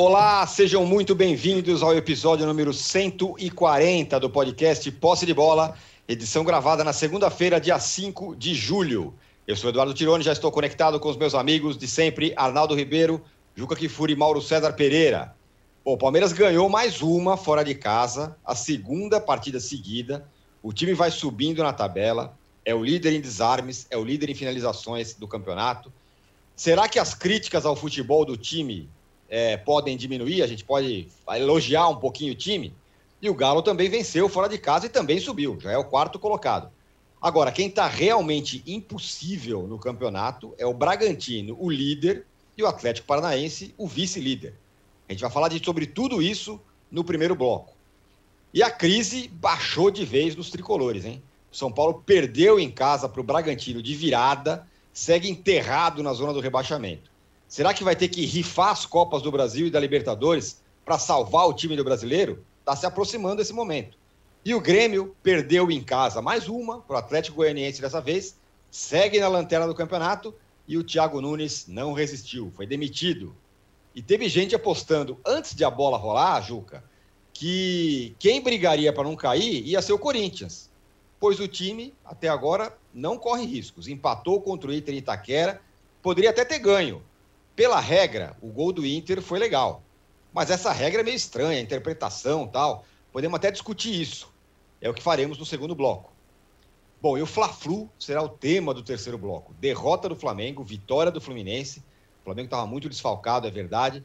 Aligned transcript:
Olá, 0.00 0.46
sejam 0.46 0.86
muito 0.86 1.12
bem-vindos 1.12 1.82
ao 1.82 1.92
episódio 1.92 2.46
número 2.46 2.72
140 2.72 4.20
do 4.20 4.30
podcast 4.30 4.88
Posse 4.92 5.26
de 5.26 5.34
Bola, 5.34 5.76
edição 6.06 6.44
gravada 6.44 6.84
na 6.84 6.92
segunda-feira, 6.92 7.60
dia 7.60 7.80
5 7.80 8.36
de 8.36 8.54
julho. 8.54 9.12
Eu 9.44 9.56
sou 9.56 9.70
Eduardo 9.70 9.92
Tironi, 9.92 10.22
já 10.22 10.30
estou 10.30 10.52
conectado 10.52 11.00
com 11.00 11.08
os 11.08 11.16
meus 11.16 11.34
amigos 11.34 11.76
de 11.76 11.88
sempre, 11.88 12.32
Arnaldo 12.36 12.76
Ribeiro, 12.76 13.20
Juca 13.56 13.74
Kifuri 13.74 14.12
e 14.12 14.16
Mauro 14.16 14.40
César 14.40 14.72
Pereira. 14.74 15.34
Bom, 15.84 15.94
o 15.94 15.98
Palmeiras 15.98 16.32
ganhou 16.32 16.68
mais 16.68 17.02
uma 17.02 17.36
fora 17.36 17.64
de 17.64 17.74
casa, 17.74 18.36
a 18.44 18.54
segunda 18.54 19.20
partida 19.20 19.58
seguida. 19.58 20.24
O 20.62 20.72
time 20.72 20.94
vai 20.94 21.10
subindo 21.10 21.60
na 21.60 21.72
tabela, 21.72 22.38
é 22.64 22.72
o 22.72 22.84
líder 22.84 23.14
em 23.14 23.20
desarmes, 23.20 23.84
é 23.90 23.96
o 23.96 24.04
líder 24.04 24.30
em 24.30 24.34
finalizações 24.36 25.14
do 25.14 25.26
campeonato. 25.26 25.92
Será 26.54 26.88
que 26.88 27.00
as 27.00 27.14
críticas 27.14 27.66
ao 27.66 27.74
futebol 27.74 28.24
do 28.24 28.36
time 28.36 28.88
é, 29.28 29.56
podem 29.56 29.96
diminuir? 29.96 30.42
A 30.42 30.46
gente 30.46 30.64
pode 30.64 31.08
elogiar 31.36 31.88
um 31.88 31.96
pouquinho 31.96 32.32
o 32.32 32.36
time? 32.36 32.74
E 33.20 33.28
o 33.28 33.34
Galo 33.34 33.62
também 33.62 33.88
venceu 33.88 34.28
fora 34.28 34.48
de 34.48 34.58
casa 34.58 34.86
e 34.86 34.88
também 34.88 35.18
subiu, 35.18 35.58
já 35.60 35.72
é 35.72 35.78
o 35.78 35.84
quarto 35.84 36.18
colocado. 36.18 36.70
Agora, 37.20 37.50
quem 37.50 37.66
está 37.66 37.88
realmente 37.88 38.62
impossível 38.64 39.66
no 39.66 39.78
campeonato 39.78 40.54
é 40.56 40.64
o 40.64 40.72
Bragantino, 40.72 41.56
o 41.58 41.68
líder, 41.68 42.24
e 42.58 42.62
o 42.62 42.66
Atlético 42.66 43.06
Paranaense, 43.06 43.72
o 43.78 43.86
vice-líder. 43.86 44.52
A 45.08 45.12
gente 45.12 45.20
vai 45.20 45.30
falar 45.30 45.48
de, 45.48 45.64
sobre 45.64 45.86
tudo 45.86 46.20
isso 46.20 46.60
no 46.90 47.04
primeiro 47.04 47.36
bloco. 47.36 47.72
E 48.52 48.62
a 48.62 48.70
crise 48.70 49.28
baixou 49.28 49.90
de 49.90 50.04
vez 50.04 50.34
nos 50.34 50.50
tricolores, 50.50 51.04
hein? 51.04 51.22
O 51.52 51.56
São 51.56 51.70
Paulo 51.70 52.02
perdeu 52.04 52.58
em 52.58 52.70
casa 52.70 53.08
para 53.08 53.20
o 53.20 53.24
Bragantino 53.24 53.80
de 53.80 53.94
virada, 53.94 54.66
segue 54.92 55.30
enterrado 55.30 56.02
na 56.02 56.12
zona 56.12 56.32
do 56.32 56.40
rebaixamento. 56.40 57.10
Será 57.48 57.72
que 57.72 57.82
vai 57.82 57.96
ter 57.96 58.08
que 58.08 58.26
rifar 58.26 58.70
as 58.70 58.84
Copas 58.84 59.22
do 59.22 59.32
Brasil 59.32 59.66
e 59.66 59.70
da 59.70 59.80
Libertadores 59.80 60.60
para 60.84 60.98
salvar 60.98 61.48
o 61.48 61.54
time 61.54 61.74
do 61.76 61.82
brasileiro? 61.82 62.44
Está 62.60 62.76
se 62.76 62.84
aproximando 62.84 63.40
esse 63.40 63.54
momento. 63.54 63.96
E 64.44 64.54
o 64.54 64.60
Grêmio 64.60 65.16
perdeu 65.22 65.70
em 65.70 65.82
casa 65.82 66.20
mais 66.20 66.46
uma 66.46 66.80
para 66.82 66.96
o 66.96 66.98
Atlético 66.98 67.38
Goianiense 67.38 67.80
dessa 67.80 68.02
vez, 68.02 68.36
segue 68.70 69.18
na 69.18 69.28
lanterna 69.28 69.66
do 69.66 69.74
campeonato 69.74 70.34
e 70.66 70.76
o 70.76 70.84
Thiago 70.84 71.22
Nunes 71.22 71.66
não 71.66 71.94
resistiu, 71.94 72.52
foi 72.54 72.66
demitido. 72.66 73.34
E 73.94 74.02
teve 74.02 74.28
gente 74.28 74.54
apostando 74.54 75.18
antes 75.26 75.54
de 75.54 75.64
a 75.64 75.70
bola 75.70 75.96
rolar, 75.96 76.42
Juca, 76.42 76.84
que 77.32 78.14
quem 78.18 78.42
brigaria 78.42 78.92
para 78.92 79.04
não 79.04 79.16
cair 79.16 79.66
ia 79.66 79.80
ser 79.80 79.94
o 79.94 79.98
Corinthians, 79.98 80.68
pois 81.18 81.40
o 81.40 81.48
time 81.48 81.94
até 82.04 82.28
agora 82.28 82.76
não 82.92 83.16
corre 83.16 83.46
riscos. 83.46 83.88
Empatou 83.88 84.40
contra 84.42 84.70
o 84.70 84.74
Inter 84.74 84.94
em 84.94 84.98
Itaquera, 84.98 85.62
poderia 86.02 86.30
até 86.30 86.44
ter 86.44 86.58
ganho. 86.58 87.02
Pela 87.58 87.80
regra, 87.80 88.36
o 88.40 88.52
gol 88.52 88.72
do 88.72 88.86
Inter 88.86 89.20
foi 89.20 89.36
legal. 89.36 89.82
Mas 90.32 90.48
essa 90.48 90.70
regra 90.70 91.00
é 91.00 91.02
meio 91.02 91.16
estranha, 91.16 91.58
a 91.58 91.60
interpretação 91.60 92.46
tal. 92.46 92.84
Podemos 93.10 93.34
até 93.34 93.50
discutir 93.50 94.00
isso. 94.00 94.32
É 94.80 94.88
o 94.88 94.94
que 94.94 95.02
faremos 95.02 95.36
no 95.38 95.44
segundo 95.44 95.74
bloco. 95.74 96.12
Bom, 97.02 97.18
e 97.18 97.20
o 97.20 97.26
Fla-Flu 97.26 97.90
será 97.98 98.22
o 98.22 98.28
tema 98.28 98.72
do 98.72 98.80
terceiro 98.80 99.18
bloco. 99.18 99.52
Derrota 99.54 100.08
do 100.08 100.14
Flamengo, 100.14 100.62
vitória 100.62 101.10
do 101.10 101.20
Fluminense. 101.20 101.80
O 102.20 102.26
Flamengo 102.26 102.46
estava 102.46 102.64
muito 102.64 102.88
desfalcado, 102.88 103.48
é 103.48 103.50
verdade. 103.50 104.04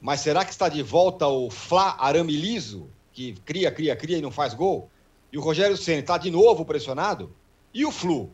Mas 0.00 0.20
será 0.20 0.44
que 0.44 0.52
está 0.52 0.68
de 0.68 0.80
volta 0.80 1.26
o 1.26 1.50
Fla 1.50 1.96
Aramiliso, 1.98 2.88
que 3.12 3.32
cria, 3.44 3.72
cria, 3.72 3.96
cria 3.96 4.18
e 4.18 4.22
não 4.22 4.30
faz 4.30 4.54
gol? 4.54 4.88
E 5.32 5.36
o 5.36 5.40
Rogério 5.40 5.76
Senna 5.76 5.98
está 5.98 6.18
de 6.18 6.30
novo 6.30 6.64
pressionado? 6.64 7.34
E 7.74 7.84
o 7.84 7.90
Flu? 7.90 8.30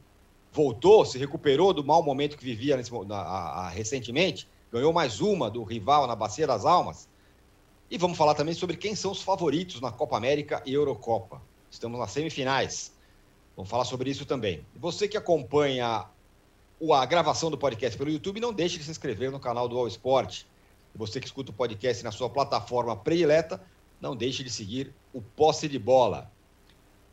Voltou, 0.53 1.06
se 1.06 1.16
recuperou 1.16 1.72
do 1.72 1.82
mau 1.82 2.03
momento 2.03 2.36
que 2.36 2.44
vivia 2.44 2.77
nesse, 2.77 2.91
a, 3.10 3.16
a, 3.16 3.69
recentemente? 3.70 4.47
Ganhou 4.71 4.93
mais 4.93 5.21
uma 5.23 5.51
do 5.51 5.62
rival 5.62 6.06
na 6.06 6.15
Bacia 6.15 6.47
das 6.47 6.67
Almas? 6.67 7.09
E 7.91 7.97
vamos 7.97 8.19
falar 8.19 8.34
também 8.34 8.53
sobre 8.53 8.77
quem 8.77 8.95
são 8.95 9.11
os 9.11 9.23
favoritos 9.23 9.81
na 9.81 9.91
Copa 9.91 10.15
América 10.15 10.62
e 10.67 10.75
Eurocopa. 10.75 11.41
Estamos 11.71 11.99
nas 11.99 12.11
semifinais. 12.11 12.93
Vamos 13.56 13.71
falar 13.71 13.87
sobre 13.87 14.11
isso 14.11 14.27
também. 14.27 14.67
Você 14.77 15.09
que 15.09 15.17
acompanha 15.17 16.05
a 16.93 17.06
gravação 17.06 17.51
do 17.51 17.56
podcast 17.56 17.97
pelo 17.97 18.11
YouTube, 18.11 18.41
não 18.41 18.53
deixe 18.53 18.77
de 18.77 18.84
se 18.84 18.91
inscrever 18.91 19.31
no 19.31 19.41
canal 19.41 19.67
do 19.69 19.79
All 19.79 19.89
Sport. 19.89 20.45
Você 20.95 21.19
que 21.19 21.27
escuta 21.27 21.50
o 21.50 21.55
podcast 21.55 22.05
na 22.05 22.12
sua 22.12 22.29
plataforma 22.29 22.95
predileta, 22.95 23.62
não 23.99 24.15
deixe 24.15 24.45
de 24.45 24.50
seguir 24.50 24.95
o 25.15 25.23
Posse 25.23 25.67
de 25.67 25.79
Bola. 25.79 26.31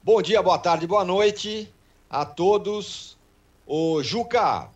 Bom 0.04 0.22
dia, 0.22 0.44
boa 0.44 0.60
tarde, 0.60 0.86
boa 0.86 1.06
noite 1.06 1.74
a 2.10 2.26
todos. 2.26 3.18
O 3.66 4.04
Juca, 4.04 4.70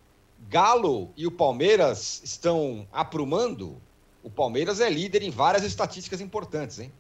Galo 0.50 1.12
e 1.16 1.28
o 1.28 1.32
Palmeiras 1.32 2.22
estão 2.24 2.88
aprumando. 2.92 3.78
O 4.24 4.32
Palmeiras 4.32 4.80
é 4.80 4.90
líder 4.90 5.22
em 5.22 5.30
várias 5.30 5.64
estatísticas 5.64 6.20
importantes, 6.22 6.80
hein? 6.80 6.92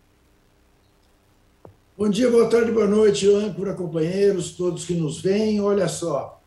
Bom 1.97 2.07
dia, 2.09 2.29
boa 2.29 2.47
tarde, 2.47 2.71
boa 2.71 2.85
noite, 2.85 3.27
âncora, 3.27 3.73
companheiros, 3.73 4.51
todos 4.51 4.85
que 4.85 4.93
nos 4.93 5.19
veem. 5.19 5.59
Olha 5.59 5.87
só, 5.87 6.39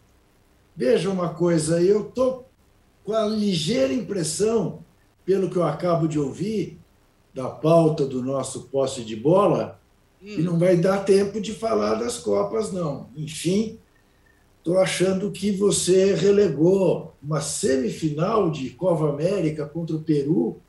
veja 0.77 1.11
uma 1.11 1.35
coisa, 1.35 1.83
eu 1.83 2.07
estou 2.07 2.49
com 3.05 3.13
a 3.13 3.27
ligeira 3.27 3.93
impressão, 3.93 4.85
pelo 5.25 5.51
que 5.51 5.57
eu 5.57 5.65
acabo 5.65 6.07
de 6.07 6.21
ouvir, 6.21 6.79
da 7.35 7.49
pauta 7.49 8.07
do 8.07 8.23
nosso 8.23 8.69
posse 8.69 9.03
de 9.03 9.17
bola, 9.17 9.81
hum. 10.23 10.27
e 10.39 10.39
não 10.41 10.57
vai 10.57 10.77
dar 10.77 11.05
tempo 11.05 11.41
de 11.41 11.53
falar 11.53 11.97
das 11.97 12.17
Copas, 12.19 12.71
não. 12.71 13.11
Enfim, 13.17 13.81
estou 14.63 14.79
achando 14.79 15.33
que 15.33 15.51
você 15.51 16.15
relegou 16.15 17.15
uma 17.21 17.41
semifinal 17.41 18.49
de 18.49 18.71
Copa 18.71 19.09
América 19.09 19.67
contra 19.67 19.97
o 19.97 20.01
Peru 20.01 20.61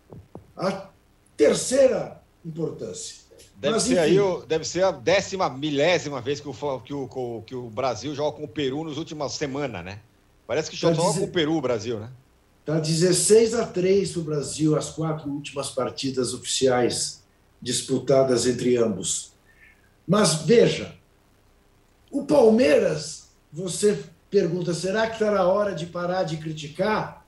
à 0.57 0.89
terceira 1.37 2.19
importância. 2.43 3.21
Deve 3.55 3.75
Mas, 3.75 3.83
ser, 3.83 3.99
aí, 3.99 4.17
deve 4.47 4.65
ser 4.65 4.83
a 4.83 4.91
décima, 4.91 5.47
milésima 5.47 6.19
vez 6.19 6.41
que 6.41 6.49
o, 6.49 6.79
que, 6.79 6.93
o, 6.93 7.43
que 7.45 7.55
o 7.55 7.69
Brasil 7.69 8.13
joga 8.15 8.35
com 8.35 8.43
o 8.43 8.47
Peru 8.47 8.83
nas 8.83 8.97
últimas 8.97 9.33
semanas, 9.33 9.85
né? 9.85 9.99
Parece 10.47 10.71
que 10.71 10.79
tá 10.79 10.91
joga 10.91 11.19
com 11.19 11.25
o 11.25 11.31
Peru 11.31 11.55
o 11.55 11.61
Brasil, 11.61 11.99
né? 11.99 12.09
Está 12.61 12.79
16 12.79 13.53
a 13.53 13.65
3 13.65 14.11
para 14.11 14.21
o 14.21 14.23
Brasil, 14.23 14.75
as 14.75 14.89
quatro 14.89 15.29
últimas 15.29 15.69
partidas 15.69 16.33
oficiais 16.33 17.21
disputadas 17.61 18.47
entre 18.47 18.75
ambos. 18.75 19.33
Mas 20.07 20.41
veja, 20.41 20.95
o 22.11 22.25
Palmeiras, 22.25 23.22
você 23.53 24.03
pergunta, 24.31 24.73
será 24.73 25.05
que 25.05 25.13
está 25.13 25.29
na 25.29 25.47
hora 25.47 25.75
de 25.75 25.85
parar 25.85 26.23
de 26.23 26.37
criticar? 26.37 27.23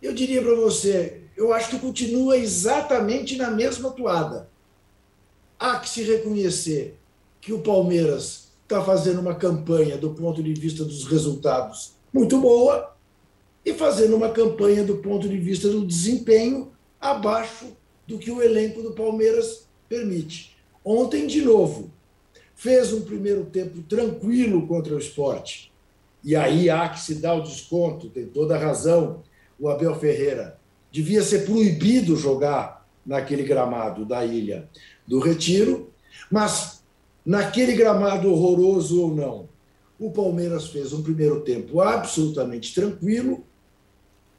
Eu 0.00 0.14
diria 0.14 0.40
para 0.40 0.54
você, 0.54 1.22
eu 1.36 1.52
acho 1.52 1.70
que 1.70 1.78
continua 1.80 2.38
exatamente 2.38 3.36
na 3.36 3.50
mesma 3.50 3.90
toada 3.90 4.48
há 5.58 5.78
que 5.78 5.88
se 5.88 6.02
reconhecer 6.02 6.98
que 7.40 7.52
o 7.52 7.60
Palmeiras 7.60 8.52
está 8.62 8.82
fazendo 8.82 9.20
uma 9.20 9.34
campanha 9.34 9.96
do 9.96 10.10
ponto 10.10 10.42
de 10.42 10.52
vista 10.52 10.84
dos 10.84 11.04
resultados 11.04 11.94
muito 12.12 12.40
boa 12.40 12.94
e 13.64 13.72
fazendo 13.72 14.16
uma 14.16 14.30
campanha 14.30 14.84
do 14.84 14.98
ponto 14.98 15.28
de 15.28 15.36
vista 15.38 15.68
do 15.68 15.84
desempenho 15.84 16.72
abaixo 17.00 17.76
do 18.06 18.18
que 18.18 18.30
o 18.30 18.42
elenco 18.42 18.82
do 18.82 18.92
Palmeiras 18.92 19.66
permite. 19.88 20.56
Ontem, 20.84 21.26
de 21.26 21.42
novo, 21.42 21.90
fez 22.56 22.92
um 22.92 23.02
primeiro 23.02 23.44
tempo 23.44 23.82
tranquilo 23.82 24.66
contra 24.66 24.94
o 24.94 24.98
esporte. 24.98 25.70
E 26.24 26.34
aí 26.34 26.68
há 26.68 26.88
que 26.88 26.98
se 26.98 27.16
dar 27.16 27.34
o 27.34 27.42
desconto, 27.42 28.08
tem 28.08 28.26
toda 28.26 28.56
a 28.56 28.58
razão 28.58 29.22
o 29.60 29.68
Abel 29.68 29.94
Ferreira. 29.94 30.58
Devia 30.90 31.22
ser 31.22 31.44
proibido 31.44 32.16
jogar 32.16 32.84
naquele 33.04 33.44
gramado 33.44 34.04
da 34.04 34.24
ilha 34.24 34.68
do 35.06 35.20
Retiro, 35.20 35.92
mas 36.30 36.82
naquele 37.24 37.74
gramado 37.74 38.32
horroroso 38.32 39.02
ou 39.02 39.14
não, 39.14 39.48
o 39.98 40.10
Palmeiras 40.10 40.68
fez 40.68 40.92
um 40.92 41.02
primeiro 41.02 41.42
tempo 41.42 41.80
absolutamente 41.80 42.74
tranquilo 42.74 43.44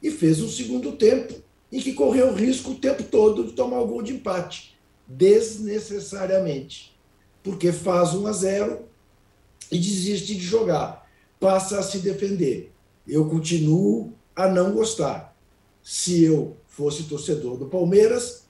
e 0.02 0.10
fez 0.10 0.42
um 0.42 0.48
segundo 0.48 0.92
tempo 0.92 1.34
em 1.70 1.80
que 1.80 1.92
correu 1.92 2.28
o 2.28 2.34
risco 2.34 2.72
o 2.72 2.78
tempo 2.78 3.02
todo 3.02 3.44
de 3.44 3.52
tomar 3.52 3.80
o 3.80 3.86
gol 3.86 4.02
de 4.02 4.14
empate, 4.14 4.76
desnecessariamente, 5.06 6.97
porque 7.42 7.72
faz 7.72 8.14
1 8.14 8.26
a 8.26 8.32
0 8.32 8.80
e 9.70 9.78
desiste 9.78 10.34
de 10.34 10.40
jogar, 10.40 11.08
passa 11.38 11.78
a 11.78 11.82
se 11.82 11.98
defender. 11.98 12.72
Eu 13.06 13.28
continuo 13.28 14.12
a 14.34 14.48
não 14.48 14.72
gostar. 14.72 15.36
Se 15.82 16.22
eu 16.22 16.56
fosse 16.66 17.04
torcedor 17.04 17.56
do 17.56 17.66
Palmeiras, 17.66 18.44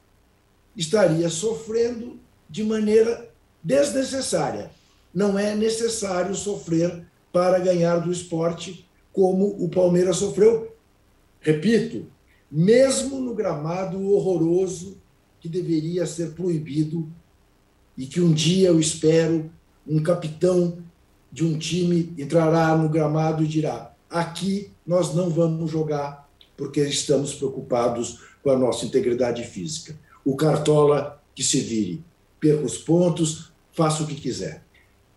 estaria 0.76 1.28
sofrendo 1.28 2.18
de 2.48 2.64
maneira 2.64 3.30
desnecessária. 3.62 4.70
Não 5.12 5.38
é 5.38 5.54
necessário 5.54 6.34
sofrer 6.34 7.04
para 7.32 7.58
ganhar 7.58 7.98
do 7.98 8.12
esporte 8.12 8.86
como 9.12 9.46
o 9.62 9.68
Palmeiras 9.68 10.16
sofreu. 10.16 10.74
Repito, 11.40 12.06
mesmo 12.50 13.20
no 13.20 13.34
gramado 13.34 14.10
horroroso 14.12 14.98
que 15.40 15.48
deveria 15.48 16.06
ser 16.06 16.32
proibido 16.32 17.08
e 17.98 18.06
que 18.06 18.20
um 18.20 18.32
dia 18.32 18.68
eu 18.68 18.78
espero 18.78 19.50
um 19.84 20.00
capitão 20.00 20.78
de 21.32 21.44
um 21.44 21.58
time 21.58 22.14
entrará 22.16 22.76
no 22.76 22.88
gramado 22.88 23.42
e 23.42 23.48
dirá: 23.48 23.92
aqui 24.08 24.70
nós 24.86 25.12
não 25.14 25.28
vamos 25.28 25.70
jogar 25.70 26.30
porque 26.56 26.80
estamos 26.80 27.34
preocupados 27.34 28.20
com 28.42 28.50
a 28.50 28.56
nossa 28.56 28.86
integridade 28.86 29.42
física. 29.42 29.98
o 30.24 30.36
Cartola 30.36 31.20
que 31.34 31.42
se 31.42 31.60
vire. 31.60 32.04
Perca 32.40 32.64
os 32.64 32.78
pontos, 32.78 33.52
faça 33.72 34.02
o 34.02 34.06
que 34.06 34.14
quiser. 34.14 34.62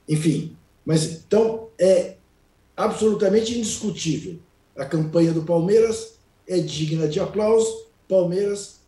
Enfim, 0.10 0.56
mas 0.86 1.04
então 1.06 1.68
é 1.80 2.16
absolutamente 2.76 3.58
indiscutível. 3.58 4.40
A 4.76 4.86
campanha 4.86 5.32
do 5.32 5.44
Palmeiras 5.44 6.16
é 6.48 6.60
digna 6.60 7.08
de 7.08 7.20
aplauso. 7.20 7.88
Palmeiras 8.08 8.82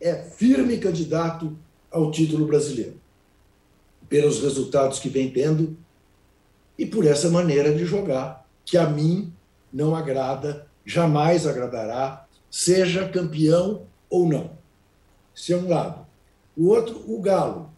é 0.00 0.14
firme 0.14 0.78
candidato 0.78 1.56
ao 1.92 2.10
título 2.10 2.46
brasileiro, 2.46 3.00
pelos 4.08 4.40
resultados 4.40 4.98
que 4.98 5.08
vem 5.08 5.30
tendo 5.30 5.76
e 6.78 6.86
por 6.86 7.06
essa 7.06 7.30
maneira 7.30 7.72
de 7.74 7.84
jogar, 7.84 8.48
que 8.64 8.76
a 8.76 8.88
mim 8.88 9.32
não 9.72 9.94
agrada, 9.94 10.66
jamais 10.84 11.46
agradará, 11.46 12.26
seja 12.50 13.08
campeão 13.08 13.86
ou 14.08 14.28
não. 14.28 14.50
Esse 15.34 15.52
é 15.52 15.56
um 15.56 15.68
lado. 15.68 16.06
O 16.56 16.68
outro, 16.68 17.02
o 17.06 17.20
Galo. 17.20 17.70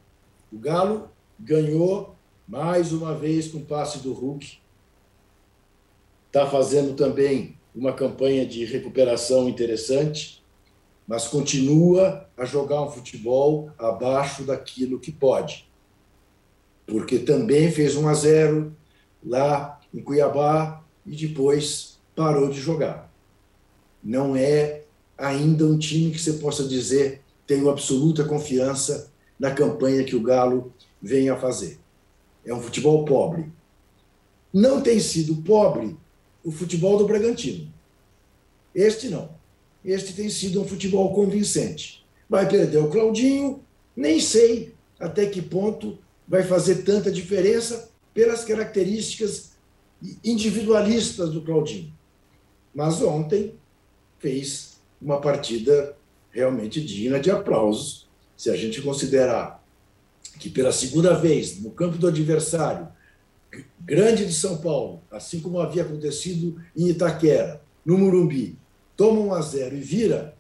O 0.53 0.59
Galo 0.59 1.11
ganhou 1.39 2.15
mais 2.47 2.93
uma 2.93 3.15
vez 3.15 3.49
com 3.49 3.59
o 3.59 3.65
passe 3.65 3.99
do 3.99 4.13
Hulk. 4.13 4.59
Está 6.27 6.47
fazendo 6.47 6.95
também 6.95 7.57
uma 7.75 7.93
campanha 7.93 8.47
de 8.47 8.65
recuperação 8.65 9.49
interessante, 9.49 10.44
mas 11.07 11.29
continua 11.29 12.27
a 12.37 12.45
jogar 12.45 12.83
um 12.83 12.91
futebol 12.91 13.71
abaixo 13.79 14.45
daquilo 14.45 14.99
que 14.99 15.13
pode. 15.13 15.69
Porque 16.87 17.19
também 17.19 17.71
fez 17.71 17.97
1 17.97 18.09
a 18.09 18.15
0 18.15 18.77
lá 19.25 19.81
em 19.93 20.01
Cuiabá 20.01 20.83
e 21.07 21.15
depois 21.15 21.99
parou 22.15 22.49
de 22.49 22.61
jogar. 22.61 23.13
Não 24.03 24.37
é 24.37 24.83
ainda 25.17 25.67
um 25.67 25.79
time 25.79 26.11
que 26.11 26.19
você 26.19 26.35
possa 26.35 26.65
dizer 26.65 27.23
tenho 27.47 27.69
absoluta 27.69 28.25
confiança 28.25 29.11
na 29.39 29.51
campanha 29.51 30.05
que 30.05 30.17
o 30.17 30.23
Galo 30.23 30.73
vem 31.01 31.29
a 31.29 31.37
fazer. 31.37 31.79
É 32.45 32.55
um 32.55 32.61
futebol 32.61 33.05
pobre. 33.05 33.53
Não 34.53 34.81
tem 34.81 35.01
sido 35.01 35.37
pobre 35.43 35.97
o 36.43 36.51
futebol 36.51 36.97
do 36.97 37.07
Bragantino. 37.07 37.73
Este 38.75 39.09
não. 39.09 39.31
Este 39.85 40.13
tem 40.15 40.31
sido 40.31 40.63
um 40.63 40.67
futebol 40.67 41.13
convincente. 41.15 42.05
Vai 42.29 42.49
perder 42.49 42.79
o 42.79 42.89
Claudinho, 42.89 43.63
nem 43.95 44.19
sei 44.19 44.75
até 44.99 45.27
que 45.27 45.43
ponto 45.43 45.99
vai 46.27 46.43
fazer 46.43 46.83
tanta 46.83 47.13
diferença 47.13 47.91
pelas 48.15 48.45
características 48.45 49.53
individualistas 50.25 51.31
do 51.31 51.43
Claudinho. 51.43 51.93
Mas 52.75 53.03
ontem 53.03 53.55
fez 54.19 54.81
uma 55.01 55.21
partida 55.21 55.97
realmente 56.31 56.81
digna 56.85 57.21
de 57.21 57.31
aplausos, 57.31 58.09
se 58.37 58.51
a 58.51 58.57
gente 58.57 58.83
considerar 58.83 59.63
que 60.39 60.51
pela 60.51 60.73
segunda 60.73 61.15
vez 61.15 61.61
no 61.61 61.71
campo 61.71 61.97
do 61.97 62.09
adversário, 62.09 62.89
grande 63.81 64.27
de 64.27 64.33
São 64.33 64.59
Paulo, 64.59 65.03
assim 65.11 65.41
como 65.41 65.61
havia 65.61 65.83
acontecido 65.83 66.61
em 66.77 66.89
Itaquera, 66.89 67.63
no 67.85 67.97
Murumbi, 67.99 68.59
toma 68.97 69.21
um 69.21 69.35
a 69.35 69.41
zero 69.41 69.77
e 69.77 69.81
vira, 69.81 70.37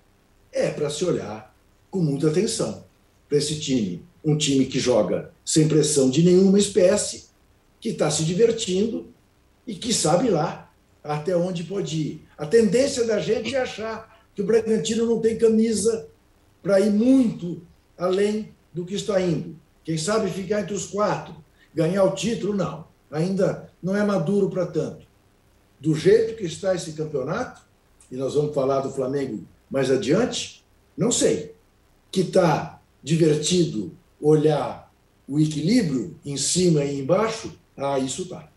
é 0.52 0.70
para 0.70 0.90
se 0.90 1.04
olhar 1.04 1.54
com 1.90 2.00
muita 2.00 2.28
atenção 2.28 2.84
para 3.28 3.38
esse 3.38 3.58
time. 3.60 4.04
Um 4.24 4.36
time 4.36 4.66
que 4.66 4.78
joga 4.78 5.30
sem 5.44 5.68
pressão 5.68 6.08
de 6.08 6.22
nenhuma 6.22 6.58
espécie, 6.58 7.24
que 7.80 7.90
está 7.90 8.10
se 8.10 8.24
divertindo 8.24 9.06
e 9.66 9.74
que 9.74 9.92
sabe 9.92 10.30
lá 10.30 10.72
até 11.02 11.36
onde 11.36 11.64
pode 11.64 11.96
ir. 11.96 12.28
A 12.38 12.46
tendência 12.46 13.04
da 13.04 13.20
gente 13.20 13.54
é 13.54 13.60
achar 13.60 14.24
que 14.34 14.42
o 14.42 14.46
Bragantino 14.46 15.06
não 15.06 15.20
tem 15.20 15.36
camisa 15.36 16.08
para 16.62 16.80
ir 16.80 16.90
muito 16.90 17.60
além 17.98 18.52
do 18.72 18.84
que 18.84 18.94
está 18.94 19.20
indo. 19.20 19.56
Quem 19.84 19.98
sabe 19.98 20.30
ficar 20.30 20.62
entre 20.62 20.74
os 20.74 20.86
quatro, 20.86 21.36
ganhar 21.74 22.04
o 22.04 22.14
título, 22.14 22.54
não. 22.54 22.86
Ainda 23.10 23.70
não 23.82 23.94
é 23.94 24.02
maduro 24.02 24.48
para 24.48 24.66
tanto. 24.66 25.06
Do 25.78 25.94
jeito 25.94 26.36
que 26.36 26.44
está 26.44 26.74
esse 26.74 26.92
campeonato, 26.94 27.60
e 28.10 28.16
nós 28.16 28.34
vamos 28.34 28.54
falar 28.54 28.80
do 28.80 28.90
Flamengo 28.90 29.44
mais 29.70 29.90
adiante, 29.90 30.64
não 30.96 31.10
sei. 31.10 31.54
Que 32.10 32.20
está 32.20 32.80
divertido 33.02 33.92
olhar 34.20 34.92
o 35.28 35.40
equilíbrio 35.40 36.16
em 36.24 36.36
cima 36.36 36.84
e 36.84 37.00
embaixo, 37.00 37.52
ah, 37.76 37.98
isso 37.98 38.28
tá. 38.28 38.48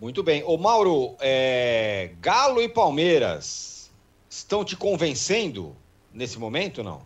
Muito 0.00 0.22
bem. 0.22 0.42
Ô 0.44 0.56
Mauro, 0.56 1.14
é... 1.20 2.12
Galo 2.20 2.62
e 2.62 2.68
Palmeiras 2.68 3.90
estão 4.30 4.64
te 4.64 4.76
convencendo 4.76 5.72
nesse 6.12 6.38
momento, 6.38 6.82
não? 6.82 7.02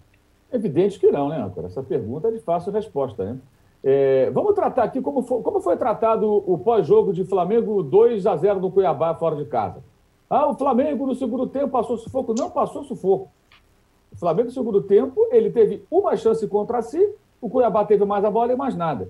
Evidente 0.52 1.00
que 1.00 1.10
não, 1.10 1.28
né, 1.28 1.42
Antônio? 1.42 1.66
Essa 1.66 1.82
pergunta 1.82 2.28
é 2.28 2.30
de 2.30 2.38
fácil 2.38 2.70
resposta, 2.70 3.24
né? 3.24 3.38
É, 3.82 4.30
vamos 4.30 4.54
tratar 4.54 4.84
aqui 4.84 5.00
como 5.02 5.22
foi, 5.22 5.42
como 5.42 5.60
foi 5.60 5.76
tratado 5.76 6.42
o 6.50 6.56
pós-jogo 6.56 7.12
de 7.12 7.24
Flamengo 7.24 7.82
2 7.82 8.26
a 8.26 8.36
0 8.36 8.60
no 8.60 8.70
Cuiabá, 8.70 9.14
fora 9.14 9.36
de 9.36 9.44
casa. 9.44 9.82
Ah, 10.34 10.48
o 10.48 10.54
Flamengo 10.54 11.06
no 11.06 11.14
segundo 11.14 11.46
tempo 11.46 11.68
passou 11.68 11.96
sufoco. 11.96 12.34
Não 12.36 12.50
passou 12.50 12.82
sufoco. 12.82 13.30
O 14.12 14.16
Flamengo 14.16 14.48
no 14.48 14.54
segundo 14.54 14.82
tempo, 14.82 15.28
ele 15.30 15.50
teve 15.50 15.84
uma 15.90 16.16
chance 16.16 16.46
contra 16.48 16.82
si, 16.82 17.14
o 17.40 17.48
Cuiabá 17.48 17.84
teve 17.84 18.04
mais 18.04 18.24
a 18.24 18.30
bola 18.30 18.52
e 18.52 18.56
mais 18.56 18.74
nada 18.74 19.08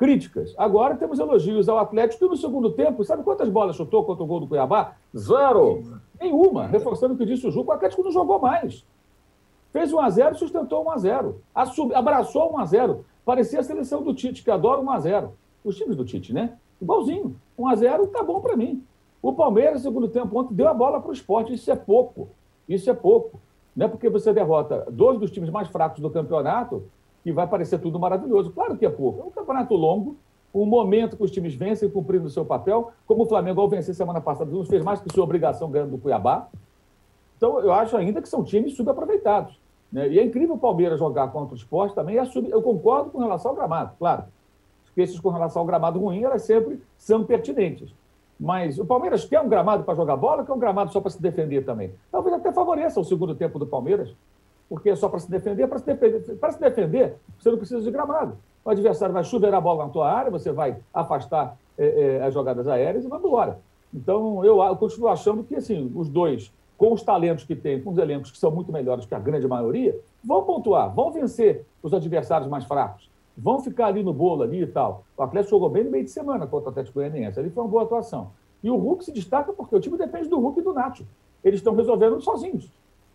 críticas. 0.00 0.54
Agora 0.56 0.96
temos 0.96 1.18
elogios 1.18 1.68
ao 1.68 1.78
Atlético, 1.78 2.24
que 2.24 2.30
no 2.30 2.36
segundo 2.36 2.70
tempo, 2.70 3.04
sabe 3.04 3.22
quantas 3.22 3.50
bolas 3.50 3.76
chutou 3.76 4.02
contra 4.02 4.24
o 4.24 4.26
gol 4.26 4.40
do 4.40 4.46
Cuiabá? 4.46 4.94
Zero. 5.14 6.00
Nenhuma. 6.18 6.66
Reforçando 6.66 7.12
o 7.12 7.16
que 7.18 7.26
disse 7.26 7.46
o 7.46 7.50
Ju, 7.50 7.62
o 7.62 7.70
Atlético 7.70 8.02
não 8.02 8.10
jogou 8.10 8.38
mais. 8.38 8.82
Fez 9.74 9.92
1 9.92 10.00
a 10.00 10.08
0 10.08 10.38
sustentou 10.38 10.86
1 10.86 10.90
a 10.90 10.96
0 10.96 11.42
Abraçou 11.94 12.54
1 12.54 12.58
a 12.58 12.64
0 12.64 13.04
Parecia 13.26 13.60
a 13.60 13.62
seleção 13.62 14.02
do 14.02 14.14
Tite, 14.14 14.42
que 14.42 14.50
adora 14.50 14.80
1 14.80 14.90
a 14.90 15.00
0 15.00 15.32
Os 15.62 15.76
times 15.76 15.94
do 15.94 16.04
Tite, 16.04 16.32
né? 16.32 16.56
Igualzinho. 16.80 17.36
1 17.58 17.68
a 17.68 17.74
0 17.74 18.06
tá 18.06 18.22
bom 18.22 18.40
para 18.40 18.56
mim. 18.56 18.82
O 19.22 19.32
Palmeiras, 19.32 19.84
no 19.84 19.90
segundo 19.90 20.08
tempo, 20.08 20.38
ontem, 20.38 20.54
deu 20.54 20.68
a 20.68 20.74
bola 20.74 21.00
para 21.00 21.10
o 21.10 21.12
esporte. 21.12 21.52
Isso 21.52 21.70
é 21.70 21.76
pouco. 21.76 22.28
Isso 22.68 22.88
é 22.88 22.94
pouco. 22.94 23.40
Não 23.76 23.86
é 23.86 23.88
porque 23.88 24.08
você 24.08 24.32
derrota 24.32 24.86
dois 24.90 25.18
dos 25.18 25.30
times 25.30 25.50
mais 25.50 25.68
fracos 25.68 26.00
do 26.00 26.10
campeonato 26.10 26.84
que 27.22 27.32
vai 27.32 27.46
parecer 27.46 27.78
tudo 27.78 27.98
maravilhoso. 27.98 28.50
Claro 28.50 28.76
que 28.76 28.86
é 28.86 28.90
pouco. 28.90 29.20
É 29.20 29.24
um 29.24 29.30
campeonato 29.30 29.74
longo, 29.74 30.16
um 30.54 30.64
momento 30.64 31.16
que 31.16 31.22
os 31.22 31.30
times 31.30 31.54
vencem 31.54 31.88
cumprindo 31.88 32.26
o 32.26 32.30
seu 32.30 32.44
papel, 32.44 32.92
como 33.06 33.24
o 33.24 33.26
Flamengo, 33.26 33.60
ao 33.60 33.68
vencer 33.68 33.94
semana 33.94 34.20
passada, 34.20 34.50
não 34.50 34.64
fez 34.64 34.82
mais 34.82 35.00
que 35.00 35.12
sua 35.12 35.24
obrigação 35.24 35.70
ganhando 35.70 35.90
do 35.90 35.98
Cuiabá. 35.98 36.48
Então, 37.36 37.60
eu 37.60 37.72
acho 37.72 37.96
ainda 37.96 38.20
que 38.20 38.28
são 38.28 38.42
times 38.42 38.74
subaproveitados. 38.74 39.58
Né? 39.92 40.08
E 40.08 40.18
é 40.18 40.24
incrível 40.24 40.54
o 40.54 40.58
Palmeiras 40.58 40.98
jogar 40.98 41.28
contra 41.28 41.54
o 41.54 41.56
esporte 41.56 41.94
também. 41.94 42.18
É 42.18 42.24
sub... 42.24 42.48
Eu 42.48 42.62
concordo 42.62 43.10
com 43.10 43.18
relação 43.18 43.50
ao 43.50 43.56
gramado, 43.56 43.92
claro. 43.98 44.24
As 44.98 45.20
com 45.20 45.30
relação 45.30 45.60
ao 45.60 45.66
gramado 45.66 45.98
ruim, 45.98 46.24
elas 46.24 46.42
sempre 46.42 46.82
são 46.98 47.24
pertinentes. 47.24 47.94
Mas 48.40 48.78
o 48.78 48.86
Palmeiras 48.86 49.26
quer 49.26 49.38
um 49.42 49.48
gramado 49.50 49.84
para 49.84 49.94
jogar 49.94 50.16
bola 50.16 50.38
ou 50.38 50.46
quer 50.46 50.52
um 50.54 50.58
gramado 50.58 50.90
só 50.90 50.98
para 50.98 51.10
se 51.10 51.20
defender 51.20 51.62
também? 51.62 51.92
Talvez 52.10 52.34
até 52.34 52.50
favoreça 52.50 52.98
o 52.98 53.04
segundo 53.04 53.34
tempo 53.34 53.58
do 53.58 53.66
Palmeiras, 53.66 54.16
porque 54.66 54.88
é 54.88 54.96
só 54.96 55.10
para 55.10 55.18
se 55.18 55.30
defender. 55.30 55.68
Para 55.68 55.78
se 55.78 55.84
defender, 55.84 56.36
para 56.36 56.52
se 56.52 56.58
defender, 56.58 57.16
você 57.38 57.50
não 57.50 57.58
precisa 57.58 57.82
de 57.82 57.90
gramado. 57.90 58.38
O 58.64 58.70
adversário 58.70 59.12
vai 59.12 59.24
chover 59.24 59.52
a 59.52 59.60
bola 59.60 59.84
na 59.84 59.90
tua 59.90 60.10
área, 60.10 60.30
você 60.30 60.50
vai 60.52 60.78
afastar 60.94 61.58
é, 61.76 62.18
é, 62.18 62.22
as 62.24 62.32
jogadas 62.32 62.66
aéreas 62.66 63.04
e 63.04 63.08
vai 63.08 63.18
embora. 63.18 63.58
Então, 63.92 64.42
eu, 64.42 64.62
eu, 64.62 64.76
continuo 64.76 65.08
achando 65.08 65.44
que 65.44 65.56
assim, 65.56 65.92
os 65.94 66.08
dois, 66.08 66.50
com 66.78 66.94
os 66.94 67.02
talentos 67.02 67.44
que 67.44 67.54
têm, 67.54 67.82
com 67.82 67.90
os 67.90 67.98
elencos 67.98 68.30
que 68.30 68.38
são 68.38 68.50
muito 68.50 68.72
melhores 68.72 69.04
que 69.04 69.14
a 69.14 69.18
grande 69.18 69.46
maioria, 69.46 69.98
vão 70.24 70.44
pontuar, 70.44 70.94
vão 70.94 71.10
vencer 71.10 71.66
os 71.82 71.92
adversários 71.92 72.48
mais 72.48 72.64
fracos, 72.64 73.09
vão 73.36 73.60
ficar 73.60 73.86
ali 73.86 74.02
no 74.02 74.12
bolo 74.12 74.42
ali 74.42 74.62
e 74.62 74.66
tal. 74.66 75.04
O 75.16 75.22
Atlético 75.22 75.50
jogou 75.50 75.70
bem 75.70 75.84
no 75.84 75.90
meio 75.90 76.04
de 76.04 76.10
semana 76.10 76.46
contra 76.46 76.68
o 76.68 76.70
Atlético 76.70 76.98
Goianiense, 76.98 77.38
ali 77.38 77.50
foi 77.50 77.62
uma 77.62 77.70
boa 77.70 77.82
atuação. 77.84 78.30
E 78.62 78.70
o 78.70 78.76
Hulk 78.76 79.04
se 79.04 79.12
destaca 79.12 79.52
porque 79.52 79.74
o 79.74 79.80
time 79.80 79.96
depende 79.96 80.28
do 80.28 80.38
Hulk 80.38 80.60
e 80.60 80.62
do 80.62 80.72
Nacho. 80.72 81.06
Eles 81.42 81.60
estão 81.60 81.74
resolvendo 81.74 82.20
sozinhos. 82.20 82.70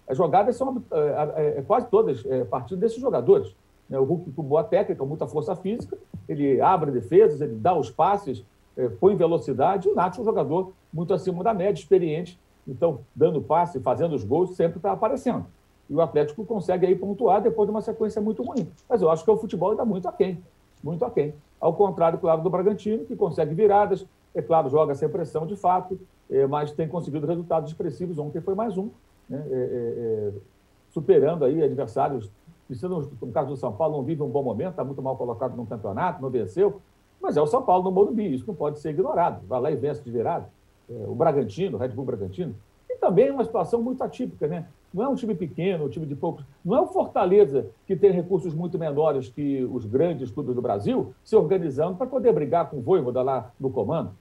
As 0.08 0.18
jogadas 0.18 0.56
são 0.56 0.84
é, 0.92 0.98
é, 0.98 1.60
é, 1.60 1.62
quase 1.62 1.88
todas 1.88 2.26
é, 2.26 2.44
partindo 2.44 2.80
desses 2.80 3.00
jogadores. 3.00 3.56
Né? 3.90 4.00
O 4.00 4.04
Hulk 4.04 4.32
com 4.32 4.44
boa 4.44 4.64
técnica, 4.64 5.04
muita 5.06 5.28
força 5.28 5.56
física, 5.56 5.98
ele 6.28 6.60
abre 6.62 6.92
defesas, 6.92 7.42
ele 7.42 7.56
dá 7.56 7.76
os 7.76 7.90
passes, 7.90 8.44
é, 8.76 8.88
põe 8.88 9.16
velocidade. 9.16 9.88
O 9.88 9.96
Nath 9.96 10.18
é 10.18 10.22
um 10.22 10.26
jogador 10.26 10.74
muito 10.92 11.14
acima 11.14 11.44
da 11.44 11.54
média, 11.54 11.80
experiente, 11.80 12.40
então 12.68 13.02
dando 13.16 13.42
passe, 13.42 13.80
fazendo 13.80 14.16
os 14.16 14.24
gols, 14.24 14.56
sempre 14.56 14.78
está 14.78 14.92
aparecendo. 14.92 15.46
E 15.90 15.94
o 15.94 16.02
Atlético 16.02 16.46
consegue 16.46 16.86
aí 16.86 16.96
pontuar 16.96 17.42
depois 17.42 17.68
de 17.68 17.72
uma 17.72 17.82
sequência 17.82 18.22
muito 18.22 18.44
ruim. 18.44 18.68
Mas 18.90 19.02
eu 19.02 19.10
acho 19.10 19.24
que 19.24 19.32
o 19.32 19.38
futebol 19.38 19.72
ainda 19.72 19.86
muito 19.86 20.08
aquém, 20.08 20.44
muito 20.84 21.06
aquém. 21.06 21.34
Ao 21.60 21.74
contrário, 21.74 22.20
claro, 22.20 22.42
do 22.42 22.50
Bragantino, 22.50 23.06
que 23.06 23.16
consegue 23.16 23.54
viradas, 23.54 24.06
é 24.34 24.42
claro, 24.42 24.70
joga 24.70 24.94
sem 24.96 25.08
pressão 25.08 25.46
de 25.46 25.56
fato, 25.56 26.00
é, 26.30 26.46
mas 26.46 26.72
tem 26.72 26.88
conseguido 26.88 27.26
resultados 27.26 27.72
expressivos. 27.72 28.18
Ontem 28.18 28.42
foi 28.42 28.56
mais 28.56 28.78
um 28.78 28.90
né, 29.30 29.44
é, 29.50 29.56
é, 29.56 29.58
é, 29.58 30.34
superando 30.92 31.46
aí 31.46 31.64
adversários. 31.64 32.30
Precisam, 32.68 33.08
no 33.22 33.32
caso 33.32 33.50
do 33.50 33.58
São 33.58 33.72
Paulo, 33.72 33.98
não 33.98 34.04
vive 34.04 34.24
um 34.24 34.30
bom 34.30 34.44
momento, 34.44 34.72
está 34.72 34.84
muito 34.84 35.02
mal 35.02 35.16
colocado 35.16 35.56
no 35.56 35.66
campeonato, 35.68 36.22
não 36.22 36.30
venceu, 36.30 36.82
mas 37.22 37.38
é 37.38 37.42
o 37.42 37.48
São 37.48 37.62
Paulo 37.62 37.84
no 37.84 37.92
Morumbi, 37.92 38.34
isso 38.34 38.46
não 38.48 38.56
pode 38.56 38.80
ser 38.80 38.90
ignorado. 38.90 39.46
Vai 39.48 39.62
lá 39.62 39.72
e 39.72 39.76
vence 39.76 40.02
de 40.02 40.12
virada. 40.12 40.50
É, 40.90 41.06
o 41.08 41.16
Bragantino, 41.16 41.78
o 41.78 41.80
Red 41.80 41.90
Bull 41.90 42.06
Bragantino. 42.06 42.56
E 42.90 42.96
também 42.98 43.32
uma 43.32 43.44
situação 43.44 43.82
muito 43.82 44.04
atípica, 44.04 44.48
né? 44.48 44.68
Não 44.96 45.04
é 45.04 45.10
um 45.10 45.16
time 45.16 45.36
pequeno, 45.36 45.86
um 45.86 45.90
time 45.90 46.06
de 46.06 46.16
poucos. 46.16 46.46
Não 46.64 46.74
é 46.74 46.80
o 46.80 46.88
Fortaleza, 46.88 47.68
que 47.86 47.98
tem 47.98 48.12
recursos 48.12 48.54
muito 48.54 48.80
menores 48.80 49.28
que 49.28 49.62
os 49.66 49.86
grandes 49.86 50.32
clubes 50.32 50.56
do 50.56 50.62
Brasil, 50.62 51.14
se 51.22 51.36
organizando 51.36 51.98
para 51.98 52.08
poder 52.08 52.32
brigar 52.32 52.70
com 52.70 52.78
o 52.78 52.82
Voivoda 52.82 53.22
lá 53.22 53.52
no 53.60 53.70
comando, 53.70 54.12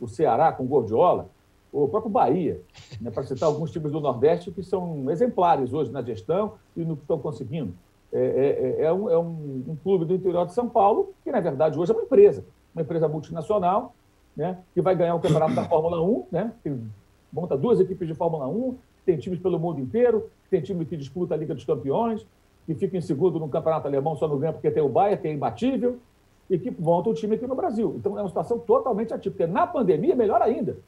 o 0.00 0.08
Ceará 0.08 0.50
com 0.50 0.64
o 0.64 0.66
Gordiola, 0.66 1.28
o 1.72 1.86
próprio 1.86 2.10
Bahia, 2.10 2.60
né, 3.00 3.12
para 3.12 3.22
citar 3.22 3.48
alguns 3.48 3.70
times 3.70 3.92
do 3.92 4.00
Nordeste 4.00 4.50
que 4.50 4.62
são 4.62 5.08
exemplares 5.08 5.72
hoje 5.72 5.92
na 5.92 6.02
gestão 6.02 6.54
e 6.76 6.84
no 6.84 6.96
que 6.96 7.02
estão 7.02 7.18
conseguindo. 7.18 7.72
É, 8.12 8.18
é, 8.18 8.22
é, 8.24 8.84
é, 8.86 8.92
um, 8.92 9.10
é 9.10 9.18
um, 9.18 9.64
um, 9.68 9.76
clube 9.82 10.04
do 10.04 10.14
interior 10.14 10.46
de 10.46 10.52
São 10.52 10.68
Paulo, 10.68 11.12
que 11.22 11.30
na 11.30 11.40
verdade 11.40 11.78
hoje 11.78 11.92
é 11.92 11.94
uma 11.94 12.04
empresa, 12.04 12.44
uma 12.74 12.82
empresa 12.82 13.06
multinacional, 13.06 13.94
né, 14.36 14.58
que 14.72 14.82
vai 14.82 14.96
ganhar 14.96 15.14
o 15.14 15.20
campeonato 15.20 15.54
da 15.54 15.64
Fórmula 15.64 16.02
1, 16.02 16.26
né, 16.30 16.52
que 16.62 16.76
monta 17.32 17.56
duas 17.56 17.78
equipes 17.78 18.06
de 18.06 18.14
Fórmula 18.14 18.48
1, 18.48 18.76
tem 19.04 19.16
times 19.16 19.38
pelo 19.38 19.58
mundo 19.58 19.80
inteiro, 19.80 20.30
tem 20.50 20.60
time 20.60 20.84
que 20.84 20.96
disputa 20.96 21.34
a 21.34 21.36
Liga 21.36 21.54
dos 21.54 21.64
Campeões, 21.64 22.26
que 22.66 22.74
fica 22.74 22.96
em 22.96 23.00
segundo 23.00 23.38
no 23.38 23.48
campeonato 23.48 23.86
alemão, 23.86 24.16
só 24.16 24.26
não 24.26 24.38
ganha 24.38 24.52
porque 24.52 24.70
tem 24.70 24.82
o 24.82 24.88
Bayern, 24.88 25.20
que 25.20 25.28
é 25.28 25.32
imbatível, 25.32 25.98
e 26.48 26.58
que 26.58 26.70
monta 26.70 27.10
um 27.10 27.14
time 27.14 27.36
aqui 27.36 27.46
no 27.46 27.54
Brasil. 27.54 27.94
Então 27.98 28.18
é 28.18 28.22
uma 28.22 28.28
situação 28.28 28.58
totalmente 28.58 29.12
atípica. 29.12 29.46
Na 29.46 29.66
pandemia, 29.66 30.14
melhor 30.14 30.40
ainda, 30.42 30.78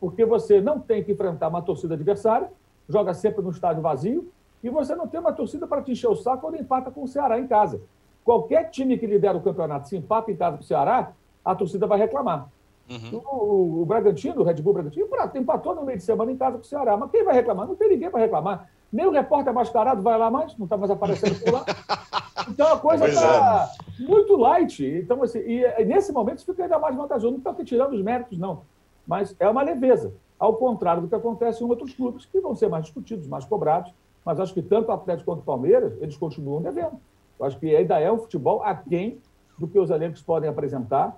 porque 0.00 0.24
você 0.24 0.60
não 0.60 0.80
tem 0.80 1.02
que 1.02 1.12
enfrentar 1.12 1.48
uma 1.48 1.62
torcida 1.62 1.94
adversária, 1.94 2.50
joga 2.88 3.14
sempre 3.14 3.42
no 3.42 3.50
estádio 3.50 3.82
vazio, 3.82 4.28
e 4.62 4.70
você 4.70 4.94
não 4.94 5.06
tem 5.06 5.20
uma 5.20 5.32
torcida 5.32 5.66
para 5.66 5.82
te 5.82 5.92
encher 5.92 6.08
o 6.08 6.16
saco 6.16 6.42
quando 6.42 6.56
empata 6.56 6.90
com 6.90 7.02
o 7.02 7.08
Ceará 7.08 7.38
em 7.38 7.46
casa. 7.46 7.80
Qualquer 8.24 8.70
time 8.70 8.98
que 8.98 9.06
lidera 9.06 9.36
o 9.36 9.40
campeonato, 9.40 9.88
se 9.88 9.96
empata 9.96 10.30
em 10.30 10.36
casa 10.36 10.56
com 10.56 10.62
o 10.62 10.66
Ceará, 10.66 11.12
a 11.44 11.54
torcida 11.54 11.86
vai 11.86 11.98
reclamar. 11.98 12.48
Uhum. 12.88 13.20
O, 13.24 13.82
o, 13.82 13.86
Bragantino, 13.86 14.40
o 14.40 14.44
Red 14.44 14.54
Bull 14.54 14.74
Bragantino, 14.74 15.08
empatou 15.34 15.74
no 15.74 15.84
meio 15.84 15.98
de 15.98 16.04
semana 16.04 16.30
em 16.30 16.36
casa 16.36 16.56
com 16.56 16.62
o 16.62 16.66
Ceará. 16.66 16.96
Mas 16.96 17.10
quem 17.10 17.24
vai 17.24 17.34
reclamar? 17.34 17.66
Não 17.66 17.74
tem 17.74 17.88
ninguém 17.88 18.10
para 18.10 18.20
reclamar. 18.20 18.70
Nem 18.92 19.06
o 19.06 19.10
repórter 19.10 19.52
mascarado 19.52 20.02
vai 20.02 20.16
lá 20.16 20.30
mais, 20.30 20.56
não 20.56 20.64
está 20.64 20.76
mais 20.76 20.90
aparecendo 20.90 21.40
por 21.40 21.52
lá. 21.52 21.64
Então 22.48 22.72
a 22.72 22.78
coisa 22.78 23.08
está 23.08 23.68
é. 23.98 24.02
muito 24.04 24.36
light. 24.36 24.84
Então, 24.84 25.20
assim, 25.22 25.40
e 25.40 25.84
nesse 25.84 26.12
momento 26.12 26.44
fica 26.44 26.62
ainda 26.62 26.78
mais 26.78 26.94
vantajoso. 26.94 27.32
Não 27.32 27.38
estou 27.38 27.52
aqui 27.52 27.64
tirando 27.64 27.94
os 27.94 28.02
méritos, 28.02 28.38
não. 28.38 28.62
Mas 29.04 29.34
é 29.40 29.48
uma 29.48 29.62
leveza. 29.62 30.14
Ao 30.38 30.54
contrário 30.54 31.02
do 31.02 31.08
que 31.08 31.14
acontece 31.14 31.64
em 31.64 31.66
outros 31.66 31.92
clubes, 31.94 32.24
que 32.24 32.38
vão 32.38 32.54
ser 32.54 32.68
mais 32.68 32.84
discutidos, 32.84 33.26
mais 33.26 33.44
cobrados. 33.44 33.92
Mas 34.24 34.38
acho 34.38 34.54
que 34.54 34.62
tanto 34.62 34.90
o 34.90 34.92
Atlético 34.92 35.32
quanto 35.32 35.40
o 35.40 35.44
Palmeiras, 35.44 35.96
eles 36.00 36.16
continuam 36.16 36.62
devendo. 36.62 37.00
Eu 37.38 37.46
acho 37.46 37.58
que 37.58 37.74
ainda 37.74 37.98
é 37.98 38.12
um 38.12 38.18
futebol 38.18 38.62
aquém 38.62 39.18
do 39.58 39.66
que 39.66 39.78
os 39.78 39.90
elencos 39.90 40.22
podem 40.22 40.48
apresentar 40.48 41.16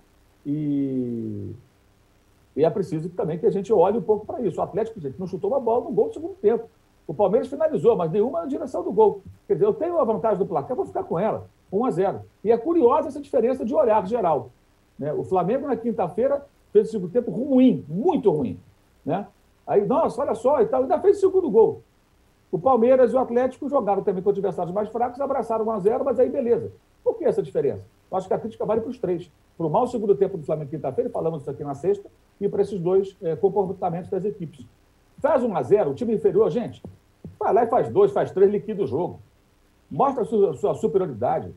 e, 0.50 1.55
e 2.57 2.64
é 2.64 2.71
preciso 2.71 3.11
também 3.11 3.38
que 3.38 3.45
a 3.45 3.50
gente 3.50 3.71
olhe 3.71 3.99
um 3.99 4.02
pouco 4.02 4.25
para 4.25 4.40
isso. 4.40 4.59
O 4.59 4.62
Atlético, 4.62 4.99
gente, 4.99 5.21
não 5.21 5.26
chutou 5.26 5.50
uma 5.50 5.61
bola 5.61 5.85
no 5.85 5.90
gol 5.90 6.07
no 6.07 6.12
segundo 6.14 6.35
tempo. 6.37 6.64
O 7.07 7.12
Palmeiras 7.12 7.49
finalizou, 7.49 7.95
mas 7.95 8.11
nenhuma 8.11 8.40
na 8.40 8.47
direção 8.47 8.83
do 8.83 8.90
gol. 8.90 9.21
Quer 9.47 9.55
dizer, 9.55 9.67
eu 9.67 9.75
tenho 9.75 9.99
a 9.99 10.05
vantagem 10.05 10.38
do 10.38 10.47
placar, 10.47 10.75
vou 10.75 10.87
ficar 10.87 11.05
com 11.05 11.19
ela, 11.19 11.47
1 11.71 11.85
a 11.85 11.90
0. 11.90 12.21
E 12.43 12.50
é 12.50 12.57
curiosa 12.57 13.09
essa 13.09 13.21
diferença 13.21 13.62
de 13.62 13.75
olhar 13.75 14.07
geral. 14.07 14.50
Né? 14.99 15.12
O 15.12 15.23
Flamengo, 15.23 15.67
na 15.67 15.76
quinta-feira, 15.76 16.43
fez 16.73 16.88
o 16.88 16.93
segundo 16.93 17.12
tempo 17.12 17.31
ruim, 17.31 17.85
muito 17.87 18.31
ruim. 18.31 18.59
Né? 19.05 19.26
Aí, 19.67 19.85
nossa, 19.85 20.23
olha 20.23 20.35
só, 20.35 20.62
e 20.62 20.67
tal, 20.67 20.83
ainda 20.83 20.99
fez 20.99 21.19
o 21.19 21.21
segundo 21.21 21.50
gol. 21.50 21.83
O 22.50 22.59
Palmeiras 22.59 23.12
e 23.12 23.17
o 23.17 23.19
Atlético 23.19 23.69
jogaram 23.69 24.02
também 24.02 24.23
com 24.23 24.31
adversários 24.31 24.75
mais 24.75 24.88
fracos, 24.88 25.21
abraçaram 25.21 25.67
1 25.67 25.71
a 25.73 25.78
0 25.78 26.05
mas 26.07 26.19
aí 26.19 26.31
beleza. 26.31 26.73
Por 27.05 27.19
que 27.19 27.26
essa 27.26 27.43
diferença? 27.43 27.85
Eu 28.11 28.17
acho 28.17 28.27
que 28.27 28.35
a 28.35 28.38
crítica 28.38 28.65
vale 28.65 28.81
para 28.81 28.91
os 28.91 28.99
três. 28.99 29.31
Para 29.57 29.67
o 29.67 29.71
mau 29.71 29.87
segundo 29.87 30.15
tempo 30.15 30.38
do 30.38 30.45
Flamengo 30.45 30.71
quinta-feira, 30.71 31.11
falamos 31.11 31.43
isso 31.43 31.50
aqui 31.50 31.65
na 31.65 31.75
sexta, 31.75 32.09
e 32.41 32.49
para 32.49 32.62
esses 32.62 32.81
dois 32.81 33.17
é, 33.23 33.37
comportamentos 33.37 34.11
das 34.11 34.25
equipes. 34.25 34.67
Faz 35.19 35.43
1 35.43 35.57
a 35.57 35.62
0 35.62 35.91
o 35.91 35.95
time 35.95 36.15
inferior, 36.15 36.49
gente, 36.50 36.83
vai 37.38 37.53
lá 37.53 37.65
e 37.65 37.67
faz 37.67 37.88
dois, 37.88 38.12
faz 38.12 38.31
três, 38.31 38.50
liquida 38.50 38.83
o 38.83 38.87
jogo. 38.87 39.21
Mostra 39.91 40.23
a 40.23 40.27
sua, 40.27 40.55
sua 40.55 40.75
superioridade. 40.75 41.53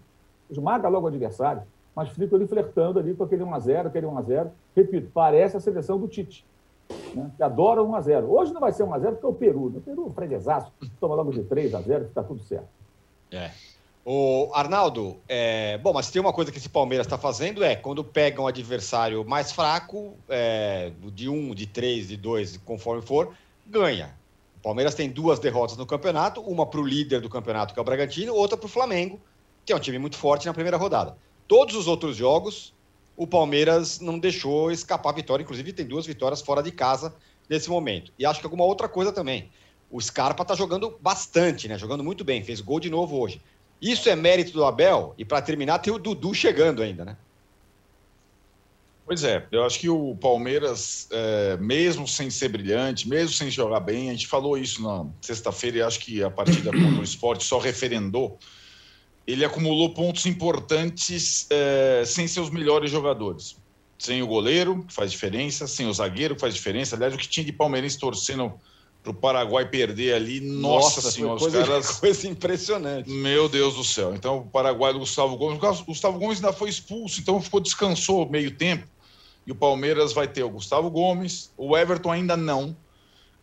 Esmaga 0.49 0.87
logo 0.87 1.05
o 1.05 1.09
adversário. 1.09 1.63
Mas 1.95 2.09
fica 2.09 2.35
ali 2.35 2.47
flertando 2.47 2.99
ali 2.99 3.13
com 3.13 3.23
aquele 3.23 3.43
1x0, 3.43 3.87
aquele 3.87 4.07
1x0. 4.07 4.49
Repito, 4.75 5.11
parece 5.13 5.57
a 5.57 5.59
seleção 5.59 5.99
do 5.99 6.07
Tite. 6.07 6.45
Né? 7.13 7.29
Que 7.35 7.43
adora 7.43 7.81
1x0. 7.81 8.23
Hoje 8.27 8.53
não 8.53 8.61
vai 8.61 8.71
ser 8.71 8.83
1x0 8.83 9.11
porque 9.11 9.25
é 9.25 9.29
o 9.29 9.33
Peru. 9.33 9.69
Né? 9.69 9.77
O 9.79 9.81
Peru 9.81 10.03
é 10.03 10.05
um 10.05 10.11
freguesaço. 10.11 10.71
Toma 10.99 11.15
logo 11.15 11.31
de 11.31 11.43
3x0 11.43 12.07
fica 12.07 12.23
tudo 12.23 12.41
certo. 12.43 12.69
É. 13.31 13.51
O 14.03 14.49
Arnaldo, 14.53 15.19
é, 15.27 15.77
bom, 15.77 15.93
mas 15.93 16.09
tem 16.09 16.19
uma 16.19 16.33
coisa 16.33 16.51
que 16.51 16.57
esse 16.57 16.69
Palmeiras 16.69 17.05
está 17.05 17.19
fazendo 17.19 17.63
é 17.63 17.75
quando 17.75 18.03
pega 18.03 18.41
um 18.41 18.47
adversário 18.47 19.23
mais 19.23 19.51
fraco, 19.51 20.17
é, 20.27 20.91
de 21.13 21.29
um, 21.29 21.53
de 21.53 21.67
três, 21.67 22.07
de 22.07 22.17
dois, 22.17 22.57
conforme 22.65 23.03
for, 23.03 23.35
ganha. 23.67 24.17
O 24.57 24.63
Palmeiras 24.63 24.95
tem 24.95 25.07
duas 25.07 25.37
derrotas 25.37 25.77
no 25.77 25.85
campeonato, 25.85 26.41
uma 26.41 26.65
para 26.65 26.79
o 26.79 26.85
líder 26.85 27.21
do 27.21 27.29
campeonato, 27.29 27.73
que 27.73 27.79
é 27.79 27.81
o 27.81 27.85
Bragantino, 27.85 28.33
outra 28.33 28.57
para 28.57 28.65
o 28.65 28.69
Flamengo, 28.69 29.19
que 29.63 29.71
é 29.71 29.75
um 29.75 29.79
time 29.79 29.99
muito 29.99 30.17
forte 30.17 30.47
na 30.47 30.53
primeira 30.53 30.77
rodada. 30.77 31.15
Todos 31.47 31.75
os 31.75 31.85
outros 31.87 32.15
jogos, 32.15 32.73
o 33.15 33.27
Palmeiras 33.27 33.99
não 33.99 34.17
deixou 34.17 34.71
escapar 34.71 35.09
a 35.09 35.13
vitória, 35.13 35.43
inclusive 35.43 35.73
tem 35.73 35.85
duas 35.85 36.07
vitórias 36.07 36.41
fora 36.41 36.63
de 36.63 36.71
casa 36.71 37.13
nesse 37.47 37.69
momento. 37.69 38.11
E 38.17 38.25
acho 38.25 38.39
que 38.39 38.45
alguma 38.47 38.65
outra 38.65 38.89
coisa 38.89 39.11
também. 39.11 39.51
O 39.91 40.01
Scarpa 40.01 40.41
está 40.41 40.55
jogando 40.55 40.97
bastante, 41.01 41.67
né? 41.67 41.77
Jogando 41.77 42.03
muito 42.03 42.23
bem, 42.23 42.43
fez 42.43 42.61
gol 42.61 42.79
de 42.79 42.89
novo 42.89 43.19
hoje. 43.19 43.41
Isso 43.81 44.07
é 44.09 44.15
mérito 44.15 44.51
do 44.53 44.63
Abel. 44.63 45.15
E 45.17 45.25
para 45.25 45.41
terminar, 45.41 45.79
tem 45.79 45.91
o 45.91 45.97
Dudu 45.97 46.33
chegando 46.33 46.83
ainda, 46.83 47.03
né? 47.03 47.17
Pois 49.05 49.23
é, 49.23 49.45
eu 49.51 49.65
acho 49.65 49.79
que 49.79 49.89
o 49.89 50.15
Palmeiras, 50.15 51.09
é, 51.11 51.57
mesmo 51.57 52.07
sem 52.07 52.29
ser 52.29 52.49
brilhante, 52.49 53.09
mesmo 53.09 53.33
sem 53.33 53.49
jogar 53.49 53.81
bem, 53.81 54.09
a 54.09 54.13
gente 54.13 54.27
falou 54.27 54.57
isso 54.57 54.81
na 54.81 55.05
sexta-feira 55.19 55.79
e 55.79 55.81
acho 55.81 55.99
que 55.99 56.23
a 56.23 56.29
partida 56.29 56.71
contra 56.71 57.01
o 57.01 57.03
esporte 57.03 57.43
só 57.43 57.57
referendou. 57.57 58.37
Ele 59.27 59.43
acumulou 59.43 59.93
pontos 59.93 60.25
importantes 60.25 61.47
é, 61.49 62.03
sem 62.05 62.27
seus 62.27 62.49
melhores 62.49 62.89
jogadores. 62.89 63.57
Sem 63.97 64.21
o 64.23 64.27
goleiro, 64.27 64.85
que 64.87 64.93
faz 64.93 65.11
diferença, 65.11 65.67
sem 65.67 65.87
o 65.87 65.93
zagueiro, 65.93 66.35
que 66.35 66.41
faz 66.41 66.53
diferença. 66.53 66.95
Aliás, 66.95 67.13
o 67.13 67.17
que 67.17 67.27
tinha 67.27 67.45
de 67.45 67.51
palmeirense 67.51 67.99
torcendo 67.99 68.53
para 69.03 69.11
o 69.11 69.13
Paraguai 69.13 69.67
perder 69.67 70.13
ali, 70.13 70.39
nossa, 70.39 70.97
nossa 70.97 71.11
senhora, 71.11 71.39
coisa, 71.39 71.61
os 71.61 71.67
caras. 71.67 71.91
Coisa 71.99 72.27
impressionante. 72.27 73.09
Meu 73.09 73.49
Deus 73.49 73.75
do 73.75 73.83
céu. 73.83 74.13
Então, 74.13 74.39
o 74.39 74.45
Paraguai 74.45 74.93
do 74.93 74.99
Gustavo 74.99 75.35
Gomes. 75.37 75.59
O 75.79 75.85
Gustavo 75.85 76.19
Gomes 76.19 76.37
ainda 76.37 76.53
foi 76.53 76.69
expulso, 76.69 77.19
então 77.19 77.41
ficou, 77.41 77.59
descansou 77.59 78.29
meio 78.29 78.51
tempo. 78.51 78.87
E 79.45 79.51
o 79.51 79.55
Palmeiras 79.55 80.13
vai 80.13 80.27
ter 80.27 80.43
o 80.43 80.49
Gustavo 80.49 80.89
Gomes, 80.91 81.51
o 81.57 81.75
Everton 81.75 82.11
ainda 82.11 82.37
não. 82.37 82.75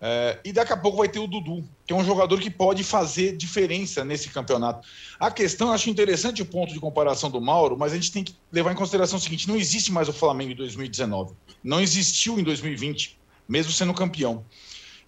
É, 0.01 0.39
e 0.45 0.53
daqui 0.53 0.73
a 0.73 0.77
pouco 0.77 0.99
vai 0.99 1.09
ter 1.09 1.19
o 1.19 1.27
Dudu, 1.27 1.69
que 1.85 1.93
é 1.93 1.97
um 1.97 2.05
jogador 2.05 2.39
que 2.39 2.49
pode 2.49 2.85
fazer 2.85 3.37
diferença 3.37 4.05
nesse 4.05 4.29
campeonato. 4.29 4.87
A 5.19 5.29
questão, 5.29 5.69
eu 5.69 5.75
acho 5.75 5.91
interessante 5.91 6.41
o 6.41 6.47
ponto 6.47 6.73
de 6.73 6.79
comparação 6.79 7.29
do 7.29 7.41
Mauro, 7.41 7.77
mas 7.77 7.93
a 7.93 7.97
gente 7.97 8.13
tem 8.13 8.23
que 8.23 8.33
levar 8.53 8.71
em 8.71 8.77
consideração 8.77 9.19
o 9.19 9.21
seguinte: 9.21 9.49
não 9.49 9.57
existe 9.57 9.91
mais 9.91 10.09
o 10.09 10.13
Flamengo 10.13 10.53
em 10.53 10.57
2019. 10.57 11.35
Não 11.65 11.81
existiu 11.81 12.39
em 12.39 12.45
2020, 12.45 13.19
mesmo 13.49 13.73
sendo 13.73 13.93
campeão. 13.93 14.45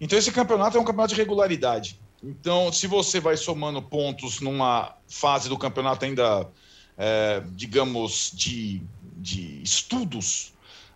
Então, 0.01 0.17
esse 0.17 0.31
campeonato 0.31 0.75
é 0.75 0.81
um 0.81 0.83
campeonato 0.83 1.13
de 1.13 1.21
regularidade. 1.21 1.99
Então, 2.23 2.73
se 2.73 2.87
você 2.87 3.19
vai 3.19 3.37
somando 3.37 3.79
pontos 3.83 4.41
numa 4.41 4.95
fase 5.07 5.47
do 5.47 5.57
campeonato 5.57 6.05
ainda, 6.05 6.49
é, 6.97 7.43
digamos, 7.51 8.31
de, 8.33 8.81
de 9.17 9.61
estudos, 9.61 10.53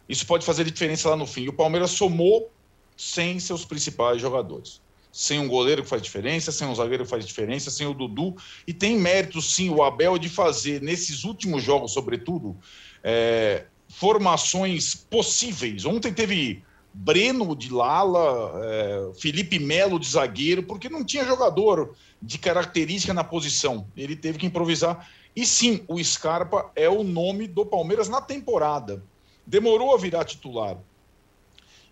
isso 0.10 0.26
pode 0.26 0.44
fazer 0.44 0.64
diferença 0.64 1.08
lá 1.08 1.16
no 1.16 1.28
fim. 1.28 1.44
E 1.44 1.50
o 1.50 1.54
Palmeiras 1.54 1.92
somou 1.92 2.52
sem 2.98 3.40
seus 3.40 3.64
principais 3.64 4.20
jogadores. 4.20 4.82
Sem 5.12 5.40
um 5.40 5.48
goleiro 5.48 5.84
que 5.84 5.90
faz 5.90 6.02
diferença, 6.02 6.52
sem 6.52 6.68
um 6.68 6.74
zagueiro 6.74 7.04
que 7.04 7.10
faz 7.10 7.26
diferença, 7.26 7.70
sem 7.70 7.86
o 7.86 7.94
Dudu. 7.94 8.36
E 8.66 8.74
tem 8.74 8.98
mérito, 8.98 9.40
sim, 9.40 9.70
o 9.70 9.84
Abel 9.84 10.18
de 10.18 10.30
fazer, 10.30 10.82
nesses 10.82 11.24
últimos 11.24 11.64
jogos, 11.64 11.94
sobretudo, 11.94 12.58
é, 13.04 13.66
formações 13.88 14.96
possíveis. 14.96 15.86
Ontem 15.86 16.12
teve 16.12 16.64
Breno 16.98 17.54
de 17.56 17.72
Lala, 17.74 18.54
é, 18.64 19.12
Felipe 19.20 19.60
Melo 19.60 20.00
de 20.00 20.10
zagueiro, 20.10 20.64
porque 20.64 20.88
não 20.88 21.04
tinha 21.04 21.26
jogador 21.26 21.94
de 22.22 22.38
característica 22.38 23.14
na 23.14 23.24
posição. 23.24 23.86
Ele 23.98 24.16
teve 24.16 24.38
que 24.40 24.46
improvisar. 24.46 25.10
E 25.36 25.46
sim, 25.46 25.84
o 25.90 26.02
Scarpa 26.02 26.72
é 26.74 26.88
o 26.88 27.04
nome 27.04 27.48
do 27.48 27.66
Palmeiras 27.66 28.08
na 28.08 28.22
temporada. 28.22 29.04
Demorou 29.46 29.94
a 29.94 29.98
virar 29.98 30.24
titular. 30.24 30.78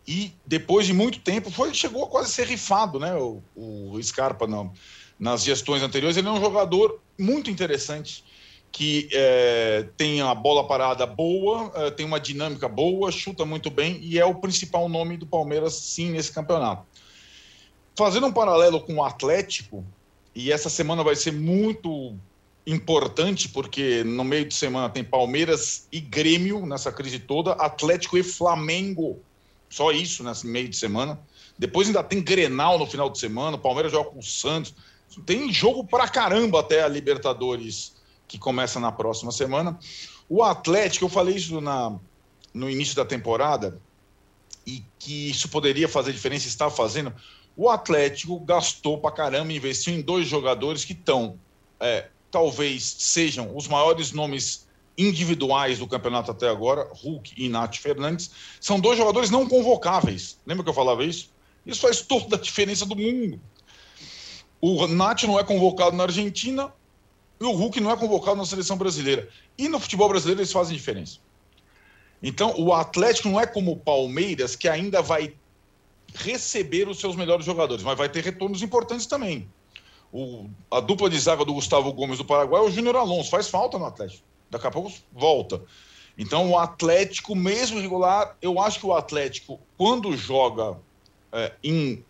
E 0.08 0.32
depois 0.46 0.88
de 0.88 0.94
muito 0.94 1.20
tempo, 1.20 1.52
foi, 1.52 1.74
chegou 1.74 2.06
a 2.06 2.08
quase 2.08 2.32
ser 2.32 2.48
rifado, 2.48 2.98
né? 2.98 3.14
O, 3.14 3.44
o 3.56 4.02
Scarpa 4.02 4.48
não, 4.48 4.72
nas 5.20 5.44
gestões 5.44 5.84
anteriores. 5.84 6.16
Ele 6.16 6.30
é 6.30 6.32
um 6.32 6.40
jogador 6.40 7.02
muito 7.20 7.50
interessante 7.50 8.24
que 8.74 9.08
é, 9.14 9.86
tem 9.96 10.22
a 10.22 10.34
bola 10.34 10.68
parada 10.68 11.06
boa, 11.06 11.72
é, 11.76 11.92
tem 11.92 12.04
uma 12.04 12.20
dinâmica 12.20 12.68
boa, 12.68 13.12
chuta 13.12 13.46
muito 13.46 13.70
bem 13.70 14.00
e 14.02 14.18
é 14.18 14.26
o 14.26 14.34
principal 14.34 14.90
nome 14.90 15.16
do 15.16 15.28
Palmeiras, 15.28 15.76
sim, 15.76 16.10
nesse 16.10 16.32
campeonato. 16.32 16.84
Fazendo 17.96 18.26
um 18.26 18.34
paralelo 18.34 18.82
com 18.82 18.96
o 18.96 19.04
Atlético, 19.04 19.86
e 20.34 20.52
essa 20.52 20.72
semana 20.72 21.04
vai 21.04 21.16
ser 21.16 21.32
muito 21.32 22.16
importante, 22.66 23.48
porque 23.48 24.04
no 24.04 24.24
meio 24.24 24.46
de 24.46 24.56
semana 24.56 24.90
tem 24.90 25.04
Palmeiras 25.04 25.88
e 25.92 26.00
Grêmio 26.00 26.66
nessa 26.66 26.92
crise 26.92 27.20
toda, 27.20 27.52
Atlético 27.52 28.18
e 28.18 28.24
Flamengo 28.24 29.20
Só 29.70 29.92
isso 29.92 30.24
nesse 30.24 30.48
meio 30.48 30.68
de 30.68 30.76
semana. 30.76 31.20
Depois 31.60 31.88
ainda 31.88 32.04
tem 32.04 32.24
Grenal 32.24 32.80
no 32.80 32.88
final 32.88 33.08
de 33.08 33.20
semana, 33.20 33.58
o 33.58 33.60
Palmeiras 33.60 33.92
joga 33.92 34.10
com 34.10 34.20
o 34.20 34.24
Santos. 34.24 34.74
Tem 35.28 35.54
jogo 35.54 35.84
pra 35.84 36.08
caramba 36.08 36.60
até 36.60 36.82
a 36.82 36.88
Libertadores, 36.88 37.94
que 38.28 38.38
começa 38.38 38.80
na 38.80 38.92
próxima 38.92 39.32
semana. 39.32 39.78
O 40.30 40.44
Atlético, 40.44 41.06
eu 41.06 41.10
falei 41.10 41.36
isso 41.36 41.60
na, 41.62 41.98
no 42.54 42.70
início 42.70 42.96
da 42.96 43.06
temporada, 43.06 43.80
e 44.66 44.84
que 44.98 45.30
isso 45.30 45.50
poderia 45.50 45.88
fazer 45.88 46.14
diferença, 46.14 46.48
está 46.48 46.70
fazendo. 46.70 47.14
O 47.56 47.70
Atlético 47.70 48.40
gastou 48.40 48.98
pra 48.98 49.12
caramba, 49.12 49.54
investiu 49.54 49.94
em 49.94 50.02
dois 50.02 50.28
jogadores 50.28 50.86
que 50.86 50.94
estão, 50.94 51.38
é, 51.80 52.08
talvez 52.32 52.96
sejam 53.00 53.56
os 53.56 53.68
maiores 53.68 54.12
nomes 54.12 54.68
individuais 54.98 55.80
do 55.80 55.88
campeonato 55.88 56.32
até 56.32 56.48
agora, 56.48 56.90
Hulk 56.94 57.34
e 57.38 57.50
Nath 57.50 57.78
Fernandes, 57.78 58.32
são 58.60 58.80
dois 58.80 58.98
jogadores 58.98 59.30
não 59.30 59.48
convocáveis. 59.48 60.38
Lembra 60.46 60.64
que 60.64 60.70
eu 60.70 60.74
falava 60.74 61.04
isso? 61.04 61.32
Isso 61.66 61.82
faz 61.82 62.02
toda 62.02 62.36
a 62.36 62.40
diferença 62.40 62.86
do 62.86 62.96
mundo. 62.96 63.40
O 64.62 64.88
Nath 64.88 65.24
não 65.24 65.40
é 65.40 65.44
convocado 65.44 65.96
na 65.96 66.04
Argentina 66.04 66.72
e 67.44 67.46
o 67.46 67.52
Hulk 67.52 67.80
não 67.82 67.92
é 67.92 67.98
convocado 67.98 68.38
na 68.38 68.46
seleção 68.46 68.78
brasileira. 68.78 69.28
E 69.58 69.68
no 69.68 69.78
futebol 69.78 70.08
brasileiro 70.08 70.40
eles 70.40 70.52
fazem 70.52 70.78
diferença. 70.78 71.20
Então, 72.22 72.56
o 72.58 72.74
Atlético 72.74 73.28
não 73.28 73.40
é 73.40 73.46
como 73.46 73.74
o 73.74 73.78
Palmeiras, 73.78 74.56
que 74.56 74.70
ainda 74.70 75.02
vai 75.02 75.36
receber 76.16 76.88
os 76.88 77.00
seus 77.00 77.18
melhores 77.18 77.46
jogadores, 77.46 77.84
mas 77.84 77.98
vai 77.98 78.08
ter 78.08 78.24
retornos 78.24 78.62
importantes 78.62 79.06
também. 79.06 79.50
O, 80.12 80.48
a 80.72 80.80
dupla 80.80 81.10
de 81.10 81.20
zaga 81.20 81.44
do 81.44 81.54
Gustavo 81.54 81.92
Gomes 81.92 82.18
do 82.18 82.24
Paraguai 82.24 82.62
é 82.62 82.66
o 82.66 82.72
Júnior 82.72 82.96
Alonso, 82.96 83.30
faz 83.30 83.50
falta 83.50 83.78
no 83.78 83.86
Atlético. 83.86 84.24
Daqui 84.50 84.68
a 84.68 84.72
pouco 84.72 84.94
volta. 85.12 85.62
Então, 86.18 86.50
o 86.52 86.58
Atlético, 86.58 87.36
mesmo 87.36 87.82
regular, 87.82 88.38
eu 88.42 88.62
acho 88.62 88.80
que 88.80 88.86
o 88.86 88.94
Atlético, 88.94 89.60
quando 89.78 90.16
joga 90.16 90.78
é, 91.32 91.52
em 91.62 92.06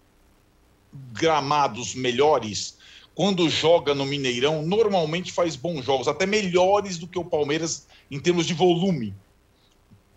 gramados 1.11 1.95
melhores, 1.95 2.77
quando 3.15 3.49
joga 3.49 3.93
no 3.93 4.05
Mineirão, 4.05 4.63
normalmente 4.63 5.31
faz 5.31 5.55
bons 5.55 5.85
jogos, 5.85 6.07
até 6.07 6.25
melhores 6.25 6.97
do 6.97 7.07
que 7.07 7.19
o 7.19 7.25
Palmeiras 7.25 7.87
em 8.09 8.19
termos 8.19 8.45
de 8.45 8.53
volume. 8.53 9.13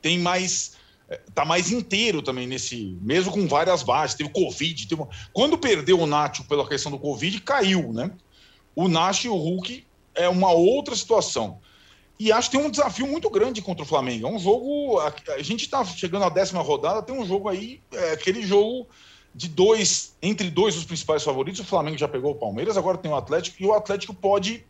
Tem 0.00 0.18
mais. 0.18 0.76
É, 1.08 1.20
tá 1.34 1.44
mais 1.44 1.70
inteiro 1.70 2.22
também 2.22 2.46
nesse. 2.46 2.96
Mesmo 3.02 3.32
com 3.32 3.46
várias 3.46 3.82
baixas. 3.82 4.16
Teve 4.16 4.30
Covid. 4.30 4.88
Teve... 4.88 5.02
Quando 5.32 5.58
perdeu 5.58 6.00
o 6.00 6.06
Nacho 6.06 6.44
pela 6.44 6.66
questão 6.66 6.90
do 6.90 6.98
Covid, 6.98 7.40
caiu, 7.42 7.92
né? 7.92 8.10
O 8.74 8.88
Nacho 8.88 9.26
e 9.26 9.30
o 9.30 9.36
Hulk 9.36 9.86
é 10.14 10.28
uma 10.28 10.52
outra 10.52 10.96
situação. 10.96 11.60
E 12.18 12.32
acho 12.32 12.50
que 12.50 12.56
tem 12.56 12.66
um 12.66 12.70
desafio 12.70 13.06
muito 13.06 13.28
grande 13.28 13.60
contra 13.60 13.84
o 13.84 13.86
Flamengo. 13.86 14.26
É 14.26 14.30
um 14.30 14.38
jogo. 14.38 14.98
A, 15.00 15.42
gente 15.42 15.64
está 15.64 15.84
chegando 15.84 16.24
à 16.24 16.30
décima 16.30 16.62
rodada, 16.62 17.02
tem 17.02 17.14
um 17.14 17.26
jogo 17.26 17.48
aí, 17.48 17.80
é, 17.92 18.12
aquele 18.12 18.42
jogo 18.42 18.88
de 19.36 19.48
dois, 19.48 20.16
entre 20.22 20.48
dois 20.48 20.74
dos 20.74 20.84
principais 20.86 21.22
favoritos. 21.22 21.60
O 21.60 21.64
Flamengo 21.64 21.98
já 21.98 22.08
pegou 22.08 22.32
o 22.32 22.34
Palmeiras, 22.34 22.78
agora 22.78 22.96
tem 22.96 23.10
o 23.10 23.14
Atlético, 23.14 23.62
e 23.62 23.66
o 23.66 23.74
Atlético 23.74 24.14
pode, 24.14 24.64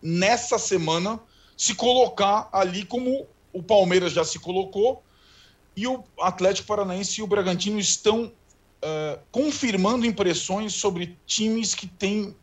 nessa 0.00 0.58
semana, 0.58 1.20
se 1.54 1.74
colocar 1.74 2.48
ali 2.50 2.82
como 2.86 3.26
o 3.52 3.62
Palmeiras 3.62 4.14
já 4.14 4.24
se 4.24 4.38
colocou, 4.38 5.02
e 5.76 5.86
o 5.86 6.02
Atlético 6.18 6.66
Paranaense 6.66 7.20
e 7.20 7.22
o 7.22 7.26
Bragantino 7.26 7.78
estão 7.78 8.24
uh, 8.24 9.20
confirmando 9.30 10.06
impressões 10.06 10.72
sobre 10.72 11.18
times 11.26 11.74
que 11.74 11.86
têm 11.86 12.34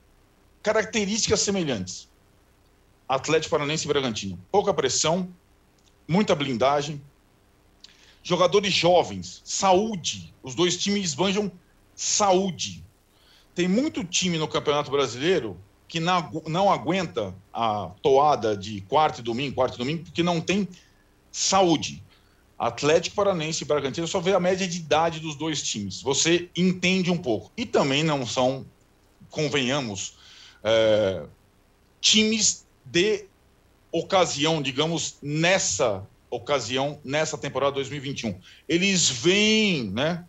características 0.61 1.39
semelhantes. 1.39 2.07
Atlético 3.09 3.49
Paranaense 3.49 3.85
e 3.85 3.87
Bragantino. 3.87 4.39
Pouca 4.51 4.71
pressão, 4.71 5.27
muita 6.07 6.35
blindagem, 6.35 7.01
jogadores 8.21 8.71
jovens, 8.71 9.41
saúde. 9.43 10.31
Os 10.43 10.53
dois 10.53 10.77
times 10.77 11.05
esbanjam 11.05 11.51
saúde. 11.95 12.83
Tem 13.55 13.67
muito 13.67 14.03
time 14.03 14.37
no 14.37 14.47
Campeonato 14.47 14.89
Brasileiro 14.89 15.57
que 15.87 15.99
não, 15.99 16.71
aguenta 16.71 17.35
a 17.53 17.91
toada 18.01 18.57
de 18.57 18.81
quarto 18.81 19.19
e 19.19 19.21
domingo, 19.21 19.53
quarto 19.53 19.75
e 19.75 19.77
domingo, 19.77 20.05
porque 20.05 20.23
não 20.23 20.41
tem 20.41 20.67
saúde. 21.31 22.03
Atlético 22.57 23.15
Paranense 23.15 23.63
e 23.63 23.67
Bragantino 23.67 24.07
só 24.07 24.19
vê 24.19 24.33
a 24.33 24.39
média 24.39 24.67
de 24.67 24.77
idade 24.77 25.19
dos 25.19 25.35
dois 25.35 25.61
times. 25.61 26.01
Você 26.01 26.49
entende 26.55 27.11
um 27.11 27.17
pouco. 27.17 27.51
E 27.55 27.63
também 27.63 28.03
não 28.03 28.25
são, 28.25 28.65
convenhamos, 29.29 30.15
é, 30.63 31.25
times 32.01 32.65
de 32.85 33.25
ocasião, 33.91 34.63
digamos, 34.63 35.17
nessa 35.21 36.03
ocasião, 36.27 36.99
nessa 37.03 37.37
temporada 37.37 37.73
2021. 37.73 38.35
Eles 38.67 39.09
vêm, 39.09 39.91
né? 39.91 40.25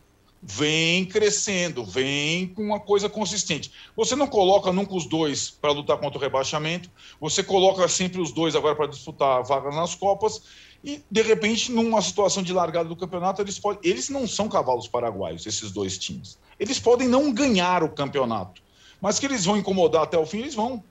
Vem 0.47 1.07
crescendo, 1.07 1.83
vem 1.87 2.49
com 2.49 2.63
uma 2.63 2.79
coisa 2.79 3.09
consistente. 3.09 3.73
Você 3.97 4.15
não 4.15 4.27
coloca 4.27 4.71
nunca 4.71 4.95
os 4.95 5.07
dois 5.07 5.49
para 5.49 5.73
lutar 5.73 5.97
contra 5.97 6.19
o 6.19 6.21
rebaixamento, 6.21 6.91
você 7.19 7.43
coloca 7.43 7.89
sempre 7.89 8.21
os 8.21 8.31
dois 8.31 8.55
agora 8.55 8.77
para 8.77 8.87
disputar 8.87 9.39
a 9.39 9.43
vaga 9.43 9.71
nas 9.71 9.95
Copas, 9.95 10.43
e 10.85 11.03
de 11.11 11.23
repente, 11.23 11.73
numa 11.73 12.03
situação 12.03 12.43
de 12.43 12.53
largada 12.53 12.91
do 12.91 12.95
campeonato, 12.95 13.41
eles, 13.41 13.59
podem, 13.59 13.91
eles 13.91 14.11
não 14.11 14.27
são 14.29 14.47
cavalos 14.47 14.87
paraguaios, 14.87 15.47
esses 15.47 15.73
dois 15.73 15.97
times. 15.97 16.39
Eles 16.61 16.79
podem 16.79 17.09
não 17.09 17.33
ganhar 17.33 17.83
o 17.83 17.89
campeonato, 17.89 18.63
mas 19.01 19.19
que 19.19 19.25
eles 19.25 19.47
vão 19.47 19.57
incomodar 19.57 20.03
até 20.03 20.19
o 20.19 20.27
fim, 20.27 20.41
eles 20.41 20.55
vão. 20.55 20.85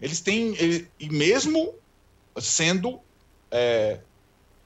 Eles 0.00 0.20
têm, 0.20 0.54
e 1.00 1.08
mesmo 1.08 1.74
sendo 2.40 3.00
é, 3.50 3.98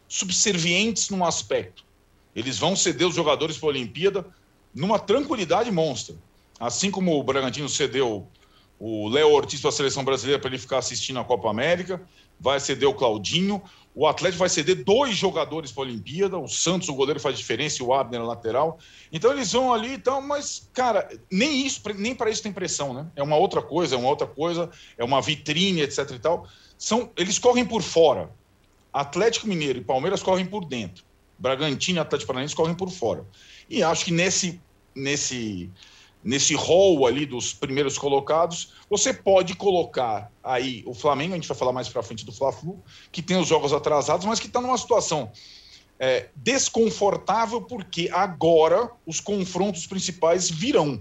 subservientes 0.06 1.08
num 1.08 1.24
aspecto, 1.24 1.85
eles 2.36 2.58
vão 2.58 2.76
ceder 2.76 3.08
os 3.08 3.14
jogadores 3.14 3.56
para 3.56 3.70
a 3.70 3.72
Olimpíada 3.72 4.26
numa 4.74 4.98
tranquilidade 4.98 5.70
monstra. 5.72 6.14
Assim 6.60 6.90
como 6.90 7.18
o 7.18 7.22
Bragantino 7.22 7.68
cedeu 7.68 8.28
o 8.78 9.08
Léo 9.08 9.30
Ortiz 9.30 9.58
para 9.58 9.70
a 9.70 9.72
seleção 9.72 10.04
brasileira 10.04 10.38
para 10.38 10.50
ele 10.50 10.58
ficar 10.58 10.78
assistindo 10.78 11.18
a 11.18 11.24
Copa 11.24 11.48
América, 11.48 12.02
vai 12.38 12.60
ceder 12.60 12.86
o 12.86 12.94
Claudinho. 12.94 13.62
O 13.94 14.06
Atlético 14.06 14.40
vai 14.40 14.50
ceder 14.50 14.84
dois 14.84 15.16
jogadores 15.16 15.72
para 15.72 15.84
a 15.84 15.86
Olimpíada. 15.86 16.36
O 16.36 16.46
Santos, 16.46 16.90
o 16.90 16.94
goleiro, 16.94 17.18
faz 17.18 17.38
diferença 17.38 17.82
e 17.82 17.86
o 17.86 17.94
Abner, 17.94 18.22
lateral. 18.22 18.78
Então 19.10 19.32
eles 19.32 19.52
vão 19.52 19.72
ali, 19.72 19.94
então, 19.94 20.20
mas, 20.20 20.68
cara, 20.74 21.08
nem 21.32 21.66
isso, 21.66 21.80
nem 21.94 22.14
para 22.14 22.28
isso 22.28 22.42
tem 22.42 22.52
pressão, 22.52 22.92
né? 22.92 23.06
É 23.16 23.22
uma 23.22 23.36
outra 23.36 23.62
coisa, 23.62 23.94
é 23.94 23.98
uma 23.98 24.10
outra 24.10 24.26
coisa, 24.26 24.70
é 24.98 25.04
uma 25.04 25.22
vitrine, 25.22 25.80
etc 25.80 26.10
e 26.10 26.18
tal. 26.18 26.46
São, 26.76 27.10
eles 27.16 27.38
correm 27.38 27.64
por 27.64 27.80
fora. 27.80 28.30
Atlético 28.92 29.48
Mineiro 29.48 29.78
e 29.78 29.84
Palmeiras 29.84 30.22
correm 30.22 30.44
por 30.44 30.66
dentro. 30.66 31.05
Bragantino 31.38 31.98
e 31.98 32.00
Atlético 32.00 32.28
Paranaense 32.28 32.54
correm 32.54 32.74
por 32.74 32.90
fora. 32.90 33.24
E 33.68 33.82
acho 33.82 34.04
que 34.04 34.12
nesse, 34.12 34.60
nesse 34.94 35.70
nesse 36.26 36.54
rol 36.54 37.06
ali 37.06 37.24
dos 37.24 37.54
primeiros 37.54 37.96
colocados, 37.96 38.72
você 38.90 39.14
pode 39.14 39.54
colocar 39.54 40.28
aí 40.42 40.82
o 40.84 40.92
Flamengo, 40.92 41.34
a 41.34 41.36
gente 41.36 41.46
vai 41.46 41.56
falar 41.56 41.72
mais 41.72 41.88
para 41.88 42.02
frente 42.02 42.26
do 42.26 42.32
Fla-Flu, 42.32 42.82
que 43.12 43.22
tem 43.22 43.36
os 43.36 43.46
jogos 43.46 43.72
atrasados, 43.72 44.26
mas 44.26 44.40
que 44.40 44.48
está 44.48 44.60
numa 44.60 44.76
situação 44.76 45.30
é, 46.00 46.28
desconfortável 46.34 47.62
porque 47.62 48.10
agora 48.12 48.90
os 49.06 49.20
confrontos 49.20 49.86
principais 49.86 50.50
virão, 50.50 51.00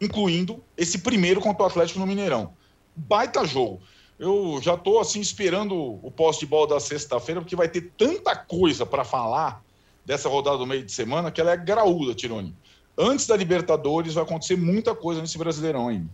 incluindo 0.00 0.60
esse 0.76 0.98
primeiro 0.98 1.40
contra 1.40 1.62
o 1.62 1.66
Atlético 1.66 2.00
no 2.00 2.06
Mineirão. 2.06 2.52
Baita 2.96 3.46
jogo. 3.46 3.80
Eu 4.18 4.58
já 4.62 4.74
estou 4.74 5.00
assim 5.00 5.20
esperando 5.20 5.74
o 5.74 6.10
poste 6.10 6.40
de 6.40 6.46
bola 6.46 6.68
da 6.68 6.80
sexta-feira, 6.80 7.40
porque 7.40 7.56
vai 7.56 7.68
ter 7.68 7.92
tanta 7.96 8.34
coisa 8.34 8.86
para 8.86 9.04
falar 9.04 9.62
dessa 10.04 10.28
rodada 10.28 10.58
do 10.58 10.66
meio 10.66 10.84
de 10.84 10.92
semana 10.92 11.30
que 11.30 11.40
ela 11.40 11.52
é 11.52 11.56
graúda, 11.56 12.14
Tirone 12.14 12.54
antes 12.96 13.26
da 13.26 13.36
Libertadores 13.36 14.14
vai 14.14 14.24
acontecer 14.24 14.56
muita 14.56 14.94
coisa 14.94 15.20
nesse 15.20 15.36
Brasileirão 15.36 15.88
ainda. 15.88 16.08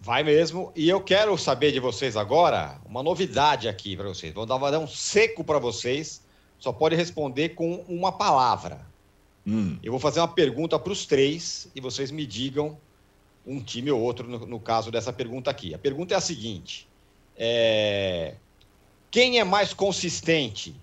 Vai 0.00 0.22
mesmo. 0.22 0.72
E 0.74 0.88
eu 0.88 1.00
quero 1.00 1.36
saber 1.36 1.72
de 1.72 1.78
vocês 1.78 2.16
agora 2.16 2.80
uma 2.86 3.02
novidade 3.02 3.68
aqui 3.68 3.96
para 3.96 4.08
vocês. 4.08 4.32
Vou 4.32 4.46
dar 4.46 4.78
um 4.78 4.88
seco 4.88 5.44
para 5.44 5.58
vocês. 5.58 6.22
Só 6.58 6.72
pode 6.72 6.96
responder 6.96 7.50
com 7.50 7.84
uma 7.88 8.10
palavra. 8.10 8.86
Hum. 9.46 9.78
Eu 9.82 9.92
vou 9.92 10.00
fazer 10.00 10.20
uma 10.20 10.28
pergunta 10.28 10.78
para 10.78 10.92
os 10.92 11.06
três 11.06 11.68
e 11.74 11.80
vocês 11.80 12.10
me 12.10 12.26
digam 12.26 12.78
um 13.46 13.62
time 13.62 13.90
ou 13.90 14.00
outro 14.00 14.28
no, 14.28 14.46
no, 14.46 14.60
caso 14.60 14.90
dessa 14.90 15.12
pergunta 15.12 15.50
aqui. 15.50 15.74
A 15.74 15.78
pergunta 15.78 16.14
é 16.14 16.16
a 16.16 16.20
seguinte: 16.20 16.88
é... 17.42 18.34
quem 19.10 19.38
é 19.38 19.44
mais 19.44 19.72
consistente, 19.72 20.78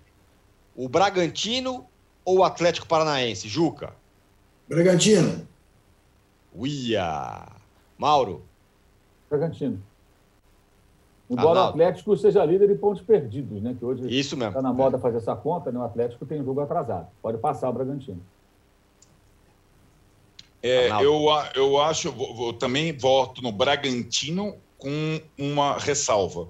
o 0.75 0.89
Bragantino 0.89 1.85
ou 2.25 2.39
o 2.39 2.43
Atlético 2.43 2.87
Paranaense, 2.87 3.47
Juca? 3.47 3.93
Bragantino. 4.67 5.47
Uia! 6.55 7.47
Mauro. 7.95 8.43
Bragantino. 9.29 9.81
Embora 11.29 11.59
o 11.59 11.63
Atlético 11.65 12.17
seja 12.17 12.43
líder 12.43 12.69
de 12.69 12.75
pontos 12.75 13.03
perdidos, 13.03 13.61
né? 13.61 13.75
Que 13.77 13.85
hoje 13.85 14.03
Isso 14.07 14.35
mesmo. 14.35 14.51
está 14.51 14.61
na 14.61 14.73
moda 14.73 14.97
é. 14.97 14.99
fazer 14.99 15.17
essa 15.17 15.35
conta, 15.35 15.71
né? 15.71 15.79
O 15.79 15.83
Atlético 15.83 16.25
tem 16.25 16.43
jogo 16.43 16.61
atrasado. 16.61 17.07
Pode 17.21 17.37
passar 17.37 17.69
o 17.69 17.73
Bragantino. 17.73 18.21
É, 20.63 20.89
eu, 21.03 21.25
eu 21.53 21.79
acho, 21.79 22.07
eu 22.07 22.53
também 22.53 22.97
voto 22.97 23.43
no 23.43 23.51
Bragantino 23.51 24.55
com 24.77 25.21
uma 25.37 25.77
ressalva. 25.77 26.49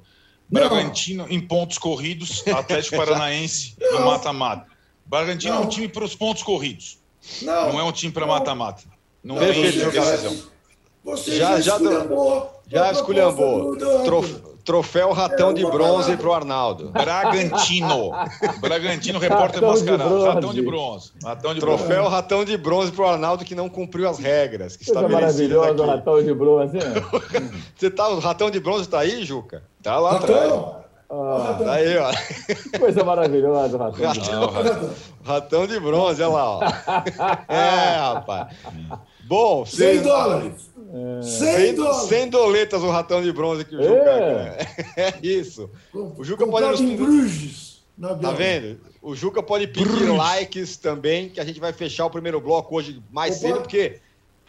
Bragantino 0.49 1.25
em 1.29 1.41
pontos 1.41 1.77
corridos, 1.77 2.45
Atlético 2.47 2.95
Paranaense 2.97 3.75
no 3.91 4.05
mata-mata. 4.05 4.65
Bragantino 5.05 5.55
não. 5.55 5.63
é 5.63 5.65
um 5.65 5.69
time 5.69 5.87
para 5.87 6.03
os 6.03 6.15
pontos 6.15 6.43
corridos. 6.43 6.99
Não, 7.41 7.73
não 7.73 7.79
é 7.79 7.83
um 7.83 7.91
time 7.91 8.11
para 8.11 8.25
mata-mata. 8.25 8.83
Não, 9.23 9.35
não 9.35 9.41
é 9.43 9.51
decisão. 9.51 10.37
Você 11.03 11.37
já, 11.37 11.59
já 11.61 11.75
esculhambou. 11.75 12.61
Já 12.67 12.91
esculhambou. 12.91 13.77
Troféu 14.67 15.13
Ratão 15.13 15.53
de 15.53 15.65
Bronze 15.65 16.17
para 16.17 16.27
o 16.27 16.33
Arnaldo. 16.33 16.89
Bragantino. 16.89 18.11
Bragantino, 18.59 19.17
repórter 19.17 19.61
ratão 19.61 19.69
mascarado. 19.69 20.19
De 20.19 20.25
ratão 20.25 20.53
de 20.53 20.61
bronze. 20.61 21.11
Ratão 21.23 21.53
de 21.53 21.59
Troféu 21.61 21.87
bronze. 21.87 22.15
Ratão 22.15 22.45
de 22.45 22.57
Bronze 22.57 22.91
para 22.91 23.05
o 23.05 23.07
Arnaldo 23.07 23.45
que 23.45 23.55
não 23.55 23.69
cumpriu 23.69 24.09
as 24.09 24.19
regras. 24.19 24.75
Que 24.75 24.83
Coisa 24.83 25.07
maravilhoso, 25.07 25.83
o 25.83 25.87
Ratão 25.87 26.21
de 26.21 26.33
Bronze. 26.33 26.77
Você 27.77 27.89
tá, 27.89 28.09
o 28.09 28.19
Ratão 28.19 28.51
de 28.51 28.59
Bronze 28.59 28.81
está 28.81 28.99
aí, 28.99 29.23
Juca? 29.23 29.63
Tá 29.81 29.97
lá 29.99 30.17
atrás. 30.17 30.51
Ah, 31.09 31.57
tá 31.63 31.71
aí, 31.71 31.97
ó. 31.97 32.11
Coisa 32.77 33.03
maravilhosa, 33.05 33.77
ratão. 33.77 34.05
Ratão, 34.05 34.49
ratão, 34.49 34.89
ratão 35.23 35.67
de 35.67 35.79
bronze, 35.79 36.21
olha 36.21 36.33
lá, 36.33 36.49
ó. 36.49 36.59
É, 37.47 37.97
rapaz. 37.97 38.47
Bom, 39.27 39.65
100 39.65 40.01
dólares. 40.01 40.69
É. 40.93 41.21
100 41.21 41.75
dólares. 41.75 42.09
100 42.09 42.29
doletas 42.29 42.81
o 42.81 42.89
ratão 42.89 43.21
de 43.21 43.31
bronze 43.31 43.65
que 43.65 43.75
o 43.75 43.83
Juca 43.83 44.09
é. 44.09 44.67
é 44.95 45.13
isso. 45.21 45.69
O 45.93 46.23
Juca 46.23 46.47
pode 46.47 46.67
nos... 46.67 46.79
em 46.79 46.95
Bruges. 46.95 47.81
Tá 47.99 48.31
vendo? 48.31 48.79
O 49.01 49.15
Juca 49.15 49.43
pode 49.43 49.67
pedir 49.67 49.85
Bruges. 49.85 50.17
likes 50.17 50.77
também, 50.77 51.29
que 51.29 51.39
a 51.39 51.45
gente 51.45 51.59
vai 51.59 51.73
fechar 51.73 52.05
o 52.05 52.09
primeiro 52.09 52.39
bloco 52.39 52.75
hoje 52.75 53.01
mais 53.11 53.37
Opa. 53.37 53.47
cedo, 53.47 53.61
porque. 53.61 53.99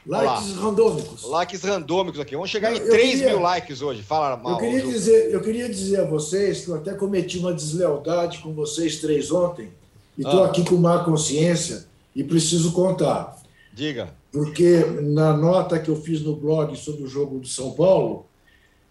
Likes 0.06 0.54
randômicos. 0.54 1.24
Likes 1.24 1.62
randômicos 1.62 2.20
aqui. 2.20 2.34
Vamos 2.34 2.50
chegar 2.50 2.74
em 2.74 2.80
3 2.80 3.10
queria, 3.10 3.26
mil 3.28 3.40
likes 3.40 3.82
hoje. 3.82 4.02
Fala 4.02 4.36
mal. 4.36 4.52
Eu 4.52 4.58
queria, 4.58 4.82
dizer, 4.82 5.32
eu 5.32 5.40
queria 5.42 5.68
dizer 5.68 6.00
a 6.00 6.04
vocês 6.04 6.64
que 6.64 6.70
eu 6.70 6.76
até 6.76 6.94
cometi 6.94 7.38
uma 7.38 7.52
deslealdade 7.52 8.38
com 8.38 8.54
vocês 8.54 9.00
três 9.00 9.30
ontem. 9.30 9.68
E 10.16 10.22
estou 10.22 10.44
ah. 10.44 10.46
aqui 10.46 10.64
com 10.64 10.76
má 10.76 11.04
consciência 11.04 11.86
e 12.14 12.24
preciso 12.24 12.72
contar. 12.72 13.37
Diga 13.78 14.12
porque 14.32 14.84
na 15.02 15.36
nota 15.36 15.78
que 15.78 15.88
eu 15.88 15.96
fiz 15.96 16.20
no 16.20 16.36
blog 16.36 16.76
sobre 16.76 17.04
o 17.04 17.08
jogo 17.08 17.38
do 17.38 17.46
São 17.46 17.72
Paulo, 17.72 18.26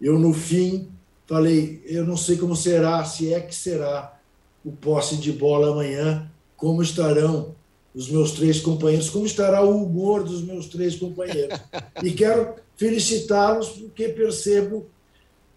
eu 0.02 0.18
no 0.18 0.34
fim 0.34 0.90
falei, 1.26 1.82
eu 1.86 2.06
não 2.06 2.18
sei 2.18 2.38
como 2.38 2.56
será, 2.56 3.04
se 3.04 3.34
é 3.34 3.40
que 3.40 3.54
será 3.54 4.18
o 4.64 4.72
posse 4.72 5.18
de 5.18 5.32
bola 5.32 5.72
amanhã, 5.72 6.32
como 6.56 6.82
estarão 6.82 7.56
os 7.94 8.10
meus 8.10 8.32
três 8.32 8.60
companheiros, 8.60 9.10
como 9.10 9.26
estará 9.26 9.62
o 9.62 9.84
humor 9.84 10.24
dos 10.24 10.42
meus 10.42 10.68
três 10.68 10.96
companheiros. 10.96 11.60
E 12.04 12.12
quero 12.12 12.56
felicitá-los 12.76 13.70
porque 13.70 14.08
percebo 14.10 14.86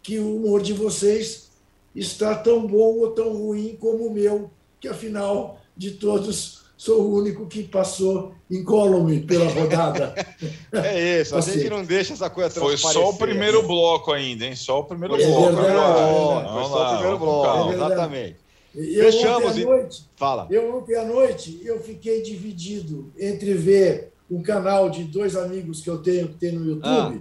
que 0.03 0.19
o 0.19 0.37
humor 0.37 0.63
de 0.63 0.73
vocês 0.73 1.51
está 1.95 2.35
tão 2.35 2.67
bom 2.67 2.99
ou 2.99 3.11
tão 3.11 3.33
ruim 3.33 3.77
como 3.79 4.07
o 4.07 4.13
meu, 4.13 4.51
que 4.81 4.89
afinal 4.89 5.61
de 5.77 5.93
todos 5.93 6.60
sou 6.81 7.03
o 7.03 7.15
único 7.19 7.47
que 7.47 7.65
passou 7.65 8.33
incólume 8.51 9.21
pela 9.21 9.51
rodada. 9.51 10.15
é 10.73 11.21
isso, 11.21 11.37
a 11.37 11.43
gente 11.43 11.69
não 11.69 11.85
deixa 11.85 12.15
essa 12.15 12.31
coisa 12.31 12.59
Foi 12.59 12.75
só 12.79 13.11
o 13.11 13.19
primeiro 13.19 13.63
bloco 13.65 14.11
ainda, 14.11 14.47
hein? 14.47 14.57
Só 14.57 14.81
o 14.81 14.85
primeiro 14.85 15.15
é 15.21 15.27
bloco. 15.27 15.57
Verdade, 15.57 16.49
é 16.49 16.53
Foi 16.55 16.65
só 16.65 16.87
o 16.87 16.95
primeiro 16.95 17.19
bloco, 17.19 17.71
é 17.71 17.75
exatamente. 17.75 18.37
Eu 18.75 19.13
Fechamos. 19.13 19.51
Ontem 19.51 19.65
noite, 19.67 20.11
Fala. 20.17 20.47
Eu 20.51 20.75
ontem 20.75 20.97
à 20.97 21.05
noite 21.05 21.61
eu 21.63 21.83
fiquei 21.83 22.23
dividido 22.23 23.13
entre 23.19 23.53
ver 23.53 24.13
um 24.31 24.41
canal 24.41 24.89
de 24.89 25.05
dois 25.05 25.37
amigos 25.37 25.83
que 25.83 25.91
eu 25.91 25.99
tenho 25.99 26.29
que 26.29 26.37
tem 26.37 26.53
no 26.53 26.65
YouTube 26.65 26.83
ah. 26.89 27.15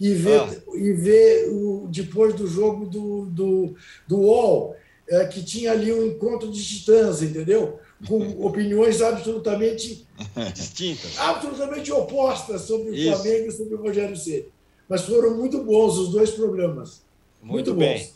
e 0.00 0.14
ver, 0.14 0.40
ah. 0.40 0.56
e 0.74 0.92
ver 0.92 1.48
o, 1.50 1.86
depois 1.88 2.34
do 2.34 2.48
jogo 2.48 2.86
do, 2.86 3.26
do, 3.26 3.74
do 4.08 4.18
UOL, 4.18 4.74
é, 5.08 5.24
que 5.26 5.44
tinha 5.44 5.70
ali 5.70 5.92
um 5.92 6.04
encontro 6.04 6.50
de 6.50 6.60
titãs, 6.60 7.22
entendeu? 7.22 7.78
Com 8.06 8.44
opiniões 8.44 9.00
absolutamente 9.00 10.06
distintas, 10.54 11.18
absolutamente 11.18 11.90
opostas 11.92 12.62
sobre 12.62 12.90
o 12.90 12.94
Isso. 12.94 13.12
Flamengo 13.12 13.48
e 13.48 13.52
sobre 13.52 13.74
o 13.74 13.82
Rogério 13.82 14.16
Ceni. 14.16 14.46
Mas 14.88 15.02
foram 15.02 15.36
muito 15.36 15.64
bons 15.64 15.96
os 15.96 16.10
dois 16.10 16.30
programas. 16.30 17.02
Muito, 17.42 17.74
muito 17.74 17.74
bem. 17.74 17.98
bons. 17.98 18.14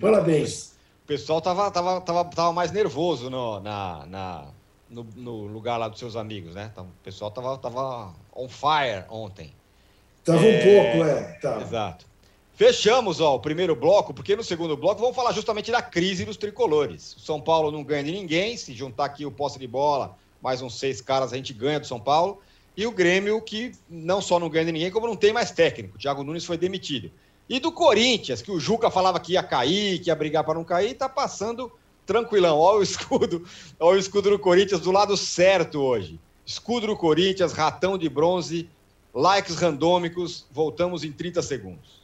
Parabéns. 0.00 0.74
O 1.04 1.06
pessoal 1.06 1.40
tava, 1.40 1.70
tava, 1.70 2.00
tava, 2.00 2.24
tava 2.24 2.52
mais 2.52 2.72
nervoso 2.72 3.28
no, 3.28 3.60
na, 3.60 4.06
na, 4.06 4.46
no, 4.88 5.04
no 5.16 5.46
lugar 5.46 5.76
lá 5.76 5.88
dos 5.88 5.98
seus 5.98 6.16
amigos, 6.16 6.54
né? 6.54 6.70
Então, 6.72 6.84
o 6.84 7.04
pessoal 7.04 7.30
tava, 7.30 7.58
tava 7.58 8.14
on 8.34 8.48
fire 8.48 9.04
ontem. 9.10 9.52
Tava 10.24 10.44
é... 10.44 10.58
um 10.58 10.62
pouco, 10.62 11.04
é. 11.04 11.62
Exato. 11.62 12.06
Fechamos 12.54 13.20
ó, 13.20 13.34
o 13.34 13.40
primeiro 13.40 13.74
bloco, 13.74 14.14
porque 14.14 14.36
no 14.36 14.44
segundo 14.44 14.76
bloco 14.76 15.00
vamos 15.00 15.16
falar 15.16 15.32
justamente 15.32 15.72
da 15.72 15.82
crise 15.82 16.24
dos 16.24 16.36
tricolores. 16.36 17.16
O 17.16 17.20
São 17.20 17.40
Paulo 17.40 17.72
não 17.72 17.82
ganha 17.82 18.04
de 18.04 18.12
ninguém, 18.12 18.56
se 18.56 18.72
juntar 18.72 19.06
aqui 19.06 19.26
o 19.26 19.30
posse 19.30 19.58
de 19.58 19.66
bola, 19.66 20.16
mais 20.40 20.62
uns 20.62 20.78
seis 20.78 21.00
caras 21.00 21.32
a 21.32 21.36
gente 21.36 21.52
ganha 21.52 21.80
do 21.80 21.86
São 21.86 21.98
Paulo. 21.98 22.40
E 22.76 22.86
o 22.86 22.92
Grêmio, 22.92 23.40
que 23.40 23.72
não 23.90 24.20
só 24.20 24.38
não 24.38 24.48
ganha 24.48 24.66
de 24.66 24.72
ninguém, 24.72 24.90
como 24.92 25.08
não 25.08 25.16
tem 25.16 25.32
mais 25.32 25.50
técnico. 25.50 25.96
O 25.96 25.98
Thiago 25.98 26.22
Nunes 26.22 26.44
foi 26.44 26.56
demitido. 26.56 27.10
E 27.48 27.58
do 27.58 27.72
Corinthians, 27.72 28.40
que 28.40 28.52
o 28.52 28.60
Juca 28.60 28.88
falava 28.88 29.18
que 29.18 29.32
ia 29.32 29.42
cair, 29.42 29.98
que 29.98 30.08
ia 30.08 30.14
brigar 30.14 30.44
para 30.44 30.54
não 30.54 30.64
cair, 30.64 30.94
tá 30.94 31.08
passando 31.08 31.72
tranquilão. 32.06 32.58
Olha 32.58 32.78
o 32.78 32.82
escudo, 32.84 33.44
olha 33.80 33.96
o 33.96 34.00
escudo 34.00 34.30
do 34.30 34.38
Corinthians 34.38 34.80
do 34.80 34.92
lado 34.92 35.16
certo 35.16 35.80
hoje. 35.80 36.20
Escudo 36.46 36.86
do 36.86 36.96
Corinthians, 36.96 37.52
ratão 37.52 37.98
de 37.98 38.08
bronze, 38.08 38.68
likes 39.12 39.56
randômicos. 39.56 40.46
Voltamos 40.52 41.02
em 41.02 41.10
30 41.10 41.42
segundos. 41.42 42.03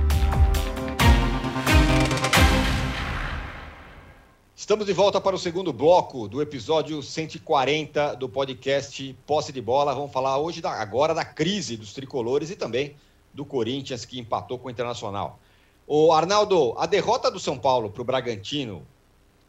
Estamos 4.61 4.85
de 4.85 4.93
volta 4.93 5.19
para 5.19 5.35
o 5.35 5.39
segundo 5.39 5.73
bloco 5.73 6.27
do 6.27 6.39
episódio 6.39 7.01
140 7.01 8.13
do 8.13 8.29
podcast 8.29 9.11
Posse 9.25 9.51
de 9.51 9.59
Bola. 9.59 9.95
Vamos 9.95 10.11
falar 10.11 10.37
hoje 10.37 10.61
da, 10.61 10.69
agora 10.69 11.15
da 11.15 11.25
crise 11.25 11.75
dos 11.75 11.93
tricolores 11.93 12.51
e 12.51 12.55
também 12.55 12.95
do 13.33 13.43
Corinthians 13.43 14.05
que 14.05 14.19
empatou 14.19 14.59
com 14.59 14.67
o 14.67 14.71
Internacional. 14.71 15.39
O 15.87 16.13
Arnaldo, 16.13 16.75
a 16.77 16.85
derrota 16.85 17.31
do 17.31 17.39
São 17.39 17.57
Paulo 17.57 17.89
para 17.89 18.03
o 18.03 18.05
Bragantino 18.05 18.85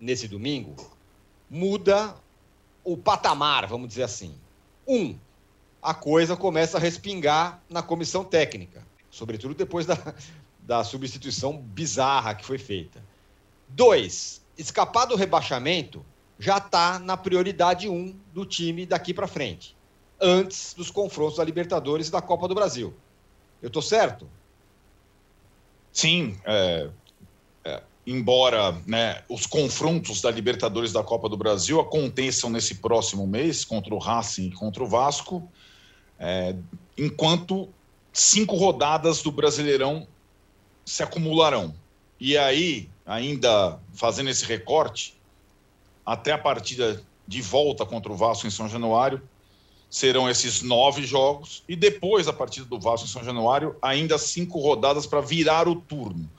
nesse 0.01 0.27
domingo 0.27 0.75
muda 1.49 2.17
o 2.83 2.97
patamar, 2.97 3.67
vamos 3.67 3.89
dizer 3.89 4.05
assim. 4.05 4.35
Um, 4.89 5.15
a 5.83 5.93
coisa 5.93 6.39
começa 6.39 6.79
a 6.79 6.81
respingar 6.81 7.63
na 7.69 7.83
comissão 7.83 8.25
técnica, 8.25 8.83
sobretudo 9.11 9.53
depois 9.53 9.85
da, 9.85 10.15
da 10.59 10.83
substituição 10.83 11.59
bizarra 11.59 12.35
que 12.35 12.47
foi 12.47 12.57
feita. 12.57 13.05
Dois, 13.69 14.42
escapar 14.57 15.07
do 15.07 15.17
rebaixamento 15.17 16.05
já 16.39 16.59
está 16.59 16.99
na 16.99 17.17
prioridade 17.17 17.89
1 17.89 17.93
um 17.93 18.17
do 18.33 18.45
time 18.45 18.85
daqui 18.85 19.15
para 19.15 19.27
frente, 19.27 19.77
antes 20.21 20.75
dos 20.75 20.91
confrontos 20.91 21.37
da 21.37 21.45
Libertadores 21.45 22.09
e 22.09 22.11
da 22.11 22.21
Copa 22.21 22.49
do 22.49 22.55
Brasil. 22.55 22.93
Eu 23.61 23.69
estou 23.69 23.83
certo? 23.83 24.29
Sim, 25.93 26.37
é, 26.45 26.91
é, 27.65 27.83
embora 28.07 28.73
né, 28.87 29.23
os 29.29 29.47
confrontos 29.47 30.21
da 30.21 30.31
Libertadores 30.31 30.93
da 30.93 31.05
Copa 31.05 31.29
do 31.29 31.37
Brasil 31.37 31.81
aconteçam 31.81 32.51
nesse 32.51 32.77
próximo 32.77 33.27
mês 33.27 33.65
contra 33.65 33.95
o 33.95 33.99
Racing 33.99 34.49
e 34.49 34.53
contra 34.53 34.83
o 34.83 34.87
Vasco, 34.87 35.49
é, 36.19 36.57
enquanto 36.99 37.69
cinco 38.13 38.57
rodadas 38.57 39.23
do 39.23 39.31
Brasileirão 39.31 40.07
se 40.85 41.03
acumularão. 41.03 41.75
E 42.19 42.37
aí 42.37 42.89
ainda 43.07 43.79
fazendo 43.93 44.31
esse 44.31 44.45
recorte, 44.45 45.19
até 46.05 46.33
a 46.33 46.39
partida 46.39 47.03
de 47.27 47.41
volta 47.41 47.87
contra 47.87 48.13
o 48.13 48.17
Vasco 48.17 48.47
em 48.47 48.51
São 48.51 48.69
Januário, 48.69 49.23
serão 49.89 50.29
esses 50.29 50.63
nove 50.63 51.05
jogos, 51.05 51.63
e 51.69 51.77
depois, 51.77 52.27
a 52.27 52.33
partida 52.33 52.65
do 52.65 52.81
Vasco 52.81 53.07
em 53.07 53.11
São 53.11 53.23
Januário, 53.23 53.77
ainda 53.83 54.17
cinco 54.17 54.59
rodadas 54.59 55.07
para 55.07 55.21
virar 55.21 55.69
o 55.69 55.77
turno 55.77 56.31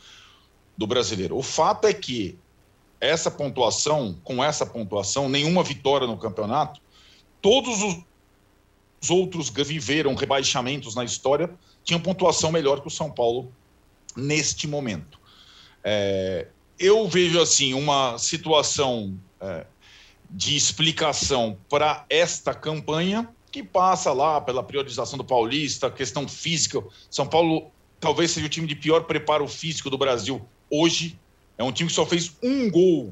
do 0.76 0.88
brasileiro. 0.88 1.38
O 1.38 1.44
fato 1.44 1.86
é 1.86 1.94
que 1.94 2.38
essa 3.00 3.30
pontuação, 3.30 4.18
com 4.24 4.44
essa 4.44 4.66
pontuação, 4.66 5.30
nenhuma 5.30 5.64
vitória 5.64 6.08
no 6.08 6.18
campeonato, 6.18 6.82
todos 7.42 7.84
os 7.84 9.10
outros 9.10 9.50
que 9.52 9.64
viveram 9.64 10.16
rebaixamentos 10.16 10.96
na 10.96 11.04
história 11.04 11.54
tinham 11.84 12.00
pontuação 12.00 12.52
melhor 12.52 12.82
que 12.82 12.88
o 12.88 12.92
São 12.92 13.12
Paulo 13.12 13.54
neste 14.16 14.68
momento. 14.68 15.20
É, 15.84 16.48
eu 16.80 17.08
vejo 17.08 17.42
assim 17.42 17.74
uma 17.74 18.18
situação 18.18 19.18
é, 19.40 19.66
de 20.30 20.56
explicação 20.56 21.58
para 21.70 22.06
esta 22.10 22.54
campanha, 22.54 23.30
que 23.52 23.64
passa 23.64 24.12
lá 24.12 24.42
pela 24.42 24.64
priorização 24.64 25.18
do 25.18 25.24
Paulista, 25.24 25.92
questão 25.92 26.28
física. 26.28 26.84
São 27.10 27.28
Paulo 27.28 27.72
talvez 28.00 28.32
seja 28.32 28.48
o 28.48 28.50
time 28.50 28.68
de 28.68 28.76
pior 28.76 29.04
preparo 29.04 29.48
físico 29.48 29.90
do 29.90 29.98
Brasil 29.98 30.42
hoje. 30.70 31.20
É 31.58 31.64
um 31.64 31.72
time 31.72 31.88
que 31.88 31.96
só 31.96 32.06
fez 32.06 32.36
um 32.42 32.70
gol 32.70 33.12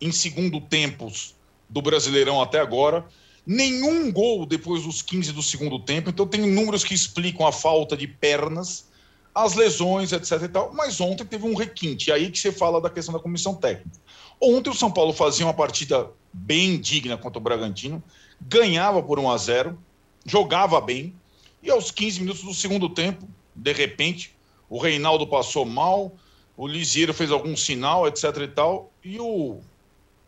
em 0.00 0.12
segundo 0.12 0.60
tempos 0.60 1.34
do 1.68 1.82
Brasileirão 1.82 2.40
até 2.40 2.60
agora. 2.60 3.04
Nenhum 3.44 4.12
gol 4.12 4.46
depois 4.46 4.84
dos 4.84 5.02
15 5.02 5.32
do 5.32 5.42
segundo 5.42 5.78
tempo. 5.80 6.08
Então 6.08 6.26
tem 6.26 6.40
números 6.40 6.84
que 6.84 6.94
explicam 6.94 7.46
a 7.46 7.52
falta 7.52 7.96
de 7.96 8.06
pernas, 8.06 8.88
as 9.34 9.54
lesões, 9.54 10.12
etc. 10.12 10.42
E 10.42 10.48
tal. 10.48 10.72
Mas 10.74 11.00
ontem 11.00 11.24
teve 11.24 11.46
um 11.46 11.54
requinte. 11.54 12.12
Aí 12.12 12.30
que 12.30 12.38
você 12.38 12.52
fala 12.52 12.80
da 12.80 12.90
questão 12.90 13.14
da 13.14 13.20
comissão 13.20 13.54
técnica. 13.54 13.98
Ontem 14.40 14.70
o 14.70 14.74
São 14.74 14.90
Paulo 14.90 15.12
fazia 15.12 15.46
uma 15.46 15.54
partida 15.54 16.10
bem 16.32 16.80
digna 16.80 17.16
contra 17.16 17.38
o 17.38 17.42
Bragantino, 17.42 18.02
ganhava 18.40 19.02
por 19.02 19.18
1 19.18 19.30
a 19.30 19.36
0, 19.36 19.78
jogava 20.24 20.80
bem, 20.80 21.14
e 21.62 21.70
aos 21.70 21.90
15 21.90 22.20
minutos 22.20 22.42
do 22.42 22.54
segundo 22.54 22.88
tempo, 22.88 23.28
de 23.54 23.72
repente, 23.72 24.34
o 24.68 24.78
Reinaldo 24.78 25.26
passou 25.26 25.66
mal, 25.66 26.12
o 26.56 26.66
Lisieiro 26.66 27.12
fez 27.12 27.30
algum 27.30 27.56
sinal, 27.56 28.06
etc 28.06 28.24
e 28.42 28.48
tal, 28.48 28.90
e 29.04 29.18
o 29.20 29.60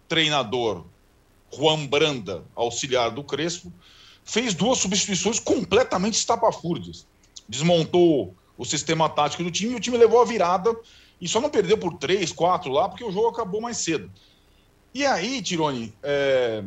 treinador 0.08 0.84
Juan 1.54 1.86
Branda, 1.86 2.44
auxiliar 2.54 3.10
do 3.10 3.22
Crespo, 3.22 3.72
fez 4.24 4.54
duas 4.54 4.78
substituições 4.78 5.38
completamente 5.38 6.14
estapafúrdias. 6.14 7.06
Desmontou 7.48 8.34
o 8.62 8.64
sistema 8.64 9.08
tático 9.08 9.42
do 9.42 9.50
time 9.50 9.72
e 9.72 9.76
o 9.76 9.80
time 9.80 9.98
levou 9.98 10.22
a 10.22 10.24
virada 10.24 10.74
e 11.20 11.26
só 11.26 11.40
não 11.40 11.50
perdeu 11.50 11.76
por 11.76 11.94
três, 11.98 12.30
quatro 12.30 12.70
lá, 12.70 12.88
porque 12.88 13.02
o 13.02 13.10
jogo 13.10 13.26
acabou 13.26 13.60
mais 13.60 13.78
cedo. 13.78 14.08
E 14.94 15.04
aí, 15.04 15.42
Tirone, 15.42 15.92
é, 16.00 16.62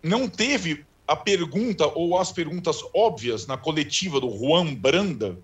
não 0.00 0.28
teve 0.28 0.84
a 1.08 1.16
pergunta 1.16 1.88
ou 1.88 2.16
as 2.16 2.30
perguntas 2.30 2.78
óbvias 2.94 3.48
na 3.48 3.56
coletiva 3.56 4.20
do 4.20 4.30
Juan 4.30 4.74
Branda. 4.74 5.36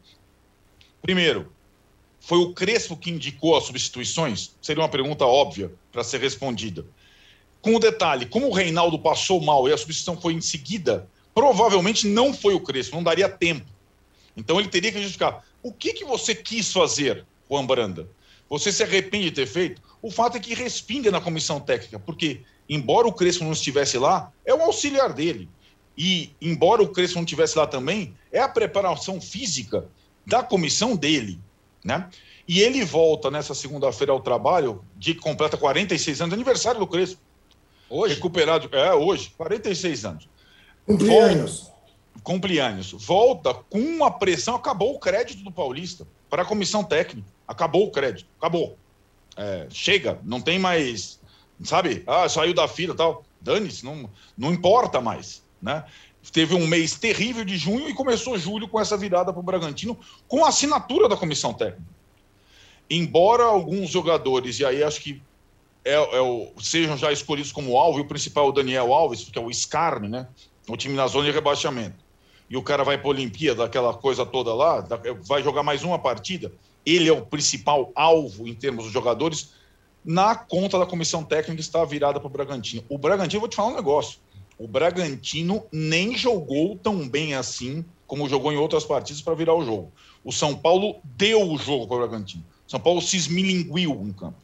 Primeiro, 1.03 1.51
foi 2.21 2.39
o 2.39 2.53
Crespo 2.53 2.97
que 2.97 3.11
indicou 3.11 3.57
as 3.57 3.65
substituições? 3.65 4.53
Seria 4.63 4.83
uma 4.83 4.89
pergunta 4.89 5.27
óbvia 5.27 5.73
para 5.91 6.05
ser 6.05 6.21
respondida. 6.21 6.87
Com 7.61 7.75
o 7.75 7.81
detalhe, 7.81 8.27
como 8.27 8.47
o 8.47 8.53
Reinaldo 8.53 8.97
passou 8.97 9.41
mal 9.41 9.69
e 9.69 9.73
a 9.73 9.77
substituição 9.77 10.21
foi 10.21 10.35
em 10.35 10.41
seguida, 10.41 11.09
provavelmente 11.35 12.07
não 12.07 12.33
foi 12.33 12.55
o 12.55 12.61
Crespo, 12.61 12.95
não 12.95 13.03
daria 13.03 13.29
tempo. 13.29 13.67
Então 14.37 14.61
ele 14.61 14.69
teria 14.69 14.93
que 14.93 14.99
justificar. 14.99 15.45
O 15.67 15.73
que, 15.73 15.93
que 15.93 16.05
você 16.05 16.33
quis 16.33 16.73
fazer, 16.73 17.27
Juan 17.51 17.67
Branda? 17.67 18.09
Você 18.49 18.71
se 18.71 18.85
arrepende 18.85 19.31
de 19.31 19.33
ter 19.33 19.47
feito? 19.47 19.83
O 20.01 20.13
fato 20.13 20.37
é 20.37 20.41
que 20.41 20.55
respinga 20.55 21.11
na 21.11 21.21
comissão 21.21 21.59
técnica, 21.59 21.99
porque, 21.99 22.43
embora 22.69 23.09
o 23.09 23.13
Crespo 23.13 23.43
não 23.43 23.51
estivesse 23.51 23.99
lá, 23.99 24.33
é 24.45 24.55
o 24.55 24.63
auxiliar 24.63 25.13
dele. 25.13 25.49
E, 25.99 26.31
embora 26.41 26.85
o 26.85 26.89
Crespo 26.89 27.17
não 27.17 27.25
estivesse 27.25 27.59
lá 27.59 27.67
também, 27.67 28.15
é 28.31 28.39
a 28.39 28.49
preparação 28.49 29.21
física 29.21 29.89
da 30.25 30.41
comissão 30.41 30.95
dele. 30.95 31.41
Né? 31.85 32.09
E 32.47 32.61
ele 32.61 32.85
volta 32.85 33.29
nessa 33.29 33.53
segunda-feira 33.53 34.13
ao 34.13 34.21
trabalho, 34.21 34.85
de 34.95 35.15
que 35.15 35.21
completa 35.21 35.57
46 35.57 36.21
anos, 36.21 36.33
aniversário 36.33 36.79
do 36.79 36.87
Crespo. 36.87 37.21
Hoje? 37.91 38.15
Recuperado. 38.15 38.69
É, 38.71 38.95
hoje, 38.95 39.33
46 39.37 40.05
anos. 40.05 40.29
Cumpleaños. 40.87 41.73
Cumpleaños. 42.23 42.93
Volta 42.93 43.55
com 43.55 43.79
uma 43.79 44.11
pressão, 44.11 44.55
acabou 44.55 44.95
o 44.95 44.99
crédito 44.99 45.43
do 45.43 45.53
Paulista 45.53 46.07
para 46.29 46.43
a 46.43 46.45
comissão 46.45 46.83
técnica. 46.83 47.29
Acabou 47.47 47.87
o 47.87 47.91
crédito, 47.91 48.29
acabou. 48.39 48.77
É, 49.37 49.67
chega, 49.71 50.19
não 50.25 50.41
tem 50.41 50.59
mais, 50.59 51.21
sabe? 51.63 52.03
Ah, 52.07 52.29
saiu 52.29 52.55
da 52.55 52.67
fila 52.67 52.95
tal. 52.95 53.25
Dane-se, 53.41 53.85
não, 53.85 54.11
não 54.37 54.53
importa 54.53 55.01
mais, 55.01 55.43
né? 55.61 55.85
Teve 56.33 56.55
um 56.55 56.67
mês 56.67 56.99
terrível 56.99 57.45
de 57.45 57.57
junho 57.57 57.89
e 57.89 57.95
começou 57.95 58.37
julho 58.37 58.67
com 58.67 58.81
essa 58.81 58.97
virada 58.97 59.33
para 59.33 59.41
o 59.41 59.45
Bragantino, 59.45 59.97
com 60.27 60.45
a 60.45 60.49
assinatura 60.49 61.09
da 61.09 61.17
comissão 61.17 61.55
técnica. 61.55 61.95
Embora 62.91 63.45
alguns 63.45 63.91
jogadores, 63.91 64.59
e 64.59 64.65
aí 64.65 64.83
acho 64.83 65.01
que 65.01 65.23
é, 65.85 65.95
é 65.95 66.21
o, 66.21 66.53
sejam 66.61 66.97
já 66.97 67.13
escolhidos 67.13 67.53
como 67.53 67.77
alvo, 67.79 67.99
e 67.99 68.03
o 68.03 68.09
principal 68.09 68.47
é 68.47 68.49
o 68.49 68.53
Daniel 68.53 68.93
Alves, 68.93 69.25
que 69.25 69.39
é 69.39 69.43
o 69.43 69.53
Scarne, 69.53 70.09
né? 70.09 70.27
O 70.69 70.77
time 70.77 70.97
na 70.97 71.07
zona 71.07 71.27
de 71.27 71.33
rebaixamento. 71.33 72.05
E 72.49 72.57
o 72.57 72.63
cara 72.63 72.85
vai 72.85 72.97
para 72.97 73.09
a 73.09 73.11
Olimpíada, 73.11 73.65
aquela 73.65 73.93
coisa 73.95 74.25
toda 74.25 74.55
lá, 74.55 74.87
vai 75.23 75.43
jogar 75.43 75.63
mais 75.63 75.83
uma 75.83 75.99
partida 75.99 76.53
ele 76.87 77.09
é 77.09 77.13
o 77.13 77.27
principal 77.27 77.91
alvo 77.97 78.47
em 78.47 78.55
termos 78.55 78.87
de 78.87 78.93
jogadores, 78.93 79.51
na 80.05 80.37
conta 80.37 80.79
da 80.79 80.87
comissão 80.87 81.25
técnica 81.25 81.61
está 81.61 81.85
virada 81.85 82.21
para 82.21 82.29
o 82.29 82.31
Bragantino. 82.31 82.85
O 82.89 82.97
Bragantino, 82.97 83.41
vou 83.41 83.49
te 83.49 83.57
falar 83.57 83.73
um 83.73 83.75
negócio, 83.75 84.21
o 84.57 84.69
Bragantino 84.69 85.65
nem 85.73 86.17
jogou 86.17 86.79
tão 86.79 87.09
bem 87.09 87.35
assim 87.35 87.85
como 88.07 88.29
jogou 88.29 88.53
em 88.53 88.57
outras 88.57 88.85
partidas 88.85 89.21
para 89.21 89.35
virar 89.35 89.55
o 89.55 89.65
jogo. 89.65 89.93
O 90.25 90.33
São 90.33 90.55
Paulo 90.55 91.01
deu 91.03 91.51
o 91.51 91.59
jogo 91.59 91.89
para 91.89 91.97
o 91.97 91.99
Bragantino. 91.99 92.45
São 92.69 92.79
Paulo 92.79 93.03
se 93.03 93.17
esmilinguiu 93.17 94.01
em 94.03 94.13
campo. 94.13 94.39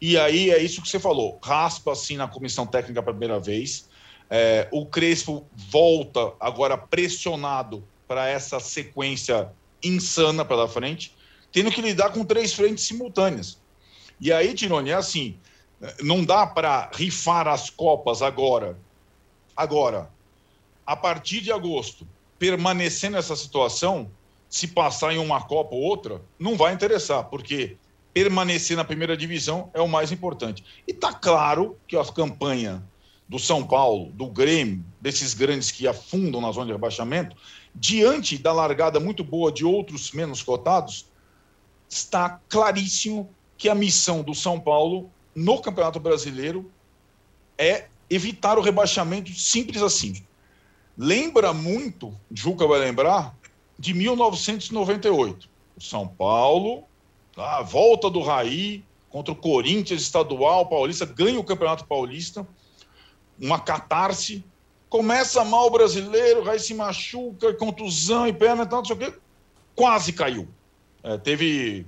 E 0.00 0.16
aí 0.16 0.50
é 0.50 0.60
isso 0.60 0.80
que 0.80 0.88
você 0.88 0.98
falou, 0.98 1.38
raspa 1.42 1.92
assim 1.92 2.16
na 2.16 2.26
comissão 2.26 2.66
técnica 2.66 3.02
pela 3.02 3.16
primeira 3.16 3.38
vez. 3.38 3.86
É, 4.34 4.66
o 4.72 4.86
Crespo 4.86 5.46
volta 5.54 6.32
agora 6.40 6.78
pressionado 6.78 7.84
para 8.08 8.26
essa 8.28 8.58
sequência 8.58 9.50
insana 9.82 10.42
pela 10.44 10.66
frente 10.66 11.14
tendo 11.52 11.70
que 11.70 11.82
lidar 11.82 12.10
com 12.10 12.24
três 12.24 12.54
frentes 12.54 12.84
simultâneas. 12.84 13.58
E 14.18 14.32
aí, 14.32 14.54
Tironi, 14.54 14.90
é 14.90 14.94
assim: 14.94 15.36
não 16.00 16.24
dá 16.24 16.46
para 16.46 16.90
rifar 16.94 17.46
as 17.46 17.68
Copas 17.68 18.22
agora. 18.22 18.76
Agora, 19.54 20.10
a 20.86 20.96
partir 20.96 21.42
de 21.42 21.52
agosto, 21.52 22.08
permanecer 22.38 23.10
nessa 23.10 23.36
situação, 23.36 24.10
se 24.48 24.66
passar 24.66 25.12
em 25.12 25.18
uma 25.18 25.42
Copa 25.42 25.74
ou 25.74 25.82
outra, 25.82 26.22
não 26.38 26.56
vai 26.56 26.72
interessar, 26.72 27.24
porque 27.24 27.76
permanecer 28.14 28.76
na 28.76 28.84
primeira 28.84 29.16
divisão 29.16 29.70
é 29.74 29.80
o 29.80 29.88
mais 29.88 30.10
importante. 30.10 30.64
E 30.88 30.92
está 30.92 31.12
claro 31.12 31.78
que 31.86 31.96
a 31.96 32.04
campanha 32.04 32.82
do 33.32 33.38
São 33.38 33.66
Paulo, 33.66 34.12
do 34.12 34.26
Grêmio, 34.26 34.84
desses 35.00 35.32
grandes 35.32 35.70
que 35.70 35.88
afundam 35.88 36.38
na 36.38 36.52
zona 36.52 36.66
de 36.66 36.72
rebaixamento, 36.72 37.34
diante 37.74 38.36
da 38.36 38.52
largada 38.52 39.00
muito 39.00 39.24
boa 39.24 39.50
de 39.50 39.64
outros 39.64 40.12
menos 40.12 40.42
cotados, 40.42 41.06
está 41.88 42.38
claríssimo 42.46 43.30
que 43.56 43.70
a 43.70 43.74
missão 43.74 44.22
do 44.22 44.34
São 44.34 44.60
Paulo 44.60 45.10
no 45.34 45.62
Campeonato 45.62 45.98
Brasileiro 45.98 46.70
é 47.56 47.86
evitar 48.10 48.58
o 48.58 48.60
rebaixamento 48.60 49.32
simples 49.32 49.80
assim. 49.80 50.22
Lembra 50.94 51.54
muito, 51.54 52.14
Juca 52.30 52.66
vai 52.66 52.80
lembrar, 52.80 53.34
de 53.78 53.94
1998. 53.94 55.48
O 55.74 55.80
São 55.80 56.06
Paulo, 56.06 56.84
a 57.34 57.62
volta 57.62 58.10
do 58.10 58.20
Raí 58.20 58.84
contra 59.08 59.32
o 59.32 59.36
Corinthians 59.36 60.02
estadual, 60.02 60.66
paulista, 60.66 61.06
ganha 61.06 61.40
o 61.40 61.44
Campeonato 61.44 61.86
Paulista, 61.86 62.46
uma 63.40 63.58
catarse, 63.58 64.44
começa 64.88 65.44
mal 65.44 65.66
o 65.66 65.70
brasileiro, 65.70 66.40
o 66.40 66.44
Raí 66.44 66.60
se 66.60 66.74
machuca, 66.74 67.54
contusão 67.54 68.26
e 68.26 68.32
perna 68.32 68.64
e 68.64 68.66
tal, 68.66 68.80
não 68.80 68.84
sei 68.84 68.96
o 68.96 68.98
quê, 68.98 69.14
quase 69.74 70.12
caiu. 70.12 70.48
É, 71.02 71.16
teve, 71.18 71.86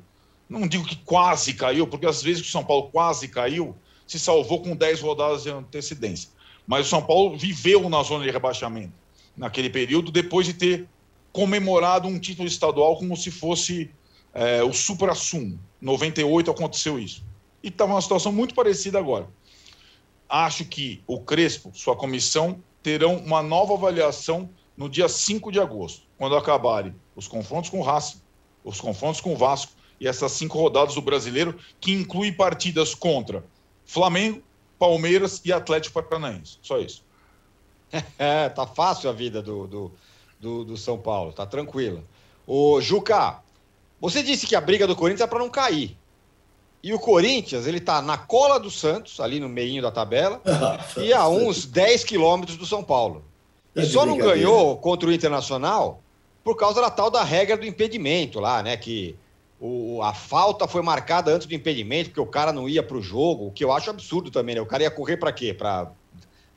não 0.48 0.66
digo 0.66 0.84
que 0.84 0.96
quase 0.96 1.54
caiu, 1.54 1.86
porque 1.86 2.06
às 2.06 2.22
vezes 2.22 2.42
que 2.42 2.48
o 2.48 2.52
São 2.52 2.64
Paulo 2.64 2.90
quase 2.90 3.28
caiu, 3.28 3.76
se 4.06 4.18
salvou 4.18 4.62
com 4.62 4.74
10 4.74 5.00
rodadas 5.00 5.42
de 5.42 5.50
antecedência. 5.50 6.30
Mas 6.66 6.86
o 6.86 6.90
São 6.90 7.02
Paulo 7.02 7.36
viveu 7.36 7.88
na 7.88 8.02
zona 8.02 8.24
de 8.24 8.30
rebaixamento 8.30 8.92
naquele 9.36 9.68
período, 9.68 10.12
depois 10.12 10.46
de 10.46 10.54
ter 10.54 10.88
comemorado 11.32 12.06
um 12.06 12.18
título 12.18 12.46
estadual 12.46 12.96
como 12.96 13.16
se 13.16 13.30
fosse 13.30 13.90
é, 14.32 14.62
o 14.62 14.72
supra-sumo. 14.72 15.58
98 15.80 16.50
aconteceu 16.50 16.98
isso. 16.98 17.24
E 17.62 17.68
estava 17.68 17.92
uma 17.92 18.00
situação 18.00 18.32
muito 18.32 18.54
parecida 18.54 18.98
agora. 18.98 19.28
Acho 20.28 20.64
que 20.64 21.02
o 21.06 21.20
Crespo, 21.20 21.70
sua 21.74 21.96
comissão, 21.96 22.62
terão 22.82 23.16
uma 23.16 23.42
nova 23.42 23.74
avaliação 23.74 24.48
no 24.76 24.88
dia 24.88 25.08
5 25.08 25.52
de 25.52 25.60
agosto, 25.60 26.02
quando 26.18 26.36
acabarem 26.36 26.94
os 27.14 27.28
confrontos 27.28 27.70
com 27.70 27.78
o 27.78 27.82
Racing 27.82 28.24
os 28.64 28.80
confrontos 28.80 29.20
com 29.20 29.34
o 29.34 29.36
Vasco 29.36 29.72
e 30.00 30.08
essas 30.08 30.32
cinco 30.32 30.58
rodadas 30.58 30.94
do 30.94 31.02
brasileiro, 31.02 31.56
que 31.78 31.92
inclui 31.92 32.32
partidas 32.32 32.94
contra 32.94 33.44
Flamengo, 33.84 34.42
Palmeiras 34.78 35.40
e 35.44 35.52
Atlético 35.52 36.02
Paranaense. 36.02 36.58
Só 36.62 36.78
isso. 36.78 37.04
É, 38.18 38.48
tá 38.48 38.66
fácil 38.66 39.08
a 39.08 39.12
vida 39.12 39.40
do, 39.40 39.68
do, 39.68 39.92
do, 40.40 40.64
do 40.64 40.76
São 40.76 40.98
Paulo, 40.98 41.32
tá 41.32 41.46
tranquila. 41.46 42.02
O 42.44 42.80
Juca, 42.80 43.40
você 44.00 44.20
disse 44.20 44.48
que 44.48 44.56
a 44.56 44.60
briga 44.60 44.84
do 44.84 44.96
Corinthians 44.96 45.20
é 45.20 45.26
para 45.28 45.38
não 45.38 45.48
cair. 45.48 45.96
E 46.84 46.92
o 46.92 46.98
Corinthians, 46.98 47.66
ele 47.66 47.80
tá 47.80 48.02
na 48.02 48.18
cola 48.18 48.60
do 48.60 48.70
Santos, 48.70 49.18
ali 49.18 49.40
no 49.40 49.48
meio 49.48 49.80
da 49.80 49.90
tabela, 49.90 50.38
e 51.02 51.14
a 51.14 51.26
uns 51.26 51.64
10 51.64 52.04
quilômetros 52.04 52.58
do 52.58 52.66
São 52.66 52.84
Paulo. 52.84 53.24
E 53.74 53.80
é 53.80 53.84
só 53.86 54.04
não 54.04 54.18
ganhou 54.18 54.76
contra 54.76 55.08
o 55.08 55.12
Internacional 55.12 56.02
por 56.44 56.58
causa 56.58 56.82
da 56.82 56.90
tal 56.90 57.10
da 57.10 57.24
regra 57.24 57.56
do 57.56 57.64
impedimento 57.64 58.38
lá, 58.38 58.62
né? 58.62 58.76
Que 58.76 59.16
o, 59.58 60.02
a 60.02 60.12
falta 60.12 60.68
foi 60.68 60.82
marcada 60.82 61.34
antes 61.34 61.46
do 61.46 61.54
impedimento, 61.54 62.10
porque 62.10 62.20
o 62.20 62.26
cara 62.26 62.52
não 62.52 62.68
ia 62.68 62.82
para 62.82 62.98
o 62.98 63.02
jogo, 63.02 63.46
o 63.46 63.50
que 63.50 63.64
eu 63.64 63.72
acho 63.72 63.88
absurdo 63.88 64.30
também, 64.30 64.54
né? 64.54 64.60
O 64.60 64.66
cara 64.66 64.82
ia 64.82 64.90
correr 64.90 65.16
para 65.16 65.32
quê? 65.32 65.54
Para 65.54 65.90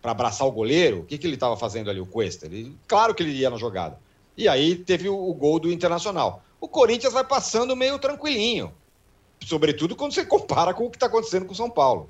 para 0.02 0.12
abraçar 0.12 0.46
o 0.46 0.52
goleiro, 0.52 1.00
o 1.00 1.04
que, 1.04 1.18
que 1.18 1.26
ele 1.26 1.36
estava 1.36 1.56
fazendo 1.56 1.90
ali, 1.90 2.02
o 2.02 2.06
Cuesta? 2.06 2.46
Ele, 2.46 2.76
claro 2.86 3.16
que 3.16 3.24
ele 3.24 3.32
ia 3.32 3.50
na 3.50 3.58
jogada. 3.58 3.98
E 4.38 4.48
aí 4.48 4.76
teve 4.76 5.08
o, 5.08 5.16
o 5.18 5.34
gol 5.34 5.58
do 5.58 5.72
Internacional. 5.72 6.44
O 6.60 6.68
Corinthians 6.68 7.13
vai 7.13 7.24
passando 7.24 7.76
meio 7.76 7.98
tranquilinho, 7.98 8.74
sobretudo 9.45 9.95
quando 9.95 10.13
você 10.13 10.26
compara 10.26 10.73
com 10.73 10.86
o 10.86 10.89
que 10.89 10.97
está 10.97 11.08
acontecendo 11.08 11.45
com 11.45 11.54
o 11.54 11.56
São 11.56 11.69
Paulo. 11.69 12.10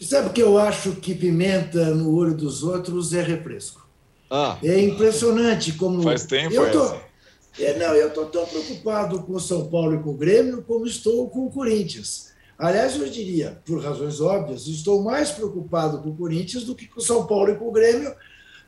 Sabe 0.00 0.30
que 0.30 0.42
eu 0.42 0.58
acho 0.58 0.96
que 0.96 1.14
pimenta 1.14 1.94
no 1.94 2.14
olho 2.14 2.34
dos 2.34 2.62
outros 2.62 3.12
é 3.12 3.22
refresco. 3.22 3.86
Ah. 4.30 4.58
É 4.62 4.80
impressionante 4.80 5.72
como. 5.74 6.02
Faz 6.02 6.24
tempo, 6.24 6.54
eu 6.54 6.72
tô... 6.72 7.12
É, 7.58 7.78
não, 7.78 7.94
eu 7.94 8.08
estou 8.08 8.26
tão 8.26 8.46
preocupado 8.46 9.22
com 9.22 9.34
o 9.34 9.40
São 9.40 9.68
Paulo 9.68 9.94
e 9.94 9.98
com 10.02 10.10
o 10.10 10.16
Grêmio 10.16 10.62
como 10.62 10.86
estou 10.86 11.28
com 11.28 11.46
o 11.46 11.50
Corinthians. 11.50 12.32
Aliás, 12.58 12.98
eu 12.98 13.08
diria, 13.08 13.60
por 13.66 13.82
razões 13.82 14.20
óbvias, 14.20 14.66
estou 14.66 15.02
mais 15.02 15.30
preocupado 15.30 15.98
com 15.98 16.10
o 16.10 16.16
Corinthians 16.16 16.64
do 16.64 16.74
que 16.74 16.86
com 16.86 16.98
o 16.98 17.02
São 17.02 17.26
Paulo 17.26 17.50
e 17.50 17.56
com 17.56 17.68
o 17.68 17.72
Grêmio, 17.72 18.14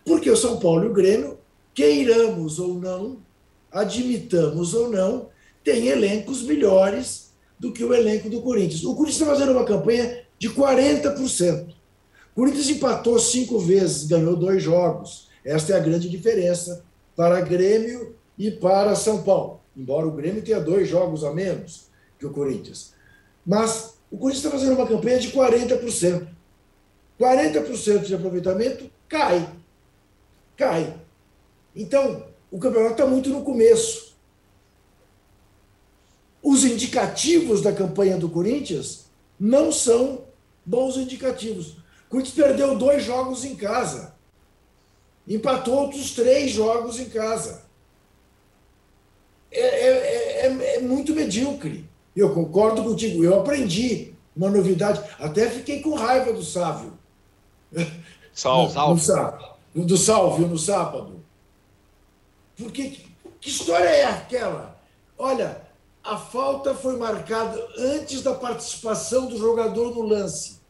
porque 0.04 0.30
o 0.30 0.37
São 0.37 0.59
Paulo 0.59 0.85
e 0.85 0.88
o 0.88 0.92
Grêmio, 0.92 1.38
queiramos 1.72 2.59
ou 2.59 2.74
não, 2.74 3.18
admitamos 3.72 4.74
ou 4.74 4.90
não, 4.90 5.28
têm 5.62 5.88
elencos 5.88 6.42
melhores 6.42 7.24
do 7.64 7.72
que 7.72 7.83
o 7.83 7.94
elenco 7.94 8.29
do 8.29 8.42
Corinthians. 8.42 8.85
O 8.85 8.94
Corinthians 8.94 9.22
está 9.22 9.27
fazendo 9.27 9.53
uma 9.53 9.64
campanha 9.64 10.22
de 10.38 10.50
40%. 10.50 11.70
O 11.70 12.35
Corinthians 12.35 12.68
empatou 12.68 13.18
cinco 13.18 13.59
vezes, 13.59 14.05
ganhou 14.05 14.37
dois 14.37 14.62
jogos. 14.62 15.31
Esta 15.42 15.72
é 15.72 15.77
a 15.77 15.81
grande 15.81 16.11
diferença 16.11 16.85
para 17.16 17.40
Grêmio 17.40 18.14
e 18.38 18.50
para 18.50 18.94
São 18.94 19.22
Paulo. 19.22 19.61
Embora 19.74 20.07
o 20.07 20.11
Grêmio 20.11 20.42
tenha 20.42 20.61
dois 20.61 20.87
jogos 20.87 21.24
a 21.24 21.33
menos 21.33 21.88
que 22.18 22.27
o 22.27 22.31
Corinthians. 22.31 22.92
Mas 23.46 23.94
o 24.11 24.18
Corinthians 24.18 24.44
está 24.44 24.50
fazendo 24.50 24.77
uma 24.77 24.87
campanha 24.87 25.18
de 25.18 25.33
40%. 25.33 26.27
40% 27.18 28.03
de 28.03 28.14
aproveitamento 28.14 28.90
cai. 29.09 29.48
Cai. 30.55 30.94
Então, 31.74 32.27
o 32.50 32.59
campeonato 32.59 32.92
está 32.92 33.07
muito 33.07 33.31
no 33.31 33.42
começo. 33.42 34.13
Os 36.44 36.62
indicativos 36.62 37.62
da 37.62 37.72
campanha 37.72 38.18
do 38.18 38.28
Corinthians 38.28 39.07
não 39.40 39.72
são 39.72 40.24
bons 40.64 40.98
indicativos. 40.98 41.78
O 42.07 42.11
Corinthians 42.11 42.35
perdeu 42.35 42.76
dois 42.76 43.02
jogos 43.02 43.46
em 43.46 43.57
casa. 43.57 44.14
Empatou 45.26 45.74
outros 45.74 46.11
três 46.11 46.50
jogos 46.50 47.00
em 47.00 47.07
casa. 47.07 47.62
É, 49.50 49.61
é, 49.61 50.46
é, 50.46 50.76
é 50.76 50.80
muito 50.80 51.14
medíocre. 51.14 51.88
Eu 52.14 52.35
concordo 52.35 52.85
contigo, 52.85 53.24
eu 53.24 53.40
aprendi 53.40 54.12
uma 54.37 54.50
novidade. 54.50 55.02
Até 55.18 55.48
fiquei 55.48 55.80
com 55.80 55.94
raiva 55.94 56.30
do 56.30 56.42
Sávio. 56.42 56.92
Salve. 58.35 58.74
No, 59.74 59.80
no, 59.83 59.87
do 59.87 59.96
Salvio 59.96 60.46
no 60.46 60.59
sábado. 60.59 61.24
Porque 62.54 62.98
que 63.40 63.48
história 63.48 63.88
é 63.88 64.04
aquela? 64.04 64.78
Olha, 65.16 65.63
a 66.05 66.19
falta 66.19 66.75
foi 66.75 66.99
marcada 66.99 67.67
antes 67.79 68.23
da 68.23 68.35
participação 68.35 69.27
do 69.27 69.38
jogador 69.38 69.95
no 69.95 70.03
lance. 70.03 70.61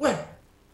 Ué, 0.00 0.28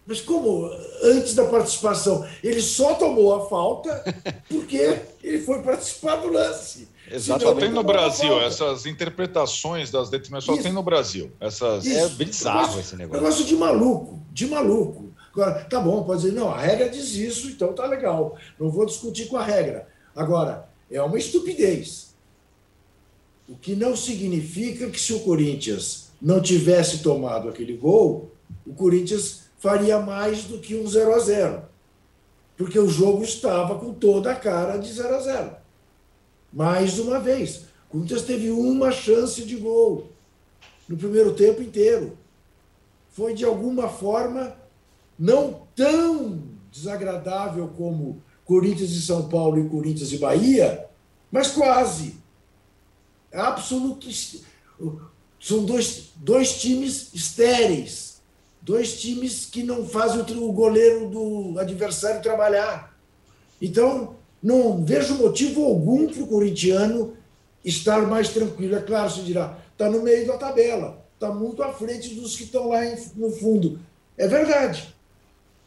mas 0.06 0.20
como 0.20 0.70
antes 1.02 1.34
da 1.34 1.46
participação? 1.46 2.28
Ele 2.42 2.60
só 2.60 2.94
tomou 2.94 3.34
a 3.34 3.48
falta 3.48 4.04
porque 4.46 5.00
ele 5.22 5.40
foi 5.40 5.62
participar 5.62 6.16
do 6.16 6.28
lance. 6.28 6.86
Exatamente. 7.10 7.54
Só 7.54 7.60
tem 7.60 7.70
no 7.70 7.82
Brasil 7.82 8.40
essas 8.40 8.84
interpretações 8.84 9.90
das 9.90 10.10
determinações, 10.10 10.58
só 10.58 10.62
tem 10.62 10.72
no 10.72 10.82
Brasil. 10.82 11.32
Essas... 11.40 11.86
Isso. 11.86 11.98
É 11.98 12.08
bizarro 12.10 12.60
negócio, 12.60 12.80
esse 12.80 12.96
negócio. 12.96 13.22
Negócio 13.22 13.44
de 13.46 13.56
maluco, 13.56 14.22
de 14.30 14.46
maluco. 14.46 15.14
Agora, 15.32 15.64
tá 15.64 15.80
bom, 15.80 16.02
pode 16.04 16.22
dizer, 16.22 16.34
não, 16.34 16.50
a 16.50 16.58
regra 16.58 16.88
diz 16.88 17.14
isso, 17.14 17.48
então 17.48 17.72
tá 17.72 17.86
legal. 17.86 18.36
Não 18.58 18.70
vou 18.70 18.84
discutir 18.86 19.26
com 19.26 19.36
a 19.36 19.42
regra. 19.42 19.88
Agora, 20.14 20.68
é 20.90 21.02
uma 21.02 21.18
estupidez. 21.18 22.03
O 23.48 23.56
que 23.56 23.74
não 23.76 23.94
significa 23.94 24.88
que 24.88 25.00
se 25.00 25.12
o 25.12 25.20
Corinthians 25.20 26.08
não 26.20 26.40
tivesse 26.40 27.02
tomado 27.02 27.48
aquele 27.48 27.76
gol, 27.76 28.32
o 28.66 28.72
Corinthians 28.72 29.44
faria 29.58 29.98
mais 29.98 30.44
do 30.44 30.58
que 30.58 30.74
um 30.74 30.86
0 30.86 31.14
a 31.14 31.18
0 31.18 31.62
Porque 32.56 32.78
o 32.78 32.88
jogo 32.88 33.22
estava 33.22 33.78
com 33.78 33.92
toda 33.92 34.32
a 34.32 34.36
cara 34.36 34.78
de 34.78 34.92
0 34.92 35.14
a 35.14 35.20
0 35.20 35.56
Mais 36.52 36.98
uma 36.98 37.20
vez, 37.20 37.64
o 37.88 37.92
Corinthians 37.92 38.22
teve 38.22 38.50
uma 38.50 38.90
chance 38.90 39.44
de 39.44 39.56
gol 39.56 40.08
no 40.88 40.96
primeiro 40.96 41.34
tempo 41.34 41.62
inteiro. 41.62 42.16
Foi 43.10 43.34
de 43.34 43.44
alguma 43.44 43.88
forma 43.88 44.56
não 45.18 45.62
tão 45.76 46.42
desagradável 46.72 47.68
como 47.68 48.22
Corinthians 48.44 48.90
e 48.90 49.00
São 49.00 49.28
Paulo 49.28 49.58
e 49.58 49.68
Corinthians 49.68 50.12
e 50.12 50.18
Bahia, 50.18 50.86
mas 51.30 51.50
quase. 51.50 52.23
Absoluto. 53.34 54.08
São 55.40 55.64
dois, 55.64 56.10
dois 56.16 56.60
times 56.60 57.10
estéreis, 57.12 58.22
dois 58.62 59.00
times 59.00 59.44
que 59.44 59.62
não 59.62 59.86
fazem 59.86 60.22
o 60.38 60.52
goleiro 60.52 61.08
do 61.08 61.58
adversário 61.58 62.22
trabalhar. 62.22 62.96
Então, 63.60 64.16
não 64.42 64.84
vejo 64.84 65.14
motivo 65.14 65.64
algum 65.64 66.06
para 66.06 66.22
o 66.22 66.26
corintiano 66.26 67.16
estar 67.64 68.06
mais 68.06 68.28
tranquilo. 68.28 68.76
É 68.76 68.80
claro, 68.80 69.10
se 69.10 69.20
dirá, 69.22 69.58
está 69.72 69.90
no 69.90 70.02
meio 70.02 70.26
da 70.26 70.36
tabela, 70.36 71.04
está 71.14 71.32
muito 71.32 71.62
à 71.62 71.72
frente 71.72 72.14
dos 72.14 72.36
que 72.36 72.44
estão 72.44 72.68
lá 72.68 72.80
no 73.16 73.30
fundo. 73.30 73.80
É 74.16 74.28
verdade. 74.28 74.94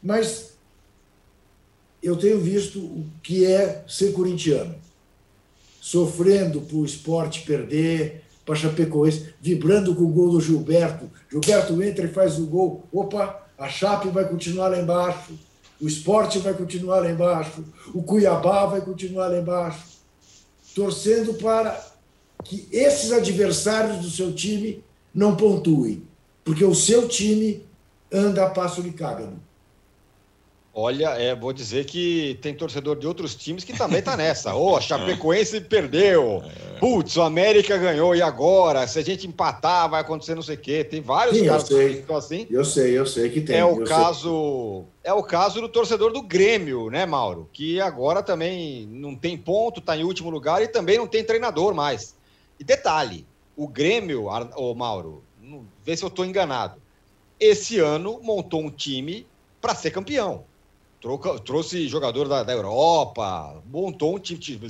Mas 0.01 0.53
eu 2.01 2.15
tenho 2.15 2.39
visto 2.39 2.80
o 2.80 3.06
que 3.21 3.45
é 3.45 3.84
ser 3.88 4.13
corintiano. 4.13 4.75
Sofrendo 5.88 6.60
para 6.60 6.76
o 6.76 6.84
esporte 6.84 7.43
perder, 7.43 8.21
para 8.45 8.56
Chapecoense, 8.56 9.34
vibrando 9.39 9.95
com 9.95 10.04
o 10.04 10.10
gol 10.10 10.32
do 10.32 10.41
Gilberto. 10.41 11.10
Gilberto 11.32 11.82
entra 11.82 12.04
e 12.04 12.10
faz 12.10 12.38
o 12.38 12.45
gol. 12.45 12.84
Opa, 12.91 13.47
a 13.58 13.69
Chape 13.69 14.10
vai 14.10 14.28
continuar 14.28 14.67
lá 14.67 14.82
embaixo. 14.82 15.39
O 15.80 15.88
esporte 15.88 16.39
vai 16.39 16.54
continuar 16.54 17.00
lá 17.00 17.10
embaixo. 17.10 17.63
O 17.93 18.04
Cuiabá 18.04 18.65
vai 18.65 18.82
continuar 18.82 19.28
lá 19.28 19.38
embaixo. 19.38 19.86
Torcendo 20.76 21.36
para 21.36 21.82
que 22.43 22.67
esses 22.69 23.13
adversários 23.13 24.00
do 24.00 24.10
seu 24.10 24.34
time 24.34 24.84
não 25.15 25.38
pontuem. 25.38 26.04
Porque 26.43 26.65
o 26.65 26.76
seu 26.76 27.08
time 27.08 27.63
anda 28.12 28.43
a 28.43 28.50
passo 28.50 28.82
de 28.82 28.91
cágado. 28.91 29.39
Olha, 30.80 31.08
é, 31.18 31.34
vou 31.34 31.52
dizer 31.52 31.86
que 31.86 32.38
tem 32.40 32.54
torcedor 32.54 33.00
de 33.00 33.08
outros 33.08 33.34
times 33.34 33.63
que 33.63 33.76
também 33.76 34.00
tá 34.00 34.16
nessa. 34.16 34.54
Ô, 34.54 34.74
oh, 34.74 34.76
a 34.78 34.80
Chapecoense 34.80 35.60
perdeu. 35.60 36.44
É. 36.46 36.78
Putz, 36.78 37.18
o 37.18 37.24
América 37.24 37.76
ganhou. 37.80 38.16
E 38.16 38.22
agora? 38.22 38.86
Se 38.86 39.00
a 39.00 39.02
gente 39.02 39.26
empatar, 39.26 39.90
vai 39.90 40.02
acontecer 40.02 40.36
não 40.36 40.44
sei 40.44 40.54
o 40.54 40.60
quê. 40.60 40.84
Tem 40.84 41.02
vários 41.02 41.36
Sim, 41.36 41.48
casos 41.48 41.68
que 41.68 41.84
estão 41.84 42.16
assim. 42.16 42.46
Eu 42.52 42.63
sei, 42.63 42.96
eu 42.96 43.08
sei 43.08 43.28
que 43.32 43.42
tem. 43.42 43.58
É 43.58 43.66
o 43.66 43.84
caso, 43.84 44.86
sei. 45.02 45.12
é 45.12 45.13
o 45.13 45.24
caso 45.24 45.62
do 45.62 45.68
torcedor 45.68 46.13
do 46.13 46.22
Grêmio, 46.22 46.92
né, 46.92 47.08
Mauro? 47.08 47.50
Que 47.52 47.82
agora 47.82 48.22
também 48.22 48.86
não 48.86 49.16
tem 49.16 49.36
ponto, 49.36 49.82
tá 49.82 49.98
em 49.98 50.04
último 50.04 50.30
lugar 50.30 50.62
e 50.62 50.68
também 50.68 51.00
não 51.00 51.08
tem 51.08 51.24
treinador 51.24 51.74
mais. 51.74 52.13
E 52.60 52.63
detalhe, 52.63 53.26
o 53.56 53.68
Grêmio, 53.68 54.28
ô 54.56 54.76
Mauro, 54.76 55.24
vê 55.84 55.98
se 55.98 56.04
eu 56.04 56.10
estou 56.10 56.24
enganado. 56.24 56.80
Esse 57.40 57.80
ano 57.80 58.20
montou 58.22 58.62
um 58.62 58.70
time 58.70 59.26
para 59.60 59.74
ser 59.74 59.90
campeão 59.90 60.44
trouxe 61.45 61.88
jogador 61.88 62.27
da, 62.27 62.43
da 62.43 62.53
Europa, 62.53 63.62
montou 63.65 64.15
um 64.15 64.19
time, 64.19 64.69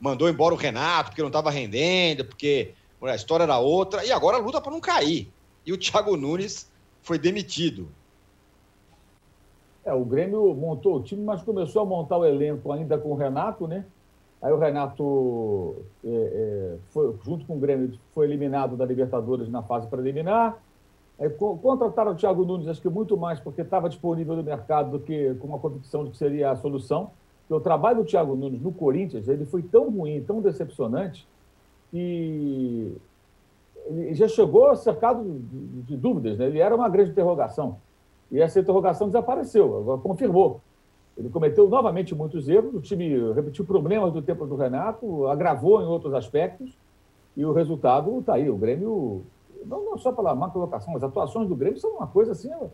mandou 0.00 0.28
embora 0.28 0.54
o 0.54 0.58
Renato 0.58 1.10
porque 1.10 1.22
não 1.22 1.28
estava 1.28 1.50
rendendo, 1.50 2.24
porque 2.24 2.74
a 3.02 3.14
história 3.14 3.44
era 3.44 3.58
outra, 3.58 4.04
e 4.04 4.12
agora 4.12 4.38
luta 4.38 4.60
para 4.60 4.72
não 4.72 4.80
cair. 4.80 5.28
E 5.64 5.72
o 5.72 5.78
Thiago 5.78 6.16
Nunes 6.16 6.70
foi 7.02 7.18
demitido. 7.18 7.88
É, 9.84 9.92
o 9.92 10.04
Grêmio 10.04 10.54
montou 10.54 10.96
o 10.96 11.02
time, 11.02 11.22
mas 11.22 11.42
começou 11.42 11.82
a 11.82 11.84
montar 11.84 12.18
o 12.18 12.24
elenco 12.24 12.70
ainda 12.70 12.96
com 12.96 13.10
o 13.10 13.16
Renato, 13.16 13.66
né? 13.66 13.84
Aí 14.40 14.52
o 14.52 14.58
Renato, 14.58 15.76
é, 16.04 16.08
é, 16.08 16.76
foi, 16.90 17.14
junto 17.24 17.44
com 17.44 17.56
o 17.56 17.60
Grêmio, 17.60 17.98
foi 18.12 18.26
eliminado 18.26 18.76
da 18.76 18.84
Libertadores 18.84 19.48
na 19.48 19.62
fase 19.62 19.86
preliminar. 19.88 20.60
É, 21.22 21.28
contrataram 21.28 22.10
o 22.10 22.14
Thiago 22.16 22.44
Nunes, 22.44 22.66
acho 22.66 22.82
que 22.82 22.88
muito 22.88 23.16
mais 23.16 23.38
porque 23.38 23.62
estava 23.62 23.88
disponível 23.88 24.34
no 24.34 24.42
mercado 24.42 24.90
do 24.90 24.98
que 24.98 25.32
com 25.36 25.46
uma 25.46 25.58
convicção 25.60 26.04
de 26.04 26.10
que 26.10 26.16
seria 26.16 26.50
a 26.50 26.56
solução. 26.56 27.12
Porque 27.42 27.54
o 27.54 27.60
trabalho 27.60 27.98
do 27.98 28.04
Thiago 28.04 28.34
Nunes 28.34 28.60
no 28.60 28.72
Corinthians 28.72 29.28
ele 29.28 29.46
foi 29.46 29.62
tão 29.62 29.88
ruim, 29.88 30.20
tão 30.24 30.40
decepcionante, 30.40 31.24
que 31.92 32.92
ele 33.86 34.14
já 34.14 34.26
chegou 34.26 34.74
cercado 34.74 35.22
de, 35.22 35.82
de 35.82 35.96
dúvidas. 35.96 36.36
Né? 36.38 36.46
Ele 36.46 36.58
era 36.58 36.74
uma 36.74 36.88
grande 36.88 37.12
interrogação. 37.12 37.76
E 38.28 38.40
essa 38.40 38.58
interrogação 38.58 39.06
desapareceu, 39.06 40.00
confirmou. 40.02 40.60
Ele 41.16 41.28
cometeu 41.28 41.68
novamente 41.68 42.16
muitos 42.16 42.48
erros, 42.48 42.74
o 42.74 42.80
time 42.80 43.32
repetiu 43.32 43.64
problemas 43.64 44.12
do 44.12 44.22
tempo 44.22 44.44
do 44.44 44.56
Renato, 44.56 45.28
agravou 45.28 45.80
em 45.82 45.86
outros 45.86 46.14
aspectos, 46.14 46.76
e 47.36 47.44
o 47.44 47.52
resultado 47.52 48.18
está 48.18 48.34
aí. 48.34 48.50
O 48.50 48.56
Grêmio 48.56 49.22
não, 49.64 49.84
não 49.84 49.98
só 49.98 50.12
pela 50.12 50.34
má 50.34 50.48
colocação, 50.50 50.96
as 50.96 51.02
atuações 51.02 51.48
do 51.48 51.56
Grêmio 51.56 51.78
são 51.78 51.96
uma 51.96 52.06
coisa 52.06 52.32
assim, 52.32 52.50
é, 52.52 52.68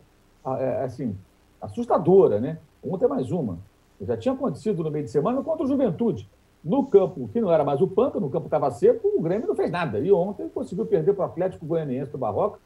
é, 0.63 0.85
assim 0.85 1.17
assustadora, 1.61 2.41
né? 2.41 2.59
Ontem 2.83 3.05
é 3.05 3.09
mais 3.09 3.31
uma. 3.31 3.59
Já 4.01 4.17
tinha 4.17 4.35
acontecido 4.35 4.83
no 4.83 4.91
meio 4.91 5.05
de 5.05 5.11
semana 5.11 5.43
contra 5.43 5.65
o 5.65 5.69
Juventude. 5.69 6.29
No 6.63 6.87
campo, 6.87 7.29
que 7.33 7.41
não 7.41 7.53
era 7.53 7.65
mais 7.65 7.81
o 7.81 7.89
Pampa, 7.89 8.21
no 8.21 8.31
campo 8.31 8.47
estava 8.47 8.71
seco, 8.71 9.09
o 9.17 9.23
Grêmio 9.23 9.49
não 9.49 9.55
fez 9.55 9.71
nada. 9.71 9.99
E 9.99 10.13
ontem 10.13 10.49
conseguiu 10.49 10.87
perder 10.87 11.15
para 11.15 11.23
o 11.23 11.27
Atlético 11.27 11.67
Goianiense 11.67 12.13
do 12.13 12.19
Barroca, 12.19 12.59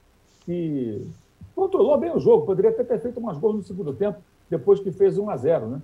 que 0.44 1.06
controlou 1.54 1.96
bem 1.98 2.14
o 2.14 2.18
jogo, 2.18 2.46
poderia 2.46 2.72
ter 2.72 3.00
feito 3.00 3.20
umas 3.20 3.38
gols 3.38 3.56
no 3.56 3.62
segundo 3.62 3.92
tempo, 3.92 4.18
depois 4.48 4.80
que 4.80 4.90
fez 4.90 5.18
1 5.18 5.30
a 5.30 5.36
0 5.36 5.66
né? 5.66 5.82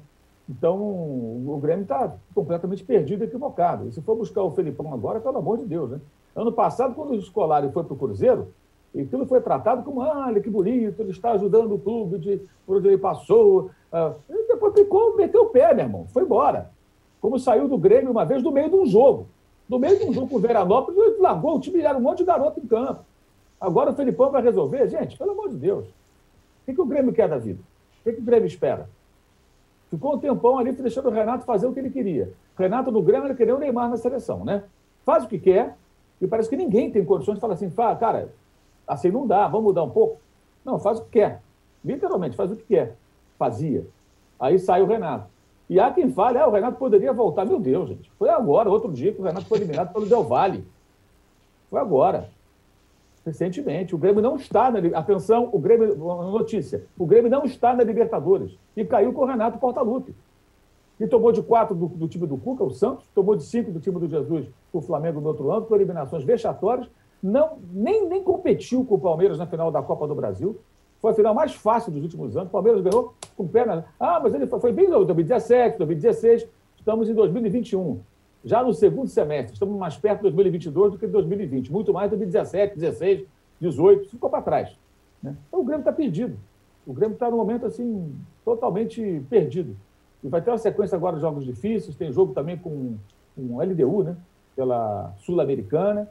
Então, 0.48 0.78
o 0.78 1.58
Grêmio 1.60 1.82
está 1.82 2.14
completamente 2.34 2.82
perdido, 2.82 3.22
equivocado. 3.22 3.86
E 3.86 3.92
se 3.92 4.00
for 4.00 4.16
buscar 4.16 4.42
o 4.42 4.50
Felipão 4.52 4.92
agora, 4.94 5.20
pelo 5.20 5.36
amor 5.36 5.58
de 5.58 5.66
Deus, 5.66 5.90
né? 5.90 6.00
Ano 6.38 6.52
passado, 6.52 6.94
quando 6.94 7.10
o 7.10 7.14
Escolari 7.16 7.68
foi 7.72 7.82
para 7.82 7.94
o 7.94 7.96
Cruzeiro, 7.96 8.54
aquilo 8.94 9.26
foi 9.26 9.40
tratado 9.40 9.82
como, 9.82 10.02
ah, 10.02 10.26
olha 10.28 10.40
que 10.40 10.48
bonito, 10.48 11.00
ele 11.00 11.10
está 11.10 11.32
ajudando 11.32 11.74
o 11.74 11.78
clube 11.80 12.16
de, 12.16 12.40
por 12.64 12.76
onde 12.76 12.86
ele 12.86 12.96
passou. 12.96 13.72
Ah, 13.92 14.12
e 14.30 14.46
depois 14.46 14.72
ficou, 14.72 15.16
meteu 15.16 15.42
o 15.42 15.46
pé, 15.46 15.74
meu 15.74 15.84
irmão, 15.84 16.06
foi 16.12 16.22
embora. 16.22 16.70
Como 17.20 17.40
saiu 17.40 17.66
do 17.66 17.76
Grêmio 17.76 18.12
uma 18.12 18.24
vez 18.24 18.40
no 18.40 18.52
meio 18.52 18.70
de 18.70 18.76
um 18.76 18.86
jogo. 18.86 19.26
No 19.68 19.80
meio 19.80 19.98
de 19.98 20.04
um 20.04 20.12
jogo 20.12 20.28
com 20.28 20.36
o 20.36 20.38
Veranópolis, 20.38 20.96
ele 20.96 21.20
largou 21.20 21.56
o 21.56 21.60
time, 21.60 21.80
era 21.80 21.98
um 21.98 22.02
monte 22.02 22.18
de 22.18 22.24
garoto 22.24 22.60
em 22.60 22.66
campo. 22.68 23.00
Agora 23.60 23.90
o 23.90 23.94
Felipão 23.94 24.30
vai 24.30 24.40
resolver? 24.40 24.86
Gente, 24.86 25.18
pelo 25.18 25.32
amor 25.32 25.48
de 25.48 25.56
Deus. 25.56 25.86
O 25.86 26.66
que, 26.66 26.72
que 26.72 26.80
o 26.80 26.86
Grêmio 26.86 27.12
quer 27.12 27.28
da 27.28 27.36
vida? 27.36 27.60
O 28.00 28.04
que, 28.04 28.12
que 28.12 28.20
o 28.20 28.24
Grêmio 28.24 28.46
espera? 28.46 28.88
Ficou 29.90 30.14
um 30.14 30.18
tempão 30.18 30.56
ali 30.56 30.70
deixando 30.70 31.08
o 31.08 31.12
Renato 31.12 31.44
fazer 31.44 31.66
o 31.66 31.72
que 31.72 31.80
ele 31.80 31.90
queria. 31.90 32.32
O 32.56 32.62
Renato 32.62 32.92
do 32.92 33.02
Grêmio 33.02 33.26
ele 33.26 33.34
queria 33.34 33.56
o 33.56 33.58
Neymar 33.58 33.90
na 33.90 33.96
seleção, 33.96 34.44
né? 34.44 34.62
Faz 35.04 35.24
o 35.24 35.28
que 35.28 35.38
quer, 35.40 35.76
e 36.20 36.26
parece 36.26 36.48
que 36.48 36.56
ninguém 36.56 36.90
tem 36.90 37.04
condições 37.04 37.34
de 37.34 37.40
falar 37.40 37.54
assim, 37.54 37.70
cara, 37.70 38.32
assim 38.86 39.10
não 39.10 39.26
dá, 39.26 39.46
vamos 39.46 39.66
mudar 39.66 39.84
um 39.84 39.90
pouco. 39.90 40.18
Não, 40.64 40.78
faz 40.78 40.98
o 40.98 41.04
que 41.04 41.10
quer. 41.10 41.40
Literalmente, 41.84 42.36
faz 42.36 42.50
o 42.50 42.56
que 42.56 42.64
quer. 42.64 42.96
Fazia. 43.38 43.86
Aí 44.38 44.58
sai 44.58 44.82
o 44.82 44.86
Renato. 44.86 45.28
E 45.70 45.78
há 45.78 45.90
quem 45.92 46.10
fale, 46.10 46.38
ah, 46.38 46.48
o 46.48 46.50
Renato 46.50 46.78
poderia 46.78 47.12
voltar. 47.12 47.44
Meu 47.44 47.60
Deus, 47.60 47.88
gente. 47.88 48.10
Foi 48.18 48.28
agora, 48.28 48.70
outro 48.70 48.90
dia, 48.92 49.12
que 49.12 49.20
o 49.20 49.24
Renato 49.24 49.46
foi 49.46 49.58
eliminado 49.58 49.92
pelo 49.92 50.06
Del 50.06 50.24
Valle. 50.24 50.66
Foi 51.70 51.78
agora. 51.78 52.30
Recentemente. 53.24 53.94
O 53.94 53.98
Grêmio 53.98 54.22
não 54.22 54.36
está 54.36 54.70
na. 54.70 54.78
Atenção, 54.98 55.50
o 55.52 55.58
Grêmio. 55.58 55.94
Notícia. 55.96 56.84
O 56.98 57.04
Grêmio 57.04 57.30
não 57.30 57.44
está 57.44 57.74
na 57.74 57.84
Libertadores. 57.84 58.56
E 58.74 58.84
caiu 58.84 59.12
com 59.12 59.22
o 59.22 59.26
Renato 59.26 59.58
Portaluppi. 59.58 60.14
E 61.00 61.06
tomou 61.06 61.30
de 61.30 61.42
quatro 61.42 61.74
do, 61.74 61.86
do, 61.86 62.08
time 62.08 62.26
do 62.26 62.36
Cuca, 62.36 62.64
o 62.64 62.70
Santos, 62.70 63.06
tomou 63.14 63.36
de 63.36 63.44
cinco 63.44 63.70
do 63.70 63.78
time 63.78 63.98
do 64.00 64.08
Jesus, 64.08 64.46
o 64.72 64.80
Flamengo 64.80 65.20
no 65.20 65.28
outro 65.28 65.50
ano, 65.50 65.66
com 65.66 65.74
eliminações 65.74 66.24
vexatórias. 66.24 66.88
Não, 67.22 67.58
nem, 67.72 68.08
nem 68.08 68.22
competiu 68.22 68.84
com 68.84 68.96
o 68.96 68.98
Palmeiras 68.98 69.38
na 69.38 69.46
final 69.46 69.70
da 69.70 69.82
Copa 69.82 70.06
do 70.06 70.14
Brasil. 70.14 70.58
Foi 71.00 71.12
a 71.12 71.14
final 71.14 71.34
mais 71.34 71.54
fácil 71.54 71.92
dos 71.92 72.02
últimos 72.02 72.36
anos. 72.36 72.48
O 72.48 72.52
Palmeiras 72.52 72.82
ganhou 72.82 73.14
com 73.36 73.46
perna. 73.46 73.84
Ah, 73.98 74.18
mas 74.20 74.34
ele 74.34 74.46
foi, 74.46 74.58
foi 74.60 74.72
bem 74.72 74.86
em 74.86 74.90
2017, 74.90 75.78
2016. 75.78 76.48
Estamos 76.76 77.08
em 77.08 77.14
2021. 77.14 78.00
Já 78.44 78.62
no 78.62 78.72
segundo 78.72 79.08
semestre, 79.08 79.52
estamos 79.52 79.76
mais 79.78 79.96
perto 79.96 80.18
de 80.18 80.30
2022 80.30 80.92
do 80.92 80.98
que 80.98 81.06
de 81.06 81.12
2020. 81.12 81.72
Muito 81.72 81.92
mais 81.92 82.10
de 82.10 82.16
2017, 82.16 82.76
16, 82.76 83.24
18. 83.60 84.08
Ficou 84.10 84.30
para 84.30 84.42
trás. 84.42 84.76
Né? 85.22 85.36
Então 85.48 85.60
o 85.60 85.64
Grêmio 85.64 85.82
está 85.82 85.92
perdido. 85.92 86.36
O 86.86 86.92
Grêmio 86.92 87.14
está 87.14 87.30
num 87.30 87.36
momento 87.36 87.66
assim, 87.66 88.14
totalmente 88.44 89.22
perdido. 89.28 89.76
E 90.22 90.28
vai 90.28 90.42
ter 90.42 90.50
uma 90.50 90.58
sequência 90.58 90.96
agora 90.96 91.16
de 91.16 91.22
jogos 91.22 91.44
difíceis. 91.44 91.96
Tem 91.96 92.12
jogo 92.12 92.32
também 92.32 92.56
com, 92.56 92.96
com 93.36 93.60
LDU, 93.60 94.02
né? 94.02 94.16
pela 94.58 95.14
Sul-Americana. 95.18 96.08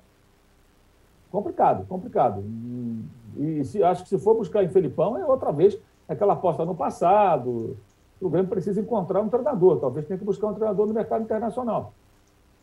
Complicado, 1.29 1.85
complicado. 1.85 2.41
E 3.35 3.63
se, 3.65 3.83
acho 3.83 4.03
que 4.03 4.09
se 4.09 4.17
for 4.17 4.35
buscar 4.35 4.63
em 4.63 4.69
Felipão, 4.69 5.17
é 5.17 5.25
outra 5.25 5.51
vez 5.51 5.77
aquela 6.07 6.31
aposta 6.31 6.63
no 6.63 6.73
passado. 6.73 7.75
O 8.21 8.29
Grêmio 8.29 8.49
precisa 8.49 8.79
encontrar 8.79 9.21
um 9.21 9.27
treinador. 9.27 9.79
Talvez 9.79 10.05
tenha 10.05 10.17
que 10.17 10.23
buscar 10.23 10.47
um 10.47 10.53
treinador 10.53 10.87
no 10.87 10.93
mercado 10.93 11.23
internacional. 11.23 11.91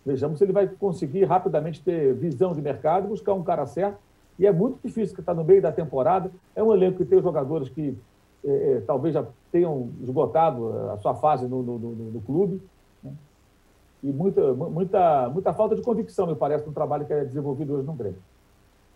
Vejamos 0.07 0.39
se 0.39 0.45
ele 0.45 0.53
vai 0.55 0.67
conseguir 0.67 1.25
rapidamente 1.25 1.83
ter 1.83 2.15
visão 2.15 2.55
de 2.55 2.63
mercado, 2.63 3.09
buscar 3.09 3.35
um 3.35 3.43
cara 3.43 3.67
certo. 3.67 3.99
E 4.39 4.47
é 4.47 4.53
muito 4.53 4.79
difícil, 4.83 5.15
que 5.15 5.21
está 5.21 5.35
no 5.35 5.45
meio 5.45 5.61
da 5.61 5.71
temporada. 5.71 6.31
É 6.57 6.63
um 6.63 6.73
elenco 6.73 6.99
que 6.99 7.05
tem 7.05 7.21
jogadores 7.21 7.69
que 7.69 7.97
é, 8.45 8.73
é, 8.73 8.81
talvez 8.81 9.15
já 9.15 9.25
tenham 9.51 9.91
esgotado 10.03 10.91
a 10.91 10.99
sua 10.99 11.15
fase 11.15 11.47
no, 11.47 11.63
no, 11.63 11.79
no, 11.79 11.95
no 12.13 12.21
clube. 12.21 12.61
Né? 13.03 13.13
E 14.03 14.09
muita, 14.09 14.53
muita, 14.53 15.29
muita 15.31 15.53
falta 15.55 15.75
de 15.75 15.83
convicção, 15.83 16.27
me 16.27 16.35
parece, 16.35 16.67
no 16.67 16.73
trabalho 16.73 17.07
que 17.07 17.13
é 17.13 17.25
desenvolvido 17.25 17.75
hoje 17.75 17.87
no 17.87 17.95
Grêmio. 17.95 18.23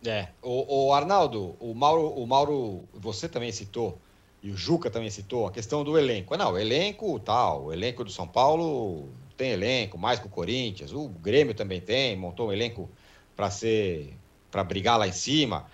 É, 0.07 0.29
o, 0.43 0.87
o, 0.87 0.93
Arnaldo, 0.93 1.57
o 1.59 1.75
Mauro, 1.75 2.09
o 2.11 2.27
Mauro, 2.27 2.83
você 2.95 3.29
também 3.29 3.51
citou, 3.51 3.99
e 4.43 4.51
o 4.51 4.57
Juca 4.57 4.91
também 4.91 5.11
citou, 5.11 5.47
a 5.47 5.51
questão 5.51 5.83
do 5.83 5.99
elenco. 5.99 6.37
Não, 6.37 6.57
elenco 6.57 7.19
tal, 7.19 7.65
o 7.65 7.73
elenco 7.73 8.05
do 8.05 8.11
São 8.11 8.29
Paulo 8.29 9.09
tem 9.37 9.51
elenco, 9.51 9.99
mais 9.99 10.21
que 10.21 10.27
o 10.27 10.31
Corinthians, 10.31 10.93
o 10.93 11.09
Grêmio 11.09 11.55
também 11.55 11.81
tem, 11.81 12.17
montou 12.17 12.49
um 12.49 12.53
elenco 12.53 12.89
para 13.35 13.51
ser, 13.51 14.15
para 14.51 14.63
brigar 14.63 14.99
lá 14.99 15.09
em 15.09 15.13
cima. 15.13 15.67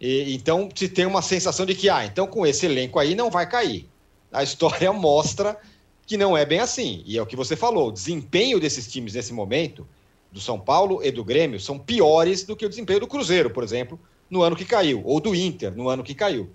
E, 0.00 0.34
então 0.34 0.68
se 0.74 0.88
tem 0.88 1.06
uma 1.06 1.22
sensação 1.22 1.64
de 1.64 1.74
que, 1.74 1.88
ah, 1.88 2.04
então 2.04 2.26
com 2.26 2.46
esse 2.46 2.66
elenco 2.66 2.98
aí 2.98 3.14
não 3.14 3.30
vai 3.30 3.48
cair. 3.48 3.88
A 4.32 4.42
história 4.42 4.92
mostra 4.92 5.58
que 6.06 6.16
não 6.16 6.36
é 6.36 6.44
bem 6.44 6.60
assim. 6.60 7.02
E 7.06 7.18
é 7.18 7.22
o 7.22 7.26
que 7.26 7.36
você 7.36 7.56
falou, 7.56 7.88
o 7.88 7.92
desempenho 7.92 8.60
desses 8.60 8.90
times 8.90 9.14
nesse 9.14 9.32
momento 9.32 9.86
do 10.30 10.40
São 10.40 10.58
Paulo 10.58 11.02
e 11.02 11.10
do 11.10 11.24
Grêmio 11.24 11.58
são 11.58 11.78
piores 11.78 12.44
do 12.44 12.54
que 12.54 12.66
o 12.66 12.68
desempenho 12.68 13.00
do 13.00 13.06
Cruzeiro, 13.06 13.50
por 13.50 13.64
exemplo, 13.64 13.98
no 14.28 14.42
ano 14.42 14.56
que 14.56 14.64
caiu, 14.64 15.02
ou 15.04 15.20
do 15.20 15.34
Inter, 15.34 15.74
no 15.74 15.88
ano 15.88 16.02
que 16.02 16.14
caiu. 16.14 16.50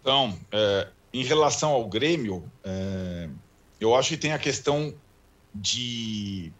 Então, 0.00 0.36
é, 0.50 0.88
em 1.12 1.22
relação 1.22 1.70
ao 1.70 1.86
Grêmio, 1.88 2.50
é, 2.64 3.28
eu 3.80 3.94
acho 3.94 4.10
que 4.10 4.16
tem 4.16 4.32
a 4.32 4.38
questão 4.38 4.94
de 5.54 6.52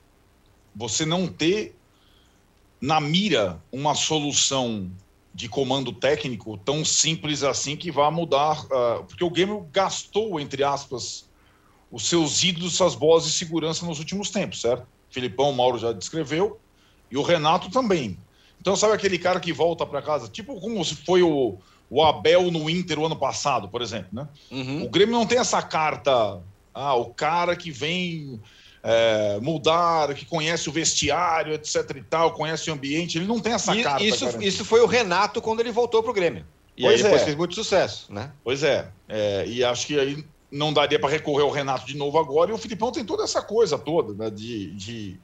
você 0.75 1.07
não 1.07 1.27
ter 1.27 1.75
na 2.81 3.01
mira 3.01 3.63
uma 3.71 3.95
solução 3.95 4.91
de 5.41 5.49
comando 5.49 5.93
técnico 5.93 6.59
tão 6.59 6.85
simples 6.85 7.43
assim 7.43 7.75
que 7.75 7.91
vá 7.91 8.11
mudar, 8.11 8.63
uh, 8.67 9.05
porque 9.05 9.25
o 9.25 9.31
Grêmio 9.31 9.67
gastou, 9.73 10.39
entre 10.39 10.63
aspas, 10.63 11.29
os 11.91 12.07
seus 12.07 12.45
ídolos, 12.45 12.75
suas 12.75 12.95
bolas 12.95 13.25
de 13.25 13.33
segurança 13.33 13.87
nos 13.87 13.99
últimos 13.99 14.31
tempos, 14.31 14.61
certo? 14.61 14.87
Filipão, 15.09 15.53
Mauro 15.53 15.79
já 15.79 15.93
descreveu, 15.93 16.61
e 17.11 17.17
o 17.17 17.23
Renato 17.23 17.71
também. 17.71 18.19
Então, 18.61 18.77
sabe 18.77 18.93
aquele 18.93 19.19
cara 19.19 19.41
que 19.41 19.53
volta 19.53 19.87
para 19.87 20.03
casa, 20.03 20.29
tipo 20.29 20.61
como 20.61 20.85
se 20.85 20.95
foi 20.95 21.23
o, 21.23 21.57
o 21.89 22.05
Abel 22.05 22.51
no 22.51 22.69
Inter 22.69 22.99
o 22.99 23.07
ano 23.07 23.17
passado, 23.17 23.67
por 23.69 23.81
exemplo, 23.81 24.11
né? 24.13 24.29
Uhum. 24.51 24.85
O 24.85 24.91
Grêmio 24.91 25.15
não 25.15 25.27
tem 25.27 25.39
essa 25.39 25.63
carta, 25.63 26.41
ah, 26.75 26.95
o 26.95 27.07
cara 27.07 27.57
que 27.57 27.71
vem 27.71 28.41
é, 28.83 29.39
mudar, 29.41 30.15
que 30.15 30.25
conhece 30.25 30.69
o 30.69 30.73
vestiário, 30.73 31.53
etc 31.53 31.91
e 31.97 32.03
tal, 32.03 32.33
conhece 32.33 32.71
o 32.71 32.73
ambiente, 32.73 33.19
ele 33.19 33.27
não 33.27 33.41
tem 33.41 33.53
essa 33.53 33.75
e, 33.75 33.83
carta. 33.83 34.03
Isso, 34.03 34.43
isso 34.43 34.65
foi 34.65 34.81
o 34.81 34.87
Renato 34.87 35.41
quando 35.41 35.61
ele 35.61 35.73
voltou 35.73 36.03
para 36.03 36.11
o 36.11 36.15
Grêmio. 36.15 36.47
E 36.77 36.83
pois 36.83 36.97
aí 36.97 37.03
depois 37.03 37.23
é. 37.23 37.25
fez 37.25 37.37
muito 37.37 37.55
sucesso, 37.55 38.13
né? 38.13 38.33
Pois 38.43 38.63
é, 38.63 38.89
é 39.09 39.45
e 39.47 39.63
acho 39.63 39.87
que 39.87 39.99
aí 39.99 40.25
não 40.51 40.73
daria 40.73 40.99
para 40.99 41.09
recorrer 41.09 41.45
ao 41.45 41.51
Renato 41.51 41.87
de 41.87 41.97
novo 41.97 42.19
agora. 42.19 42.51
E 42.51 42.55
o 42.55 42.59
Filipão 42.59 42.91
tem 42.91 43.05
toda 43.05 43.23
essa 43.23 43.41
coisa 43.41 43.79
toda 43.79 44.15
né, 44.15 44.31
de, 44.31 44.73
de, 44.73 45.21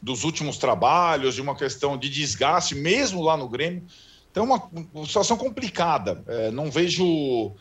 dos 0.00 0.24
últimos 0.24 0.56
trabalhos, 0.56 1.34
de 1.34 1.40
uma 1.40 1.54
questão 1.54 1.98
de 1.98 2.08
desgaste, 2.08 2.74
mesmo 2.74 3.22
lá 3.22 3.36
no 3.36 3.48
Grêmio. 3.48 3.84
Então, 4.30 4.44
uma, 4.44 4.62
uma 4.94 5.06
situação 5.06 5.36
complicada. 5.36 6.22
É, 6.26 6.50
não 6.50 6.70
vejo. 6.70 7.52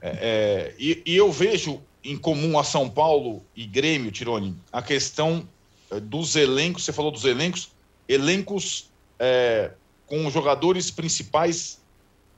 É, 0.00 0.08
é, 0.08 0.74
e, 0.78 1.02
e, 1.06 1.16
eu 1.16 1.32
vejo 1.32 1.82
em 2.04 2.16
comum 2.16 2.58
a 2.58 2.64
São 2.64 2.88
Paulo 2.88 3.42
e 3.54 3.66
Grêmio, 3.66 4.10
Tironi, 4.10 4.56
a 4.70 4.82
questão 4.82 5.48
é, 5.90 5.98
dos 5.98 6.36
elencos. 6.36 6.84
Você 6.84 6.92
falou 6.92 7.10
dos 7.10 7.24
elencos, 7.24 7.70
elencos 8.08 8.90
é, 9.18 9.72
com 10.06 10.30
jogadores 10.30 10.90
principais 10.90 11.80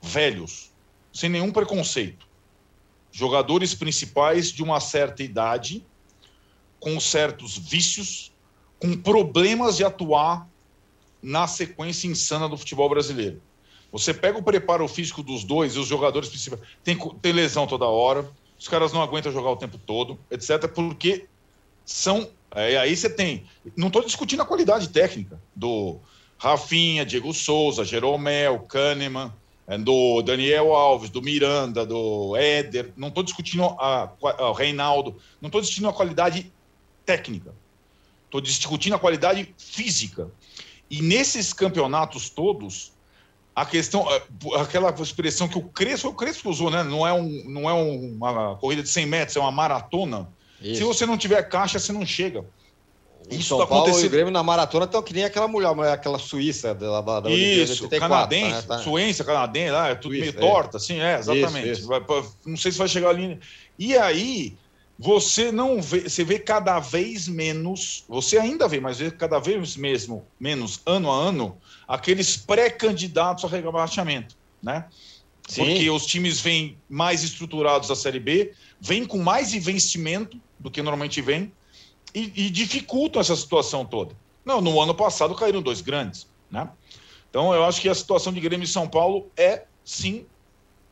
velhos, 0.01 0.71
sem 1.11 1.29
nenhum 1.29 1.51
preconceito 1.51 2.29
jogadores 3.11 3.73
principais 3.73 4.51
de 4.51 4.63
uma 4.63 4.79
certa 4.79 5.23
idade, 5.23 5.85
com 6.79 6.99
certos 6.99 7.57
vícios, 7.57 8.31
com 8.79 8.95
problemas 8.95 9.77
de 9.77 9.83
atuar 9.83 10.47
na 11.21 11.47
sequência 11.47 12.07
insana 12.07 12.47
do 12.47 12.57
futebol 12.57 12.89
brasileiro. 12.89 13.41
Você 13.91 14.13
pega 14.13 14.37
o 14.37 14.43
preparo 14.43 14.87
físico 14.87 15.23
dos 15.23 15.43
dois 15.43 15.75
e 15.75 15.79
os 15.79 15.87
jogadores 15.87 16.29
principais. 16.29 16.61
Tem, 16.83 16.97
tem 17.21 17.31
lesão 17.31 17.65
toda 17.65 17.85
hora, 17.85 18.29
os 18.57 18.67
caras 18.67 18.93
não 18.93 19.01
aguentam 19.01 19.31
jogar 19.31 19.51
o 19.51 19.57
tempo 19.57 19.77
todo, 19.77 20.19
etc., 20.29 20.67
porque 20.67 21.25
são. 21.85 22.29
É, 22.51 22.77
aí 22.77 22.95
você 22.95 23.09
tem. 23.09 23.45
Não 23.75 23.87
estou 23.87 24.03
discutindo 24.03 24.41
a 24.41 24.45
qualidade 24.45 24.89
técnica 24.89 25.39
do 25.55 25.97
Rafinha, 26.37 27.05
Diego 27.05 27.33
Souza, 27.33 27.83
Jeromel, 27.83 28.59
Kahneman, 28.59 29.33
é, 29.67 29.77
do 29.77 30.21
Daniel 30.21 30.73
Alves, 30.73 31.09
do 31.09 31.21
Miranda, 31.21 31.85
do 31.85 32.35
Éder, 32.35 32.91
não 32.97 33.09
estou 33.09 33.23
discutindo 33.23 33.63
a, 33.63 34.11
a, 34.23 34.53
Reinaldo, 34.57 35.15
não 35.39 35.47
estou 35.47 35.61
discutindo 35.61 35.87
a 35.87 35.93
qualidade 35.93 36.51
técnica, 37.05 37.53
estou 38.25 38.41
discutindo 38.41 38.95
a 38.95 38.99
qualidade 38.99 39.53
física. 39.57 40.31
E 40.89 41.03
nesses 41.03 41.53
campeonatos 41.53 42.29
todos, 42.31 42.93
a 43.59 43.65
questão, 43.65 44.07
aquela 44.55 44.89
expressão 45.01 45.47
que 45.47 45.57
o 45.57 45.63
Crespo, 45.63 46.07
o 46.07 46.13
Crespo 46.13 46.49
usou, 46.49 46.71
né? 46.71 46.81
Não 46.81 47.05
é, 47.05 47.11
um, 47.11 47.43
não 47.45 47.69
é 47.69 47.73
uma 47.73 48.55
corrida 48.55 48.81
de 48.81 48.87
100 48.87 49.05
metros, 49.05 49.35
é 49.35 49.39
uma 49.41 49.51
maratona. 49.51 50.29
Isso. 50.61 50.77
Se 50.77 50.83
você 50.85 51.05
não 51.05 51.17
tiver 51.17 51.43
caixa, 51.43 51.77
você 51.77 51.91
não 51.91 52.05
chega. 52.05 52.45
Isso 53.29 53.49
São 53.49 53.57
tá 53.59 53.67
Paulo 53.67 53.83
acontecendo... 53.83 54.05
e 54.05 54.07
o 54.07 54.11
Grêmio 54.11 54.31
na 54.31 54.41
maratona 54.41 54.85
estão 54.85 55.03
que 55.03 55.13
nem 55.13 55.25
aquela 55.25 55.47
mulher, 55.47 55.69
aquela 55.91 56.17
suíça 56.17 56.73
da, 56.73 57.01
da, 57.01 57.19
da 57.19 57.29
Isso, 57.29 57.83
84, 57.83 57.99
canadense, 57.99 58.55
né? 58.55 58.61
tá. 58.61 58.77
suíça, 58.79 59.23
canadense, 59.25 59.71
lá, 59.71 59.89
é 59.89 59.95
tudo 59.95 60.11
meio 60.11 60.29
é. 60.29 60.31
torta, 60.31 60.77
assim, 60.77 61.01
é, 61.01 61.19
exatamente. 61.19 61.69
Isso, 61.69 61.93
isso. 61.93 62.37
Não 62.45 62.55
sei 62.55 62.71
se 62.71 62.77
vai 62.77 62.87
chegar 62.87 63.09
ali. 63.09 63.37
E 63.77 63.95
aí, 63.97 64.57
você 64.97 65.51
não 65.51 65.81
vê, 65.81 66.07
você 66.07 66.23
vê 66.23 66.39
cada 66.39 66.79
vez 66.79 67.27
menos, 67.27 68.05
você 68.07 68.37
ainda 68.37 68.69
vê, 68.69 68.79
mas 68.79 68.99
vê 68.99 69.11
cada 69.11 69.37
vez 69.37 69.75
mesmo, 69.75 70.25
menos 70.39 70.81
ano 70.85 71.11
a 71.11 71.15
ano, 71.15 71.57
aqueles 71.89 72.37
pré-candidatos 72.37 73.43
a 73.43 73.47
rebaixamento, 73.47 74.37
né? 74.61 74.85
Sim. 75.47 75.65
Porque 75.65 75.89
os 75.89 76.05
times 76.05 76.39
vêm 76.39 76.77
mais 76.87 77.23
estruturados 77.23 77.87
da 77.87 77.95
Série 77.95 78.19
B, 78.19 78.53
vêm 78.79 79.03
com 79.03 79.17
mais 79.17 79.55
investimento 79.55 80.39
do 80.59 80.69
que 80.69 80.83
normalmente 80.83 81.19
vem, 81.19 81.51
e, 82.13 82.31
e 82.35 82.49
dificultam 82.51 83.19
essa 83.19 83.35
situação 83.35 83.83
toda. 83.83 84.15
Não, 84.45 84.61
no 84.61 84.79
ano 84.79 84.93
passado 84.93 85.33
caíram 85.33 85.63
dois 85.63 85.81
grandes, 85.81 86.27
né? 86.51 86.69
Então 87.27 87.53
eu 87.55 87.65
acho 87.65 87.81
que 87.81 87.89
a 87.89 87.95
situação 87.95 88.31
de 88.31 88.39
Grêmio 88.39 88.65
e 88.65 88.67
São 88.67 88.87
Paulo 88.87 89.27
é 89.35 89.65
sim 89.83 90.27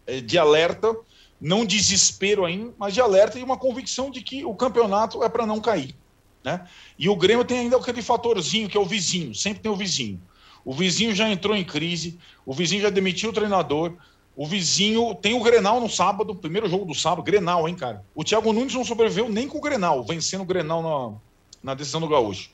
é 0.07 0.19
de 0.19 0.37
alerta, 0.37 0.95
não 1.39 1.65
desespero 1.65 2.43
ainda, 2.43 2.73
mas 2.77 2.93
de 2.95 3.01
alerta 3.01 3.37
e 3.37 3.43
uma 3.43 3.57
convicção 3.57 4.09
de 4.09 4.21
que 4.21 4.43
o 4.43 4.55
campeonato 4.55 5.23
é 5.23 5.29
para 5.29 5.45
não 5.45 5.59
cair, 5.59 5.95
né? 6.43 6.67
E 6.97 7.07
o 7.07 7.15
Grêmio 7.15 7.45
tem 7.45 7.59
ainda 7.59 7.77
aquele 7.77 8.01
fatorzinho 8.01 8.67
que 8.67 8.77
é 8.77 8.79
o 8.79 8.85
vizinho, 8.85 9.35
sempre 9.35 9.61
tem 9.61 9.71
o 9.71 9.75
vizinho. 9.75 10.19
O 10.67 10.73
vizinho 10.73 11.15
já 11.15 11.29
entrou 11.29 11.55
em 11.55 11.63
crise, 11.63 12.19
o 12.45 12.53
vizinho 12.53 12.81
já 12.81 12.89
demitiu 12.89 13.29
o 13.29 13.33
treinador, 13.33 13.93
o 14.35 14.45
vizinho 14.45 15.15
tem 15.15 15.33
o 15.33 15.41
Grenal 15.41 15.79
no 15.79 15.89
sábado, 15.89 16.35
primeiro 16.35 16.67
jogo 16.67 16.83
do 16.83 16.93
sábado, 16.93 17.23
Grenal, 17.23 17.69
hein, 17.69 17.75
cara? 17.75 18.03
O 18.13 18.21
Thiago 18.21 18.51
Nunes 18.51 18.73
não 18.73 18.83
sobreviveu 18.83 19.29
nem 19.29 19.47
com 19.47 19.59
o 19.59 19.61
Grenal, 19.61 20.03
vencendo 20.03 20.41
o 20.41 20.45
Grenal 20.45 21.21
na, 21.63 21.71
na 21.71 21.73
decisão 21.73 22.01
do 22.01 22.09
Gaúcho. 22.09 22.49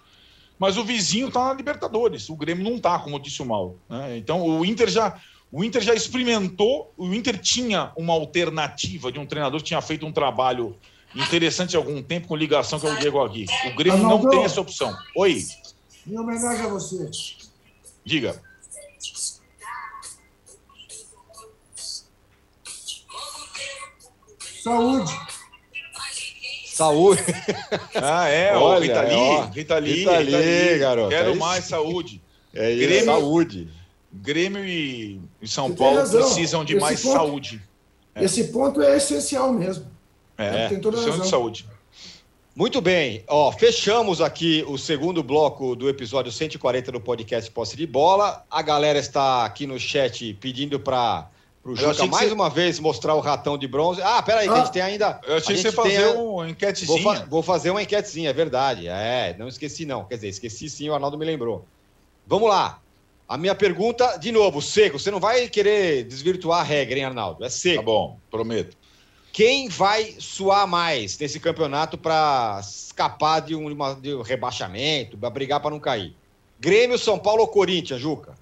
Mas 0.59 0.77
o 0.77 0.83
vizinho 0.83 1.31
tá 1.31 1.45
na 1.45 1.53
Libertadores, 1.55 2.29
o 2.29 2.35
Grêmio 2.35 2.63
não 2.63 2.77
tá, 2.77 2.99
como 2.99 3.19
disse 3.19 3.41
o 3.41 3.45
Mal. 3.47 3.77
Né? 3.89 4.15
Então 4.15 4.45
o 4.45 4.63
Inter 4.63 4.89
já. 4.89 5.19
O 5.51 5.63
Inter 5.63 5.81
já 5.81 5.95
experimentou, 5.95 6.93
o 6.95 7.11
Inter 7.15 7.39
tinha 7.39 7.91
uma 7.97 8.13
alternativa 8.13 9.11
de 9.11 9.17
um 9.17 9.25
treinador 9.25 9.59
que 9.59 9.65
tinha 9.65 9.81
feito 9.81 10.05
um 10.05 10.11
trabalho 10.11 10.75
interessante 11.15 11.75
há 11.75 11.79
algum 11.79 12.01
tempo 12.01 12.27
com 12.27 12.35
ligação 12.35 12.79
com 12.79 12.91
o 12.91 12.95
Diego 12.97 13.19
Aguirre. 13.19 13.49
O 13.71 13.75
Grêmio 13.75 13.99
Arnaldo, 13.99 14.23
não 14.25 14.31
tem 14.31 14.43
essa 14.43 14.61
opção. 14.61 14.95
Oi. 15.15 15.43
Em 16.07 16.17
homenagem 16.17 16.65
a 16.65 16.69
você. 16.69 17.09
Diga. 18.05 18.41
Saúde. 24.63 25.11
Saúde. 26.73 27.21
Ah, 27.95 28.27
é, 28.27 28.55
Olha. 28.55 29.01
Ó, 29.01 29.41
Lee, 29.43 29.51
Rita 29.53 29.77
Lee, 29.77 29.93
Rita 29.93 30.17
Lee 30.17 30.79
garoto. 30.79 31.09
Quero 31.09 31.31
é 31.31 31.35
mais 31.35 31.65
saúde. 31.65 32.21
É 32.55 32.69
isso, 32.69 32.87
Grêmio, 32.87 33.05
saúde. 33.05 33.69
Grêmio 34.13 34.63
e, 34.63 35.19
e 35.41 35.47
São 35.47 35.69
Você 35.69 35.75
Paulo 35.75 36.07
precisam 36.07 36.63
de 36.63 36.73
Esse 36.73 36.81
mais 36.81 37.01
ponto, 37.01 37.13
saúde. 37.13 37.63
É. 38.13 38.23
Esse 38.23 38.43
ponto 38.49 38.79
é 38.79 38.95
essencial 38.97 39.51
mesmo. 39.51 39.87
É, 40.37 40.67
tem 40.67 40.79
toda 40.79 40.97
a 40.97 41.01
razão. 41.03 41.19
de 41.21 41.29
saúde. 41.29 41.65
Muito 42.55 42.79
bem, 42.79 43.23
ó, 43.27 43.51
fechamos 43.51 44.21
aqui 44.21 44.63
o 44.67 44.77
segundo 44.77 45.23
bloco 45.23 45.75
do 45.75 45.89
episódio 45.89 46.31
140 46.31 46.91
do 46.91 47.01
podcast 47.01 47.49
Posse 47.49 47.75
de 47.75 47.87
Bola. 47.87 48.45
A 48.49 48.61
galera 48.61 48.99
está 48.99 49.43
aqui 49.43 49.65
no 49.65 49.79
chat 49.79 50.35
pedindo 50.35 50.79
para 50.79 51.27
Pro 51.63 51.75
Juca 51.75 52.05
mais 52.05 52.27
você... 52.27 52.33
uma 52.33 52.51
vez 52.51 52.79
mostrar 52.79 53.15
o 53.15 53.21
ratão 53.21 53.57
de 53.57 53.67
bronze. 53.67 54.03
Ah, 54.03 54.21
peraí, 54.21 54.47
ah, 54.47 54.53
a 54.53 54.57
gente 54.59 54.71
tem 54.71 54.83
ainda. 54.83 55.19
Eu 55.25 55.37
achei 55.37 55.55
que 55.55 55.63
você 55.63 55.71
fazer 55.71 56.03
a... 56.03 56.11
uma 56.11 56.47
enquetezinha. 56.47 57.01
Vou, 57.01 57.15
fa... 57.15 57.25
vou, 57.25 57.41
fazer 57.41 57.71
uma 57.71 57.81
enquetezinha, 57.81 58.29
é 58.29 58.33
verdade. 58.33 58.87
É, 58.87 59.35
não 59.39 59.47
esqueci, 59.47 59.83
não. 59.83 60.03
Quer 60.03 60.15
dizer, 60.15 60.27
esqueci 60.27 60.69
sim, 60.69 60.89
o 60.89 60.93
Arnaldo 60.93 61.17
me 61.17 61.25
lembrou. 61.25 61.65
Vamos 62.27 62.49
lá. 62.49 62.79
A 63.27 63.35
minha 63.35 63.55
pergunta, 63.55 64.17
de 64.17 64.31
novo, 64.31 64.61
seco. 64.61 64.99
Você 64.99 65.09
não 65.09 65.19
vai 65.19 65.47
querer 65.49 66.03
desvirtuar 66.03 66.59
a 66.59 66.63
regra, 66.63 66.99
hein, 66.99 67.05
Arnaldo? 67.05 67.43
É 67.43 67.49
seco. 67.49 67.77
Tá 67.77 67.81
bom, 67.81 68.19
prometo. 68.29 68.77
Quem 69.33 69.67
vai 69.67 70.15
suar 70.19 70.67
mais 70.67 71.17
nesse 71.17 71.39
campeonato 71.39 71.97
para 71.97 72.59
escapar 72.61 73.39
de 73.39 73.55
um, 73.55 73.65
de 73.99 74.13
um 74.13 74.21
rebaixamento, 74.21 75.17
para 75.17 75.27
brigar 75.31 75.59
para 75.59 75.71
não 75.71 75.79
cair? 75.79 76.15
Grêmio, 76.59 76.99
São 76.99 77.17
Paulo 77.17 77.41
ou 77.41 77.47
Corinthians, 77.47 77.99
Juca? 77.99 78.35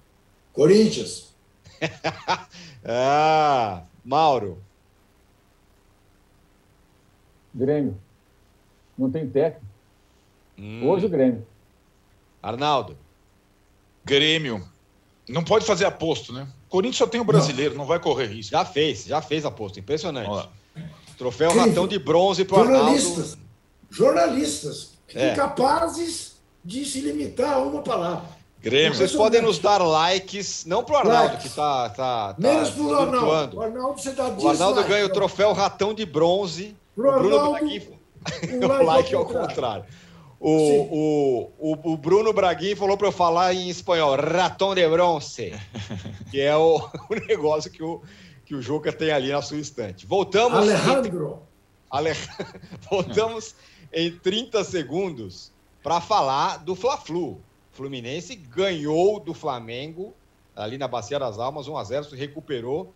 Corinthians. 0.52 1.34
ah, 2.84 3.84
Mauro. 4.04 4.62
Grêmio. 7.54 7.96
Não 8.96 9.10
tem 9.10 9.26
técnico. 9.26 9.64
Hum. 10.58 10.86
Hoje 10.86 11.06
o 11.06 11.08
Grêmio. 11.08 11.46
Arnaldo. 12.42 12.98
Grêmio. 14.04 14.62
Não 15.26 15.42
pode 15.42 15.64
fazer 15.64 15.86
aposto, 15.86 16.34
né? 16.34 16.46
Corinthians 16.68 16.98
só 16.98 17.06
tem 17.06 17.20
o 17.20 17.24
brasileiro, 17.24 17.70
não, 17.70 17.78
não 17.78 17.86
vai 17.86 17.98
correr 17.98 18.26
risco. 18.26 18.52
Já 18.52 18.62
fez, 18.62 19.06
já 19.06 19.22
fez 19.22 19.46
aposto. 19.46 19.80
Impressionante. 19.80 20.48
Troféu 21.16 21.52
Ratão 21.54 21.86
de 21.86 21.98
bronze 21.98 22.44
para 22.44 22.64
Jornalistas. 22.64 23.18
Arnaldo. 23.18 23.38
Jornalistas. 23.90 24.90
É. 25.14 25.32
Incapazes 25.32 26.32
de 26.64 26.84
se 26.84 27.00
limitar 27.00 27.54
a 27.54 27.58
uma 27.58 27.82
palavra. 27.82 28.24
Grêmio. 28.60 28.94
Vocês 28.94 29.12
podem 29.12 29.42
nos 29.42 29.58
dar 29.58 29.78
likes, 29.78 30.64
não 30.64 30.84
pro 30.84 30.96
Arnaldo, 30.96 31.34
likes. 31.34 31.50
que 31.50 31.56
tá, 31.56 31.88
tá, 31.88 32.34
tá 32.34 32.36
Menos 32.38 32.70
pro 32.70 32.94
Arnaldo. 32.94 33.56
O 33.56 33.62
Arnaldo, 33.62 34.00
você 34.00 34.12
dá 34.12 34.28
O 34.28 34.48
Arnaldo 34.48 34.84
ganha 34.84 35.04
o 35.04 35.08
troféu 35.08 35.52
Ratão 35.52 35.92
de 35.92 36.06
Bronze. 36.06 36.76
Pro 36.94 37.08
o 37.08 37.18
Bruno 37.18 37.36
Arnaldo, 37.36 37.58
Braguinho... 37.58 37.82
o 38.62 38.66
like, 38.68 38.84
like 38.84 39.14
é 39.14 39.16
ao 39.16 39.26
contrário. 39.26 39.84
O, 40.38 40.50
o, 40.50 41.52
o, 41.58 41.92
o, 41.92 41.96
Bruno 41.96 42.32
Braguinho 42.32 42.76
falou 42.76 42.96
para 42.96 43.06
eu 43.06 43.12
falar 43.12 43.54
em 43.54 43.68
espanhol, 43.68 44.16
Ratão 44.16 44.74
de 44.74 44.88
Bronze, 44.88 45.52
que 46.30 46.40
é 46.40 46.56
o, 46.56 46.78
o 47.10 47.14
negócio 47.28 47.70
que 47.70 47.82
o, 47.82 48.02
que 48.52 48.56
o 48.56 48.60
Juca 48.60 48.92
tem 48.92 49.10
ali 49.10 49.32
na 49.32 49.40
sua 49.40 49.56
estante. 49.56 50.04
Voltamos. 50.04 50.58
Alejandro. 50.58 51.42
Em, 51.42 51.86
Ale... 51.90 52.10
Voltamos 52.90 53.54
em 53.90 54.14
30 54.18 54.62
segundos 54.62 55.50
para 55.82 56.02
falar 56.02 56.58
do 56.58 56.74
Fla-Flu. 56.74 57.40
Fluminense 57.70 58.36
ganhou 58.36 59.18
do 59.18 59.32
Flamengo 59.32 60.12
ali 60.54 60.76
na 60.76 60.86
Bacia 60.86 61.18
das 61.18 61.38
Almas, 61.38 61.66
1 61.66 61.76
a 61.78 61.84
0 61.84 62.04
se 62.04 62.16
recuperou. 62.16 62.92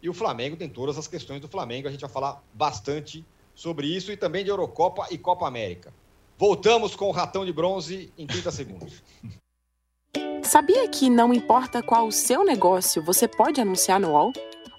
E 0.00 0.08
o 0.08 0.14
Flamengo 0.14 0.56
tem 0.56 0.68
todas 0.68 0.96
as 0.96 1.08
questões 1.08 1.40
do 1.40 1.48
Flamengo. 1.48 1.88
A 1.88 1.90
gente 1.90 2.02
vai 2.02 2.10
falar 2.10 2.40
bastante 2.54 3.26
sobre 3.52 3.88
isso 3.88 4.12
e 4.12 4.16
também 4.16 4.44
de 4.44 4.50
Eurocopa 4.50 5.08
e 5.10 5.18
Copa 5.18 5.48
América. 5.48 5.92
Voltamos 6.38 6.94
com 6.94 7.08
o 7.08 7.10
ratão 7.10 7.44
de 7.44 7.52
bronze 7.52 8.12
em 8.16 8.28
30 8.28 8.50
segundos. 8.52 9.02
Sabia 10.44 10.88
que 10.88 11.10
não 11.10 11.34
importa 11.34 11.82
qual 11.82 12.06
o 12.06 12.12
seu 12.12 12.44
negócio, 12.44 13.02
você 13.02 13.26
pode 13.26 13.60
anunciar 13.60 13.98
no 13.98 14.12
UOL? 14.12 14.32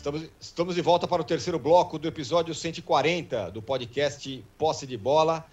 Estamos, 0.00 0.30
estamos 0.40 0.74
de 0.74 0.80
volta 0.80 1.06
para 1.06 1.20
o 1.20 1.24
terceiro 1.24 1.58
bloco 1.58 1.98
do 1.98 2.08
episódio 2.08 2.54
140 2.54 3.50
do 3.50 3.60
podcast 3.60 4.42
Posse 4.56 4.86
de 4.86 4.96
Bola. 4.96 5.44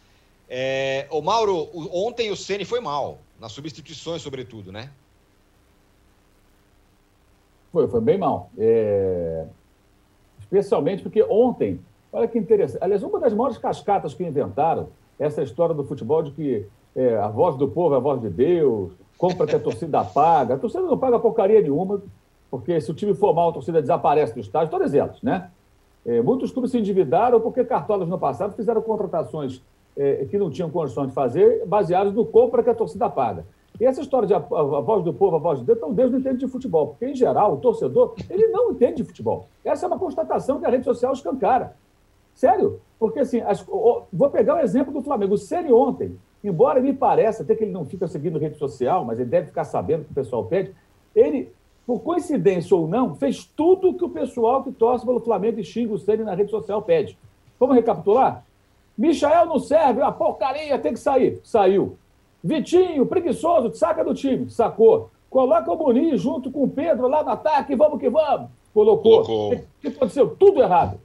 É, 0.49 1.05
o 1.11 1.21
Mauro, 1.21 1.67
ontem 1.91 2.31
o 2.31 2.35
Ceni 2.37 2.63
foi 2.63 2.79
mal, 2.79 3.17
nas 3.41 3.51
substituições, 3.51 4.21
sobretudo, 4.21 4.71
né? 4.71 4.89
Foi, 7.73 7.89
foi 7.89 7.99
bem 7.99 8.17
mal. 8.17 8.49
É... 8.57 9.47
Especialmente 10.39 11.03
porque 11.03 11.21
ontem, 11.23 11.81
olha 12.13 12.25
que 12.25 12.39
interessante. 12.39 12.81
Aliás, 12.81 13.03
uma 13.03 13.19
das 13.19 13.33
maiores 13.33 13.57
cascatas 13.57 14.13
que 14.13 14.23
inventaram 14.23 14.87
essa 15.19 15.43
história 15.43 15.75
do 15.75 15.83
futebol 15.83 16.23
de 16.23 16.31
que 16.31 16.65
é, 16.95 17.17
a 17.17 17.27
voz 17.27 17.57
do 17.57 17.67
povo 17.67 17.95
é 17.95 17.97
a 17.97 17.99
voz 17.99 18.21
de 18.21 18.29
Deus, 18.29 18.93
compra 19.17 19.45
que 19.45 19.57
a 19.57 19.59
torcida 19.59 20.05
paga. 20.07 20.53
A 20.53 20.57
torcida 20.57 20.83
não 20.83 20.97
paga 20.97 21.19
porcaria 21.19 21.61
nenhuma 21.61 22.01
porque 22.49 22.79
se 22.79 22.89
o 22.89 22.93
time 22.93 23.13
for 23.13 23.33
mal, 23.33 23.49
a 23.49 23.53
torcida 23.53 23.81
desaparece 23.81 24.33
do 24.33 24.39
estádio, 24.39 24.69
todas 24.69 24.93
elas, 24.93 25.21
né? 25.21 25.49
É, 26.05 26.21
muitos 26.21 26.51
clubes 26.51 26.71
se 26.71 26.77
endividaram 26.77 27.41
porque 27.41 27.65
cartolas 27.65 28.07
no 28.07 28.17
passado 28.17 28.55
fizeram 28.55 28.81
contratações 28.81 29.61
é, 29.97 30.25
que 30.25 30.37
não 30.37 30.49
tinham 30.49 30.69
condições 30.69 31.07
de 31.07 31.13
fazer, 31.13 31.65
baseados 31.65 32.13
no 32.13 32.25
compra 32.25 32.63
que 32.63 32.69
a 32.69 32.73
torcida 32.73 33.09
paga. 33.09 33.45
E 33.79 33.85
essa 33.85 34.01
história 34.01 34.27
de 34.27 34.33
a, 34.33 34.37
a, 34.37 34.39
a, 34.39 34.81
voz 34.81 35.03
do 35.03 35.13
povo, 35.13 35.35
a 35.35 35.39
voz 35.39 35.59
de 35.59 35.65
Deus, 35.65 35.77
então 35.77 35.93
Deus 35.93 36.11
não 36.11 36.19
entende 36.19 36.37
de 36.39 36.47
futebol, 36.47 36.87
porque, 36.87 37.05
em 37.05 37.15
geral, 37.15 37.53
o 37.53 37.57
torcedor, 37.57 38.15
ele 38.29 38.47
não 38.47 38.71
entende 38.71 38.97
de 38.97 39.03
futebol. 39.03 39.47
Essa 39.63 39.85
é 39.85 39.87
uma 39.87 39.99
constatação 39.99 40.59
que 40.59 40.65
a 40.65 40.69
rede 40.69 40.85
social 40.85 41.13
escancara. 41.13 41.75
Sério? 42.33 42.79
Porque, 42.99 43.19
assim, 43.19 43.41
as, 43.41 43.61
vou 43.61 44.29
pegar 44.31 44.55
o 44.55 44.59
exemplo 44.59 44.93
do 44.93 45.01
Flamengo. 45.01 45.35
O 45.35 45.75
ontem, 45.75 46.17
embora 46.43 46.79
me 46.79 46.93
pareça, 46.93 47.43
até 47.43 47.55
que 47.55 47.63
ele 47.63 47.71
não 47.71 47.85
fica 47.85 48.07
seguindo 48.07 48.39
rede 48.39 48.57
social, 48.57 49.05
mas 49.05 49.19
ele 49.19 49.29
deve 49.29 49.47
ficar 49.47 49.63
sabendo 49.63 50.05
que 50.05 50.11
o 50.11 50.15
pessoal 50.15 50.45
pede, 50.45 50.73
ele, 51.15 51.51
por 51.87 52.01
coincidência 52.01 52.75
ou 52.75 52.85
não, 52.85 53.15
fez 53.15 53.45
tudo 53.45 53.93
que 53.93 54.03
o 54.03 54.09
pessoal 54.09 54.61
que 54.61 54.73
torce 54.73 55.05
pelo 55.05 55.21
Flamengo 55.21 55.57
e 55.61 55.63
xinga 55.63 55.93
o 55.93 55.97
Série 55.97 56.21
na 56.21 56.35
rede 56.35 56.51
social 56.51 56.81
pede. 56.81 57.17
Vamos 57.57 57.77
recapitular? 57.77 58.43
Michael 58.97 59.45
não 59.45 59.57
serve, 59.57 60.01
a 60.01 60.11
porcaria 60.11 60.77
tem 60.77 60.91
que 60.91 60.99
sair. 60.99 61.39
Saiu. 61.45 61.97
Vitinho, 62.43 63.05
preguiçoso, 63.05 63.73
saca 63.73 64.03
do 64.03 64.13
time. 64.13 64.49
Sacou. 64.49 65.09
Coloca 65.29 65.71
o 65.71 65.77
Muniz 65.77 66.19
junto 66.19 66.51
com 66.51 66.63
o 66.63 66.69
Pedro 66.69 67.07
lá 67.07 67.23
no 67.23 67.29
ataque, 67.29 67.73
vamos 67.73 67.99
que 67.99 68.09
vamos. 68.09 68.49
Colocou. 68.73 69.23
Colocou. 69.23 69.53
O 69.53 69.63
que 69.81 69.87
aconteceu? 69.87 70.35
Tudo 70.37 70.61
errado. 70.61 70.99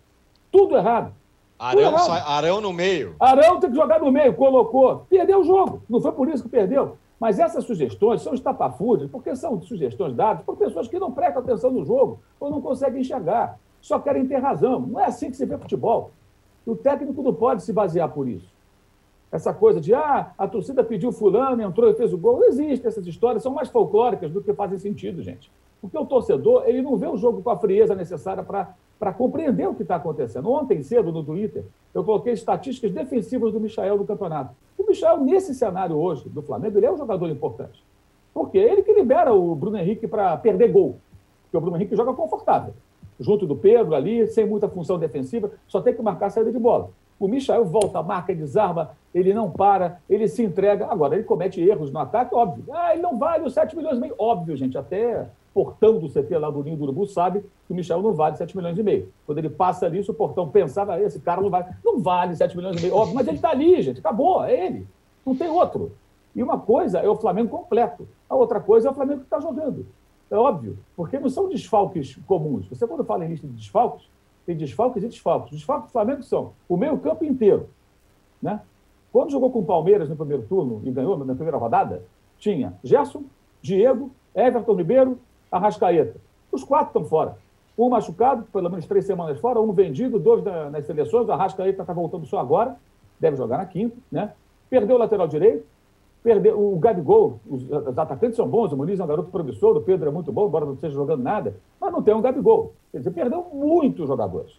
Tudo 0.51 0.77
errado. 0.77 1.15
Arão, 1.57 1.95
Arão 2.27 2.61
no 2.61 2.73
meio. 2.73 3.15
Arão 3.21 3.61
tem 3.61 3.71
que 3.71 3.77
jogar 3.77 4.01
no 4.01 4.11
meio, 4.11 4.35
colocou. 4.35 5.07
Perdeu 5.09 5.41
o 5.41 5.45
jogo. 5.45 5.81
Não 5.89 6.01
foi 6.01 6.11
por 6.11 6.29
isso 6.29 6.43
que 6.43 6.49
perdeu. 6.49 6.97
Mas 7.23 7.39
essas 7.39 7.63
sugestões 7.63 8.21
são 8.21 8.35
estapafúrdias, 8.35 9.09
porque 9.09 9.37
são 9.37 9.63
sugestões 9.63 10.13
dadas 10.13 10.45
por 10.45 10.57
pessoas 10.57 10.89
que 10.89 10.99
não 10.99 11.13
prestam 11.13 11.41
atenção 11.41 11.71
no 11.71 11.85
jogo 11.85 12.19
ou 12.41 12.51
não 12.51 12.61
conseguem 12.61 13.01
enxergar. 13.01 13.61
Só 13.81 14.01
querem 14.01 14.27
ter 14.27 14.39
razão. 14.39 14.81
Não 14.81 14.99
é 14.99 15.05
assim 15.05 15.31
que 15.31 15.37
se 15.37 15.47
vê 15.47 15.57
futebol. 15.57 16.11
O 16.67 16.75
técnico 16.75 17.23
não 17.23 17.33
pode 17.33 17.63
se 17.63 17.73
basear 17.73 18.09
por 18.09 18.27
isso. 18.27 18.53
Essa 19.31 19.55
coisa 19.55 19.81
de, 19.81 19.95
ah, 19.95 20.33
a 20.37 20.49
torcida 20.49 20.83
pediu 20.83 21.13
fulano, 21.13 21.63
entrou 21.63 21.89
e 21.89 21.95
fez 21.95 22.13
o 22.13 22.19
gol. 22.19 22.41
Não 22.41 22.49
existe 22.49 22.89
essas 22.89 23.07
histórias, 23.07 23.45
são 23.45 23.53
mais 23.53 23.69
folclóricas 23.69 24.33
do 24.33 24.43
que 24.43 24.53
fazem 24.53 24.81
sentido, 24.81 25.23
gente. 25.23 25.49
Porque 25.81 25.97
o 25.97 26.05
torcedor, 26.05 26.65
ele 26.67 26.83
não 26.83 26.97
vê 26.97 27.07
o 27.07 27.17
jogo 27.17 27.41
com 27.41 27.51
a 27.51 27.57
frieza 27.57 27.95
necessária 27.95 28.43
para 28.43 28.75
compreender 29.11 29.67
o 29.67 29.75
que 29.75 29.83
está 29.83 29.97
acontecendo. 29.97 30.51
Ontem 30.51 30.83
cedo, 30.83 31.11
no 31.11 31.25
Twitter, 31.25 31.65
eu 31.95 32.05
coloquei 32.05 32.35
estatísticas 32.35 32.93
defensivas 32.93 33.55
do 33.55 33.59
Michael 33.59 33.97
do 33.97 34.05
campeonato. 34.05 34.55
O 34.77 34.87
Michael, 34.87 35.23
nesse 35.23 35.55
cenário 35.55 35.97
hoje 35.97 36.29
do 36.29 36.43
Flamengo, 36.43 36.79
ele 36.79 36.85
é 36.85 36.93
um 36.93 36.99
jogador 36.99 37.31
importante. 37.31 37.83
Porque 38.35 38.59
é 38.59 38.71
ele 38.71 38.83
que 38.83 38.93
libera 38.93 39.33
o 39.33 39.55
Bruno 39.55 39.79
Henrique 39.79 40.07
para 40.07 40.37
perder 40.37 40.71
gol. 40.71 40.99
Porque 41.45 41.57
o 41.57 41.61
Bruno 41.61 41.77
Henrique 41.79 41.97
joga 41.97 42.13
confortável 42.13 42.75
junto 43.23 43.47
do 43.47 43.57
Pedro 43.57 43.95
ali, 43.95 44.27
sem 44.27 44.47
muita 44.47 44.69
função 44.69 44.99
defensiva, 44.99 45.51
só 45.67 45.81
tem 45.81 45.95
que 45.95 46.03
marcar 46.03 46.27
a 46.27 46.31
saída 46.31 46.53
de 46.53 46.59
bola. 46.59 46.91
O 47.19 47.29
Michael 47.29 47.65
volta, 47.65 48.03
marca, 48.03 48.35
desarma, 48.35 48.91
ele 49.15 49.33
não 49.33 49.51
para, 49.51 50.01
ele 50.11 50.27
se 50.27 50.43
entrega. 50.43 50.87
Agora, 50.87 51.15
ele 51.15 51.25
comete 51.25 51.61
erros 51.61 51.93
no 51.93 52.01
ataque, 52.01 52.35
óbvio. 52.35 52.65
Ah, 52.73 52.93
ele 52.93 53.03
não 53.03 53.17
vale 53.17 53.45
os 53.45 53.55
7 53.55 53.77
milhões 53.77 53.97
e 53.97 54.01
meio. 54.01 54.15
Óbvio, 54.19 54.57
gente, 54.57 54.77
até 54.77 55.29
portão 55.53 55.99
do 55.99 56.09
CT 56.09 56.37
lá 56.39 56.51
do 56.51 56.63
Ninho 56.63 56.77
do 56.77 56.85
Urubu 56.85 57.07
sabe 57.07 57.41
que 57.41 57.73
o 57.73 57.75
Michel 57.75 58.01
não 58.01 58.13
vale 58.13 58.37
7 58.37 58.57
milhões 58.57 58.79
e 58.79 58.83
meio. 58.83 59.13
Quando 59.27 59.39
ele 59.39 59.51
passa 59.51 59.87
ali, 59.87 60.01
o 60.01 60.15
portão 60.15 60.49
pensava, 60.49 61.01
esse 61.01 61.21
cara 61.21 61.41
não 61.41 61.51
vale. 61.51 61.67
Não 61.85 61.99
vale 62.01 62.35
7 62.35 62.57
milhões 62.57 62.79
e 62.79 62.83
meio, 62.83 62.95
óbvio, 62.95 63.15
mas 63.15 63.27
ele 63.27 63.37
está 63.37 63.51
ali, 63.51 63.81
gente, 63.83 64.01
acabou, 64.01 64.45
é 64.45 64.67
ele. 64.67 64.87
Não 65.25 65.37
tem 65.37 65.49
outro. 65.49 65.93
E 66.35 66.43
uma 66.43 66.59
coisa 66.59 66.99
é 66.99 67.09
o 67.09 67.17
Flamengo 67.17 67.51
completo, 67.51 68.09
a 68.29 68.35
outra 68.35 68.61
coisa 68.61 68.89
é 68.89 68.91
o 68.91 68.95
Flamengo 68.95 69.21
que 69.21 69.27
está 69.27 69.39
jogando. 69.39 69.87
É 70.31 70.37
óbvio, 70.37 70.79
porque 70.97 71.19
não 71.19 71.29
são 71.29 71.49
desfalques 71.49 72.17
comuns. 72.27 72.67
Você, 72.69 72.87
quando 72.87 73.05
fala 73.05 73.25
em 73.25 73.29
lista 73.29 73.47
de 73.47 73.53
desfalques, 73.53 74.09
tem 74.47 74.57
desfalques 74.57 75.03
e 75.03 75.07
desfalques. 75.07 75.53
Os 75.53 75.59
desfalques 75.59 75.89
do 75.89 75.93
Flamengo 75.93 76.23
são 76.23 76.53
o 76.67 76.77
meio-campo 76.77 77.25
inteiro. 77.25 77.69
Né? 78.41 78.61
Quando 79.13 79.31
jogou 79.31 79.51
com 79.51 79.59
o 79.59 79.65
Palmeiras 79.65 80.09
no 80.09 80.17
primeiro 80.17 80.43
turno 80.45 80.81
e 80.85 80.91
ganhou 80.91 81.19
na 81.19 81.35
primeira 81.35 81.59
rodada, 81.59 82.03
tinha 82.39 82.73
Gerson, 82.83 83.25
Diego, 83.61 84.11
Everton 84.35 84.75
Ribeiro, 84.75 85.19
Arrascaeta. 85.53 86.17
Os 86.51 86.65
quatro 86.65 86.89
estão 86.89 87.05
fora. 87.05 87.37
Um 87.79 87.89
machucado, 87.89 88.45
pelo 88.53 88.69
menos 88.69 88.87
três 88.87 89.05
semanas 89.05 89.39
fora, 89.39 89.61
um 89.61 89.73
vendido, 89.73 90.19
dois 90.19 90.43
na, 90.43 90.71
nas 90.71 90.87
seleções. 90.87 91.29
Arrascaeta 91.29 91.83
está 91.83 91.93
voltando 91.93 92.27
só 92.27 92.39
agora, 92.39 92.77
deve 93.21 93.37
jogar 93.37 93.59
na 93.59 93.67
quinta. 93.67 93.97
Né? 94.11 94.33
Perdeu 94.69 94.97
o 94.97 94.99
lateral 94.99 95.29
direito, 95.29 95.65
Perdeu, 96.23 96.57
o 96.57 96.79
Gabigol, 96.79 97.41
os, 97.49 97.69
os, 97.69 97.99
atacantes 97.99 98.37
são 98.37 98.47
bons, 98.47 98.73
o 98.73 98.77
Muniz 98.77 99.01
é 99.01 99.05
um 99.05 99.09
garoto 99.09 99.29
promissor, 99.29 99.77
o 99.77 99.81
Pedro 99.81 100.09
é 100.09 100.13
muito 100.13 100.31
bom, 100.31 100.47
embora 100.47 100.65
não 100.65 100.75
esteja 100.75 100.95
jogando 100.95 101.21
nada, 101.21 101.57
mas 101.81 101.93
não 101.93 102.01
tem 102.01 102.15
um 102.15 102.21
Gabigol. 102.21 102.73
Quer 102.93 102.99
dizer, 102.99 103.11
perdeu 103.11 103.45
muitos 103.53 104.07
jogadores. 104.07 104.53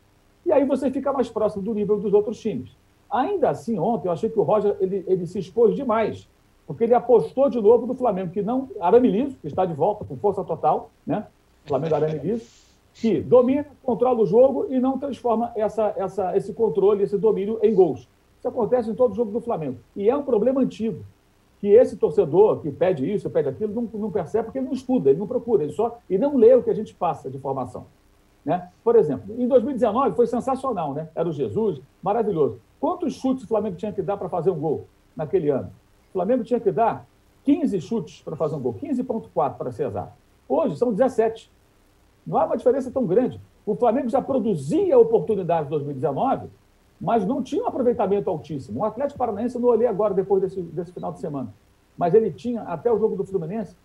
E 0.46 0.52
aí 0.52 0.66
você 0.66 0.91
fica 0.91 1.14
mais 1.14 1.30
próximo 1.30 1.64
do 1.64 1.74
nível 1.74 1.98
dos 1.98 2.14
outros 2.14 2.38
times. 2.38 2.76
Ainda 3.10 3.50
assim, 3.50 3.80
ontem 3.80 4.10
eu 4.10 4.12
achei 4.12 4.30
que 4.30 4.38
o 4.38 4.44
Roger 4.44 4.76
ele, 4.82 5.06
ele 5.08 5.26
se 5.26 5.39
expôs 5.39 5.74
demais, 5.74 6.28
porque 6.66 6.84
ele 6.84 6.93
apostou 6.93 7.49
de 7.49 7.61
novo 7.61 7.86
no 7.86 7.93
Flamengo, 7.93 8.32
que 8.32 8.41
não. 8.41 8.70
Arame 8.80 9.09
Liso, 9.09 9.38
que 9.41 9.47
está 9.47 9.66
de 9.66 9.74
volta 9.74 10.05
com 10.05 10.16
força 10.18 10.43
total, 10.43 10.89
né? 11.05 11.28
Flamengo 11.66 11.95
Arame 11.95 12.20
Liso, 12.20 12.45
que 12.93 13.22
domina, 13.22 13.66
controla 13.82 14.22
o 14.22 14.26
jogo 14.26 14.68
e 14.70 14.80
não 14.80 14.97
transforma 14.97 15.51
essa, 15.55 15.93
essa, 15.97 16.38
esse 16.38 16.53
controle, 16.53 17.03
esse 17.03 17.18
domínio 17.18 17.59
em 17.61 17.74
gols. 17.74 18.07
Isso 18.38 18.47
acontece 18.47 18.89
em 18.89 18.95
todo 18.95 19.16
jogo 19.16 19.32
do 19.32 19.41
Flamengo. 19.41 19.78
E 19.95 20.09
é 20.09 20.16
um 20.16 20.24
problema 20.24 20.61
antigo 20.61 21.03
que 21.59 21.70
esse 21.70 21.95
torcedor 21.95 22.59
que 22.59 22.70
pede 22.70 23.09
isso, 23.09 23.30
pede 23.30 23.47
aquilo, 23.47 23.74
não, 23.74 23.89
não, 23.97 24.11
percebe 24.11 24.43
porque 24.43 24.59
ele 24.59 24.66
não 24.66 24.74
estuda, 24.74 25.09
ele 25.09 25.20
não 25.20 25.26
procura, 25.26 25.64
ele 25.64 25.72
só 25.72 25.97
e 26.09 26.18
não 26.18 26.36
lê 26.36 26.53
o 26.53 26.61
que 26.61 26.70
a 26.70 26.74
gente 26.74 26.93
passa 26.93 27.32
de 27.32 27.38
informação. 27.38 27.86
Né? 28.43 28.70
Por 28.84 28.97
exemplo, 28.97 29.34
em 29.41 29.47
2019 29.47 30.14
foi 30.14 30.28
sensacional, 30.28 30.93
né? 30.93 31.07
Era 31.16 31.30
o 31.30 31.32
Jesus, 31.32 31.82
maravilhoso. 32.01 32.59
Quantos 32.82 33.14
chutes 33.14 33.45
o 33.45 33.47
Flamengo 33.47 33.78
tinha 33.78 33.93
que 33.93 34.01
dar 34.01 34.18
para 34.18 34.28
fazer 34.28 34.51
um 34.51 34.59
gol 34.59 34.88
naquele 35.16 35.49
ano? 35.49 35.72
O 36.14 36.18
Flamengo 36.20 36.43
tinha 36.43 36.59
que 36.59 36.72
dar 36.72 37.05
15 37.43 37.82
chutes 37.82 38.22
para 38.22 38.36
fazer 38.36 38.55
um 38.55 38.59
gol, 38.59 38.74
15,4 38.76 39.55
para 39.57 39.72
ser 39.72 39.88
exato. 39.88 40.14
Hoje 40.47 40.78
são 40.78 40.91
17. 40.91 41.51
Não 42.26 42.38
há 42.38 42.45
uma 42.45 42.55
diferença 42.55 42.91
tão 42.91 43.05
grande. 43.05 43.41
O 43.66 43.76
Flamengo 43.76 44.09
já 44.09 44.22
produzia 44.22 44.97
oportunidades 44.97 45.68
em 45.68 45.70
2019 45.72 46.47
mas 47.03 47.26
não 47.26 47.43
tinha 47.43 47.61
um 47.61 47.68
aproveitamento 47.68 48.30
altíssimo. 48.30 48.80
O 48.80 48.86
Atlético 48.86 49.20
Paranaense, 49.20 49.55
eu 49.55 49.61
não 49.61 49.68
olhei 49.68 49.86
agora 49.86 50.14
depois 50.14 50.41
desse, 50.41 50.61
desse 50.61 50.93
final 50.93 51.11
de 51.11 51.20
semana, 51.20 51.53
mas 51.97 52.14
ele 52.14 52.32
tinha, 52.32 52.61
até 52.61 52.89
o 52.89 52.97
jogo 52.97 53.18
do 53.18 53.26
Fluminense, 53.26 53.76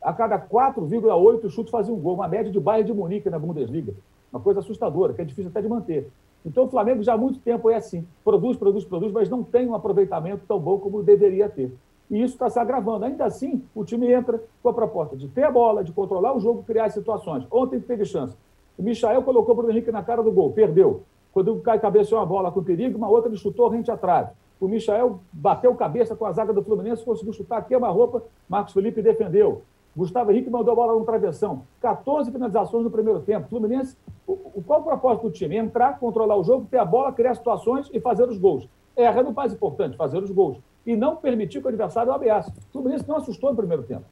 a 0.00 0.10
cada 0.10 0.38
4,8 0.38 1.50
chutes 1.50 1.70
fazia 1.70 1.92
um 1.92 2.00
gol, 2.00 2.14
uma 2.14 2.26
média 2.26 2.50
de 2.50 2.58
Bayern 2.58 2.86
de 2.86 2.94
Munique 2.94 3.28
na 3.28 3.38
Bundesliga. 3.38 3.92
Uma 4.32 4.40
coisa 4.40 4.60
assustadora, 4.60 5.12
que 5.12 5.20
é 5.20 5.24
difícil 5.24 5.50
até 5.50 5.60
de 5.60 5.68
manter. 5.68 6.10
Então 6.44 6.64
o 6.64 6.68
Flamengo 6.68 7.02
já 7.02 7.14
há 7.14 7.18
muito 7.18 7.38
tempo 7.38 7.70
é 7.70 7.76
assim, 7.76 8.06
produz, 8.24 8.56
produz, 8.56 8.84
produz, 8.84 9.12
mas 9.12 9.28
não 9.28 9.42
tem 9.42 9.68
um 9.68 9.74
aproveitamento 9.74 10.42
tão 10.46 10.58
bom 10.58 10.78
como 10.78 11.02
deveria 11.02 11.48
ter. 11.48 11.72
E 12.10 12.22
isso 12.22 12.34
está 12.34 12.50
se 12.50 12.58
agravando. 12.58 13.04
Ainda 13.04 13.24
assim, 13.24 13.62
o 13.74 13.84
time 13.84 14.12
entra 14.12 14.42
com 14.62 14.68
a 14.68 14.74
proposta 14.74 15.16
de 15.16 15.28
ter 15.28 15.44
a 15.44 15.50
bola, 15.50 15.82
de 15.82 15.92
controlar 15.92 16.36
o 16.36 16.40
jogo, 16.40 16.62
criar 16.62 16.90
situações. 16.90 17.46
Ontem 17.50 17.80
teve 17.80 18.04
chance. 18.04 18.36
O 18.76 18.82
Michael 18.82 19.22
colocou 19.22 19.52
o 19.54 19.56
Bruno 19.56 19.72
Henrique 19.72 19.92
na 19.92 20.02
cara 20.02 20.22
do 20.22 20.32
gol, 20.32 20.52
perdeu. 20.52 21.02
Quando 21.32 21.54
o 21.54 21.60
Caio 21.60 21.80
cabeceou 21.80 22.20
uma 22.20 22.26
bola 22.26 22.50
com 22.50 22.62
perigo, 22.62 22.98
uma 22.98 23.08
outra 23.08 23.30
ele 23.30 23.38
chutou 23.38 23.68
rente 23.68 23.90
atrás. 23.90 24.28
O 24.60 24.68
Michael 24.68 25.20
bateu 25.32 25.74
cabeça 25.74 26.14
com 26.14 26.24
a 26.26 26.32
zaga 26.32 26.52
do 26.52 26.62
Fluminense, 26.62 27.04
conseguiu 27.04 27.32
chutar, 27.32 27.66
queima-roupa, 27.66 28.22
Marcos 28.48 28.74
Felipe 28.74 29.02
defendeu. 29.02 29.62
Gustavo 29.96 30.30
Henrique 30.30 30.48
mandou 30.48 30.72
a 30.72 30.74
bola 30.74 30.98
no 30.98 31.04
travessão. 31.04 31.62
14 31.80 32.30
finalizações 32.30 32.84
no 32.84 32.90
primeiro 32.90 33.20
tempo. 33.20 33.48
Fluminense, 33.48 33.96
o, 34.26 34.62
qual 34.66 34.80
o 34.80 34.84
propósito 34.84 35.24
do 35.24 35.30
time? 35.30 35.56
Entrar, 35.56 35.98
controlar 35.98 36.36
o 36.36 36.44
jogo, 36.44 36.66
ter 36.70 36.78
a 36.78 36.84
bola, 36.84 37.12
criar 37.12 37.34
situações 37.34 37.90
e 37.92 38.00
fazer 38.00 38.28
os 38.28 38.38
gols. 38.38 38.68
Erra 38.96 39.22
no 39.22 39.32
mais 39.32 39.52
importante, 39.52 39.96
fazer 39.96 40.22
os 40.22 40.30
gols. 40.30 40.58
E 40.86 40.96
não 40.96 41.16
permitir 41.16 41.60
que 41.60 41.66
o 41.66 41.68
adversário 41.68 42.12
ameace. 42.12 42.50
O 42.50 42.72
Fluminense 42.72 43.06
não 43.06 43.16
assustou 43.16 43.50
no 43.50 43.56
primeiro 43.56 43.82
tempo. 43.82 44.04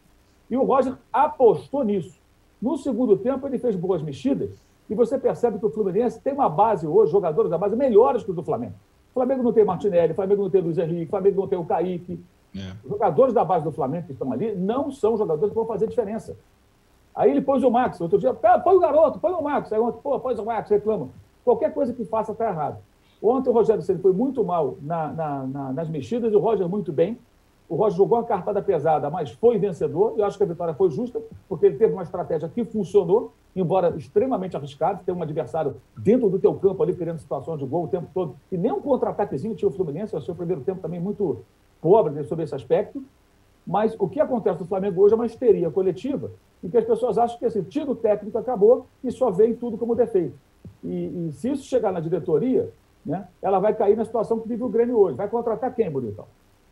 E 0.51 0.57
o 0.57 0.65
Roger 0.65 0.95
apostou 1.13 1.83
nisso. 1.83 2.21
No 2.61 2.77
segundo 2.77 3.17
tempo, 3.17 3.47
ele 3.47 3.59
fez 3.59 3.75
boas 3.75 4.03
mexidas 4.03 4.51
e 4.89 4.95
você 4.95 5.17
percebe 5.19 5.59
que 5.59 5.65
o 5.65 5.71
Fluminense 5.71 6.21
tem 6.21 6.33
uma 6.33 6.49
base 6.49 6.87
hoje, 6.87 7.13
jogadores 7.13 7.51
da 7.51 7.57
base 7.57 7.77
melhores 7.77 8.25
que 8.25 8.31
os 8.31 8.37
do 8.37 8.43
Flamengo. 8.43 8.75
O 9.11 9.15
Flamengo 9.15 9.43
não 9.43 9.53
tem 9.53 9.65
Martinelli, 9.65 10.13
o 10.13 10.17
Flamengo 10.17 10.43
não 10.43 10.51
tem 10.51 10.61
Luiz 10.61 10.77
Henrique, 10.77 11.07
o 11.07 11.11
Flamengo 11.11 11.41
não 11.41 11.49
tem 11.49 11.59
o 11.59 11.65
Kaique. 11.65 12.21
É. 12.57 12.73
Os 12.85 12.91
jogadores 12.91 13.33
da 13.33 13.45
base 13.45 13.65
do 13.65 13.73
Flamengo 13.73 14.07
que 14.07 14.13
estão 14.13 14.33
ali 14.33 14.55
não 14.55 14.91
são 14.91 15.17
jogadores 15.17 15.51
que 15.51 15.55
vão 15.55 15.67
fazer 15.67 15.87
diferença. 15.87 16.37
Aí 17.15 17.31
ele 17.31 17.41
pôs 17.41 17.63
o 17.63 17.71
Max, 17.71 18.01
outro 18.01 18.19
dia, 18.19 18.33
põe 18.33 18.77
o 18.77 18.81
garoto, 18.81 19.19
põe 19.19 19.33
o 19.33 19.43
Max. 19.43 19.73
Aí 19.73 19.81
ontem, 19.81 20.01
pô, 20.03 20.19
põe 20.19 20.35
o 20.35 20.45
Max, 20.45 20.71
reclama. 20.71 21.09
Qualquer 21.45 21.73
coisa 21.73 21.93
que 21.93 22.05
faça 22.05 22.33
está 22.33 22.49
errado. 22.49 22.79
Ontem 23.23 23.51
o 23.51 23.53
Rogério 23.53 23.83
Ceni 23.83 24.01
foi 24.01 24.13
muito 24.13 24.43
mal 24.45 24.79
na, 24.81 25.13
na, 25.13 25.47
na, 25.47 25.73
nas 25.73 25.89
mexidas 25.89 26.33
e 26.33 26.37
o 26.37 26.41
Roger 26.41 26.69
muito 26.69 26.93
bem. 26.93 27.19
O 27.69 27.77
Roger 27.77 27.99
jogou 27.99 28.19
uma 28.19 28.25
cartada 28.25 28.61
pesada, 28.63 29.11
mas 29.11 29.31
foi 29.31 29.59
vencedor. 29.59 30.15
Eu 30.17 30.25
acho 30.25 30.37
que 30.37 30.43
a 30.43 30.47
vitória 30.47 30.75
foi 30.75 30.91
justa, 30.91 31.21
porque 31.49 31.67
ele 31.67 31.77
teve 31.77 31.93
uma 31.93 32.03
estratégia 32.03 32.49
que 32.49 32.65
funcionou, 32.65 33.33
embora 33.55 33.95
extremamente 33.97 34.57
arriscado. 34.57 35.05
Ter 35.05 35.13
um 35.13 35.23
adversário 35.23 35.77
dentro 35.97 36.29
do 36.29 36.39
teu 36.39 36.55
campo 36.55 36.83
ali, 36.83 36.95
criando 36.95 37.19
situações 37.19 37.61
de 37.61 37.67
gol 37.67 37.85
o 37.85 37.89
tempo 37.89 38.09
todo. 38.13 38.35
E 38.51 38.57
nem 38.57 38.73
um 38.73 38.81
contra-ataquezinho 38.81 39.55
tinha 39.55 39.69
o 39.69 39.73
Fluminense. 39.73 40.17
Achei 40.17 40.33
o 40.33 40.37
primeiro 40.37 40.63
tempo 40.63 40.81
também 40.81 40.99
muito 40.99 41.45
pobre 41.81 42.23
sobre 42.25 42.45
esse 42.45 42.55
aspecto. 42.55 43.03
Mas 43.67 43.95
o 43.99 44.09
que 44.09 44.21
acontece 44.21 44.61
no 44.61 44.67
Flamengo 44.67 45.03
hoje 45.03 45.15
é 45.15 45.17
uma 45.17 45.27
histeria 45.27 45.71
coletiva, 45.71 46.31
em 46.63 46.69
que 46.69 46.79
as 46.79 46.85
pessoas 46.85 47.19
acham 47.19 47.39
que 47.39 47.45
assim, 47.45 47.63
tiro 47.63 47.95
técnico 47.95 48.37
acabou 48.39 48.87
e 49.03 49.11
só 49.11 49.31
vem 49.31 49.55
tudo 49.55 49.79
como 49.79 49.95
defeito. 49.95 50.35
E, 50.83 51.29
e, 51.29 51.33
se 51.33 51.51
isso 51.51 51.65
chegar 51.65 51.93
na 51.93 52.01
diretoria, 52.01 52.71
né, 53.05 53.29
ela 53.41 53.59
vai 53.59 53.75
cair 53.75 53.97
na 53.97 54.05
situação 54.05 54.41
que 54.41 54.49
vive 54.49 54.63
o 54.63 54.69
Grêmio 54.69 54.99
hoje. 54.99 55.17
Vai 55.17 55.29
contratar 55.29 55.75
quem, 55.75 55.91
Bonitão? 55.91 56.27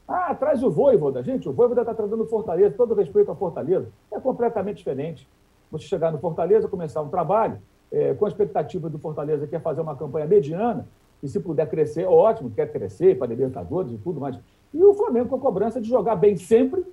Ah, 0.06 0.34
traz 0.34 0.62
o 0.62 0.70
Voivoda. 0.70 1.22
Gente, 1.22 1.48
o 1.48 1.52
Voivoda 1.52 1.82
está 1.82 1.94
trazendo 1.94 2.24
Fortaleza, 2.26 2.74
todo 2.74 2.94
respeito 2.94 3.30
à 3.30 3.34
Fortaleza. 3.34 3.88
É 4.10 4.18
completamente 4.18 4.78
diferente. 4.78 5.28
Você 5.70 5.84
chegar 5.84 6.10
no 6.10 6.18
Fortaleza, 6.18 6.66
começar 6.66 7.02
um 7.02 7.08
trabalho, 7.08 7.58
é, 7.92 8.14
com 8.14 8.24
a 8.24 8.28
expectativa 8.28 8.88
do 8.88 8.98
Fortaleza 8.98 9.46
que 9.46 9.54
é 9.54 9.60
fazer 9.60 9.82
uma 9.82 9.94
campanha 9.94 10.26
mediana, 10.26 10.86
e 11.22 11.28
se 11.28 11.40
puder 11.40 11.68
crescer, 11.68 12.06
ótimo, 12.06 12.50
quer 12.50 12.70
crescer 12.70 13.18
para 13.18 13.26
Libertadores 13.26 13.92
e 13.92 13.98
tudo 13.98 14.20
mais. 14.20 14.38
E 14.72 14.82
o 14.82 14.94
Flamengo 14.94 15.28
com 15.28 15.36
a 15.36 15.40
cobrança 15.40 15.80
de 15.80 15.88
jogar 15.88 16.16
bem 16.16 16.36
sempre, 16.36 16.84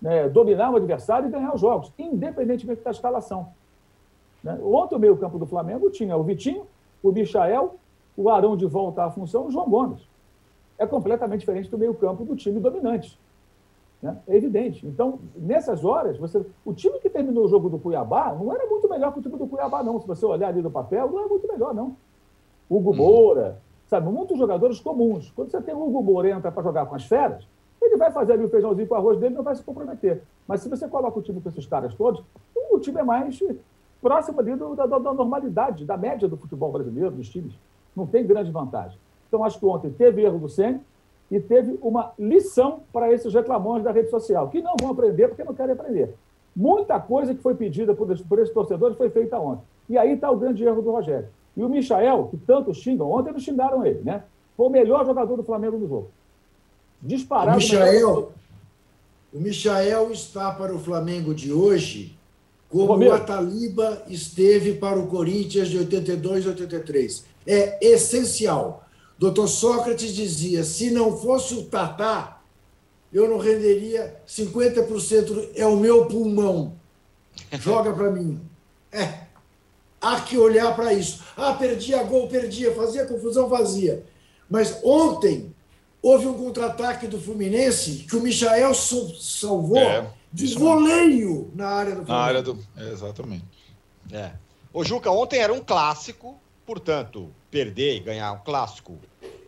né, 0.00 0.28
dominar 0.28 0.70
o 0.70 0.76
adversário 0.76 1.28
e 1.28 1.30
ganhar 1.30 1.54
os 1.54 1.60
jogos, 1.60 1.92
independentemente 1.98 2.82
da 2.82 2.90
escalação. 2.90 3.48
Né? 4.42 4.58
Ontem 4.62 4.94
o 4.94 4.98
meio-campo 4.98 5.38
do 5.38 5.46
Flamengo 5.46 5.90
tinha 5.90 6.16
o 6.16 6.22
Vitinho, 6.22 6.66
o 7.02 7.10
Michael, 7.10 7.74
o 8.16 8.30
Arão 8.30 8.56
de 8.56 8.66
volta 8.66 9.04
à 9.04 9.10
função 9.10 9.44
e 9.44 9.48
o 9.48 9.50
João 9.50 9.68
Gomes. 9.68 10.08
É 10.78 10.86
completamente 10.86 11.40
diferente 11.40 11.70
do 11.70 11.78
meio-campo 11.78 12.24
do 12.24 12.36
time 12.36 12.60
dominante. 12.60 13.18
Né? 14.00 14.16
É 14.28 14.36
evidente. 14.36 14.86
Então, 14.86 15.18
nessas 15.34 15.84
horas, 15.84 16.18
você, 16.18 16.44
o 16.64 16.72
time 16.72 16.98
que 17.00 17.08
terminou 17.08 17.44
o 17.44 17.48
jogo 17.48 17.68
do 17.68 17.78
Cuiabá 17.78 18.34
não 18.34 18.52
era 18.52 18.66
muito 18.66 18.88
melhor 18.88 19.12
que 19.12 19.18
o 19.18 19.22
time 19.22 19.36
do 19.36 19.46
Cuiabá, 19.46 19.82
não. 19.82 20.00
Se 20.00 20.06
você 20.06 20.24
olhar 20.24 20.48
ali 20.48 20.62
no 20.62 20.70
papel, 20.70 21.10
não 21.10 21.24
é 21.24 21.26
muito 21.26 21.48
melhor, 21.48 21.74
não. 21.74 21.96
Hugo 22.68 22.90
uhum. 22.90 22.96
Moura, 22.96 23.60
sabe, 23.86 24.10
muitos 24.10 24.38
jogadores 24.38 24.80
comuns. 24.80 25.32
Quando 25.34 25.50
você 25.50 25.60
tem 25.60 25.74
o 25.74 25.86
Hugo 25.86 26.02
Moura 26.02 26.30
entra 26.30 26.52
para 26.52 26.62
jogar 26.62 26.86
com 26.86 26.94
as 26.94 27.04
feras, 27.04 27.46
ele 27.80 27.96
vai 27.96 28.10
fazer 28.10 28.34
ali 28.34 28.44
o 28.44 28.48
feijãozinho 28.48 28.86
com 28.86 28.94
o 28.94 28.98
arroz 28.98 29.18
dele 29.18 29.34
não 29.34 29.42
vai 29.42 29.54
se 29.54 29.62
comprometer. 29.62 30.22
Mas 30.46 30.60
se 30.60 30.68
você 30.68 30.88
coloca 30.88 31.18
o 31.18 31.22
time 31.22 31.40
com 31.40 31.48
esses 31.48 31.66
caras 31.66 31.94
todos, 31.94 32.22
o 32.70 32.78
time 32.78 33.00
é 33.00 33.04
mais 33.04 33.42
próximo 34.00 34.40
ali 34.40 34.54
do, 34.54 34.74
da, 34.74 34.86
da, 34.86 34.98
normalidade, 34.98 35.84
da 35.84 35.96
média 35.96 36.28
do 36.28 36.36
futebol 36.36 36.72
brasileiro, 36.72 37.10
dos 37.10 37.28
times. 37.28 37.54
Não 37.94 38.06
tem 38.06 38.26
grande 38.26 38.50
vantagem. 38.50 38.98
Então, 39.28 39.44
acho 39.44 39.58
que 39.58 39.66
ontem 39.66 39.90
teve 39.90 40.22
erro 40.22 40.38
do 40.38 40.48
Senna 40.48 40.80
e 41.30 41.40
teve 41.40 41.78
uma 41.82 42.12
lição 42.18 42.80
para 42.92 43.12
esses 43.12 43.32
reclamões 43.32 43.82
da 43.82 43.90
rede 43.90 44.10
social, 44.10 44.48
que 44.48 44.62
não 44.62 44.74
vão 44.80 44.90
aprender 44.90 45.28
porque 45.28 45.42
não 45.42 45.54
querem 45.54 45.72
aprender. 45.72 46.14
Muita 46.54 47.00
coisa 47.00 47.34
que 47.34 47.42
foi 47.42 47.54
pedida 47.54 47.94
por, 47.94 48.06
por 48.24 48.38
esses 48.38 48.54
torcedores 48.54 48.96
foi 48.96 49.10
feita 49.10 49.38
ontem. 49.38 49.64
E 49.88 49.98
aí 49.98 50.12
está 50.12 50.30
o 50.30 50.36
grande 50.36 50.64
erro 50.64 50.82
do 50.82 50.90
Rogério. 50.90 51.28
E 51.56 51.62
o 51.62 51.68
Michael, 51.68 52.28
que 52.30 52.36
tanto 52.36 52.74
xingam, 52.74 53.10
ontem 53.10 53.30
eles 53.30 53.42
xingaram 53.42 53.84
ele, 53.84 54.00
né? 54.04 54.24
Foi 54.56 54.66
o 54.66 54.70
melhor 54.70 55.06
jogador 55.06 55.36
do 55.36 55.42
Flamengo 55.42 55.78
no 55.78 55.88
jogo. 55.88 56.10
Disparado. 57.00 57.58
O 57.58 57.60
Michael, 57.60 58.32
o 59.32 59.40
Michael 59.40 60.12
está 60.12 60.50
para 60.50 60.74
o 60.74 60.78
Flamengo 60.78 61.34
de 61.34 61.52
hoje 61.52 62.16
como 62.68 63.04
o 63.04 63.12
Ataliba 63.12 64.02
esteve 64.08 64.74
para 64.74 64.98
o 64.98 65.06
Corinthians 65.06 65.68
de 65.68 65.78
82 65.78 66.44
e 66.44 66.48
83. 66.48 67.24
É 67.46 67.86
essencial. 67.86 68.84
Doutor 69.18 69.48
Sócrates 69.48 70.14
dizia: 70.14 70.64
se 70.64 70.90
não 70.90 71.16
fosse 71.16 71.54
o 71.54 71.64
Tatá, 71.64 72.40
eu 73.12 73.28
não 73.28 73.38
renderia 73.38 74.16
50%, 74.26 75.50
é 75.54 75.66
o 75.66 75.76
meu 75.76 76.06
pulmão. 76.06 76.74
Joga 77.52 77.92
para 77.92 78.10
mim. 78.10 78.40
É. 78.90 79.25
Há 80.06 80.20
que 80.20 80.38
olhar 80.38 80.76
para 80.76 80.92
isso. 80.92 81.24
Ah, 81.36 81.52
perdia 81.52 82.00
gol, 82.04 82.28
perdia, 82.28 82.72
fazia 82.72 83.04
confusão, 83.06 83.50
fazia. 83.50 84.04
Mas 84.48 84.80
ontem 84.84 85.52
houve 86.00 86.28
um 86.28 86.34
contra-ataque 86.34 87.08
do 87.08 87.20
Fluminense 87.20 88.06
que 88.08 88.14
o 88.14 88.20
Michael 88.20 88.72
salvou 88.72 89.78
é, 89.78 90.08
de 90.32 90.54
voleio 90.54 91.50
na 91.56 91.66
área 91.66 91.96
do 91.96 92.06
Fluminense. 92.06 92.12
Na 92.12 92.18
área 92.18 92.42
do. 92.42 92.58
É, 92.76 92.92
exatamente. 92.92 93.44
É. 94.12 94.30
O 94.72 94.84
Juca, 94.84 95.10
ontem 95.10 95.40
era 95.40 95.52
um 95.52 95.58
clássico, 95.58 96.38
portanto, 96.64 97.28
perder 97.50 97.96
e 97.96 98.00
ganhar 98.00 98.30
um 98.30 98.38
clássico 98.38 98.96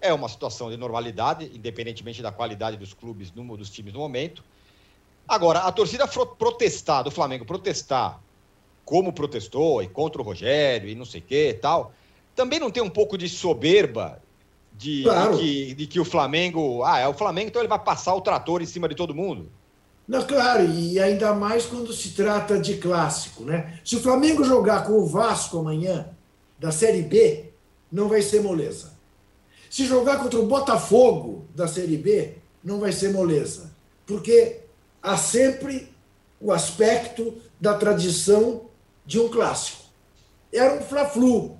é 0.00 0.12
uma 0.12 0.28
situação 0.28 0.70
de 0.70 0.76
normalidade, 0.76 1.50
independentemente 1.54 2.20
da 2.20 2.32
qualidade 2.32 2.76
dos 2.76 2.92
clubes, 2.92 3.30
dos 3.30 3.70
times 3.70 3.92
no 3.92 4.00
momento. 4.00 4.42
Agora, 5.26 5.60
a 5.60 5.70
torcida 5.70 6.08
protestar, 6.08 7.04
do 7.04 7.12
Flamengo 7.12 7.44
protestar 7.44 8.20
como 8.88 9.12
protestou 9.12 9.82
e 9.82 9.86
contra 9.86 10.22
o 10.22 10.24
Rogério 10.24 10.88
e 10.88 10.94
não 10.94 11.04
sei 11.04 11.20
o 11.20 11.24
que 11.24 11.50
e 11.50 11.54
tal, 11.54 11.92
também 12.34 12.58
não 12.58 12.70
tem 12.70 12.82
um 12.82 12.88
pouco 12.88 13.18
de 13.18 13.28
soberba 13.28 14.18
de, 14.72 15.02
claro. 15.02 15.36
de, 15.36 15.42
que, 15.42 15.74
de, 15.74 15.86
que, 15.86 16.00
o 16.00 16.06
Flamengo. 16.06 16.82
Ah, 16.82 16.98
é 16.98 17.06
o 17.06 17.12
Flamengo, 17.12 17.48
então 17.48 17.60
ele 17.60 17.68
vai 17.68 17.78
passar 17.78 18.14
o 18.14 18.22
trator 18.22 18.62
em 18.62 18.66
cima 18.66 18.88
de 18.88 18.94
todo 18.94 19.14
mundo. 19.14 19.50
Não, 20.06 20.26
claro, 20.26 20.64
e 20.64 20.98
ainda 20.98 21.34
mais 21.34 21.66
quando 21.66 21.92
se 21.92 22.12
trata 22.12 22.58
de 22.58 22.78
clássico, 22.78 23.44
né? 23.44 23.78
Se 23.84 23.96
o 23.96 24.00
Flamengo 24.00 24.42
jogar 24.42 24.86
com 24.86 24.92
o 24.92 25.04
Vasco 25.04 25.58
amanhã, 25.58 26.08
da 26.58 26.72
Série 26.72 27.02
B, 27.02 27.50
não 27.92 28.08
vai 28.08 28.22
ser 28.22 28.40
moleza. 28.40 28.94
Se 29.68 29.84
jogar 29.84 30.16
contra 30.16 30.40
o 30.40 30.46
Botafogo 30.46 31.44
da 31.54 31.68
Série 31.68 31.98
B, 31.98 32.36
não 32.64 32.80
vai 32.80 32.92
ser 32.92 33.12
moleza. 33.12 33.70
Porque 34.06 34.60
há 35.02 35.18
sempre 35.18 35.92
o 36.40 36.50
aspecto 36.50 37.34
da 37.60 37.74
tradição 37.74 38.62
de 39.08 39.18
um 39.18 39.26
clássico. 39.26 39.84
Era 40.52 40.74
um 40.74 40.82
Fla-Flu, 40.82 41.56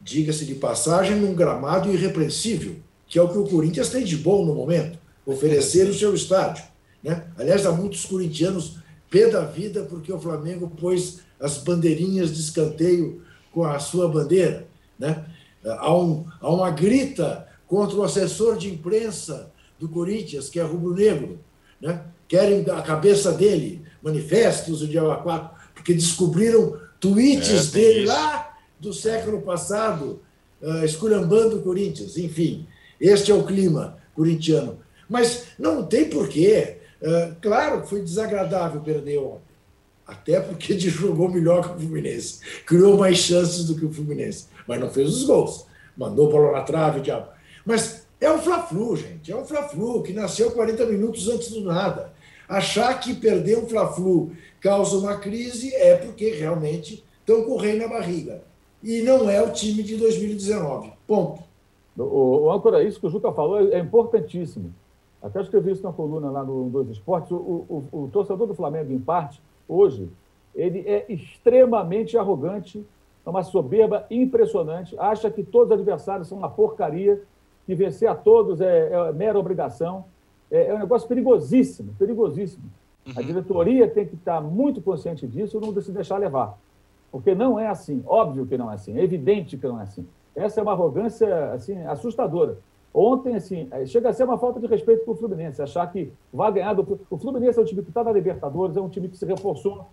diga-se 0.00 0.46
de 0.46 0.54
passagem, 0.54 1.16
num 1.16 1.34
gramado 1.34 1.92
irrepreensível, 1.92 2.76
que 3.08 3.18
é 3.18 3.22
o 3.22 3.28
que 3.28 3.38
o 3.38 3.48
Corinthians 3.48 3.88
tem 3.88 4.04
de 4.04 4.16
bom 4.16 4.46
no 4.46 4.54
momento, 4.54 5.00
oferecer 5.26 5.88
o 5.88 5.94
seu 5.94 6.14
estádio. 6.14 6.62
Né? 7.02 7.24
Aliás, 7.36 7.66
há 7.66 7.72
muitos 7.72 8.04
corintianos 8.04 8.78
pé 9.10 9.28
da 9.28 9.44
vida 9.44 9.82
porque 9.82 10.12
o 10.12 10.20
Flamengo 10.20 10.70
pôs 10.80 11.18
as 11.40 11.58
bandeirinhas 11.58 12.32
de 12.32 12.40
escanteio 12.40 13.20
com 13.52 13.64
a 13.64 13.80
sua 13.80 14.08
bandeira. 14.08 14.68
Né? 14.96 15.24
Há, 15.64 15.92
um, 15.92 16.24
há 16.40 16.52
uma 16.52 16.70
grita 16.70 17.48
contra 17.66 17.96
o 17.96 18.04
assessor 18.04 18.56
de 18.56 18.70
imprensa 18.70 19.50
do 19.76 19.88
Corinthians, 19.88 20.48
que 20.48 20.60
é 20.60 20.62
rubro-negro. 20.62 21.40
Né? 21.80 22.00
Querem 22.28 22.64
a 22.70 22.80
cabeça 22.80 23.32
dele, 23.32 23.82
manifestos, 24.00 24.82
o 24.82 24.86
dia 24.86 25.02
4, 25.02 25.57
porque 25.88 25.94
descobriram 25.94 26.76
tweets 27.00 27.70
é, 27.70 27.72
dele 27.72 28.00
isso. 28.00 28.12
lá 28.12 28.58
do 28.78 28.92
século 28.92 29.40
passado, 29.40 30.20
uh, 30.60 30.84
esculhambando 30.84 31.56
o 31.56 31.62
Corinthians. 31.62 32.18
Enfim, 32.18 32.66
este 33.00 33.30
é 33.30 33.34
o 33.34 33.44
clima 33.44 33.96
corintiano. 34.14 34.80
Mas 35.08 35.44
não 35.58 35.86
tem 35.86 36.10
porquê. 36.10 36.76
Uh, 37.00 37.34
claro 37.40 37.80
que 37.80 37.88
foi 37.88 38.02
desagradável 38.02 38.82
perder 38.82 39.18
ontem. 39.18 39.40
Até 40.06 40.40
porque 40.40 40.76
jogou 40.78 41.30
melhor 41.30 41.70
que 41.70 41.76
o 41.76 41.80
Fluminense. 41.80 42.40
Criou 42.66 42.98
mais 42.98 43.16
chances 43.16 43.64
do 43.64 43.74
que 43.74 43.86
o 43.86 43.92
Fluminense. 43.92 44.44
Mas 44.66 44.78
não 44.78 44.90
fez 44.90 45.08
os 45.08 45.24
gols. 45.24 45.64
Mandou 45.96 46.30
bola 46.30 46.52
na 46.52 46.64
trave, 46.64 47.00
diabo. 47.00 47.28
Mas 47.64 48.02
é 48.20 48.30
um 48.30 48.38
Fla-Flu, 48.38 48.94
gente. 48.94 49.32
É 49.32 49.36
um 49.36 49.44
Fla-Flu 49.46 50.02
que 50.02 50.12
nasceu 50.12 50.50
40 50.50 50.84
minutos 50.84 51.28
antes 51.28 51.48
do 51.48 51.62
nada. 51.62 52.12
Achar 52.46 53.00
que 53.00 53.14
perder 53.14 53.56
um 53.56 53.66
Fla-Flu 53.66 54.32
causa 54.60 54.96
uma 54.98 55.16
crise 55.16 55.74
é 55.74 55.96
porque 55.96 56.30
realmente 56.30 57.04
estão 57.20 57.44
correndo 57.44 57.80
na 57.80 57.88
barriga. 57.88 58.42
E 58.82 59.02
não 59.02 59.28
é 59.28 59.42
o 59.42 59.52
time 59.52 59.82
de 59.82 59.96
2019. 59.96 60.92
Ponto. 61.06 61.42
O, 61.96 62.48
o 62.48 62.78
isso 62.80 63.00
que 63.00 63.06
o 63.06 63.10
Juca 63.10 63.32
falou 63.32 63.60
é, 63.60 63.74
é 63.74 63.78
importantíssimo. 63.78 64.72
Até 65.20 65.40
escrevi 65.40 65.72
isso 65.72 65.82
na 65.82 65.92
coluna 65.92 66.30
lá 66.30 66.44
no 66.44 66.70
Dois 66.70 66.88
Esportes. 66.88 67.32
O, 67.32 67.36
o, 67.36 67.84
o, 67.90 68.08
torcedor 68.12 68.46
do 68.46 68.54
Flamengo, 68.54 68.92
em 68.92 69.00
parte, 69.00 69.42
hoje, 69.68 70.08
ele 70.54 70.84
é 70.86 71.06
extremamente 71.08 72.16
arrogante, 72.16 72.86
é 73.26 73.30
uma 73.30 73.42
soberba 73.42 74.06
impressionante, 74.10 74.96
acha 74.98 75.28
que 75.30 75.42
todos 75.42 75.68
os 75.68 75.72
adversários 75.72 76.28
são 76.28 76.38
uma 76.38 76.48
porcaria, 76.48 77.20
que 77.66 77.74
vencer 77.74 78.08
a 78.08 78.14
todos 78.14 78.60
é, 78.60 78.90
é 78.92 79.12
mera 79.12 79.38
obrigação. 79.38 80.04
É, 80.50 80.68
é 80.68 80.74
um 80.74 80.78
negócio 80.78 81.08
perigosíssimo, 81.08 81.94
perigosíssimo. 81.98 82.64
Uhum. 83.08 83.14
A 83.16 83.22
diretoria 83.22 83.88
tem 83.88 84.06
que 84.06 84.14
estar 84.14 84.40
muito 84.40 84.80
consciente 84.80 85.26
disso 85.26 85.56
e 85.56 85.60
não 85.60 85.80
se 85.80 85.90
deixar 85.90 86.18
levar. 86.18 86.58
Porque 87.10 87.34
não 87.34 87.58
é 87.58 87.66
assim. 87.66 88.02
Óbvio 88.06 88.46
que 88.46 88.58
não 88.58 88.70
é 88.70 88.74
assim. 88.74 88.98
É 88.98 89.02
evidente 89.02 89.56
que 89.56 89.66
não 89.66 89.80
é 89.80 89.84
assim. 89.84 90.06
Essa 90.36 90.60
é 90.60 90.62
uma 90.62 90.72
arrogância 90.72 91.52
assim, 91.52 91.82
assustadora. 91.86 92.58
Ontem, 92.92 93.34
assim, 93.34 93.68
é, 93.70 93.84
chega 93.86 94.08
a 94.08 94.12
ser 94.12 94.24
uma 94.24 94.38
falta 94.38 94.60
de 94.60 94.66
respeito 94.66 95.04
com 95.04 95.12
o 95.12 95.16
Fluminense, 95.16 95.60
achar 95.60 95.90
que 95.90 96.12
vai 96.32 96.52
ganhar. 96.52 96.74
Do... 96.74 97.00
O 97.10 97.18
Fluminense 97.18 97.58
é 97.58 97.62
um 97.62 97.64
time 97.64 97.82
que 97.82 97.90
está 97.90 98.02
na 98.02 98.12
Libertadores, 98.12 98.76
é 98.76 98.80
um 98.80 98.88
time 98.88 99.08
que 99.08 99.16
se 99.16 99.26
reforçou 99.26 99.86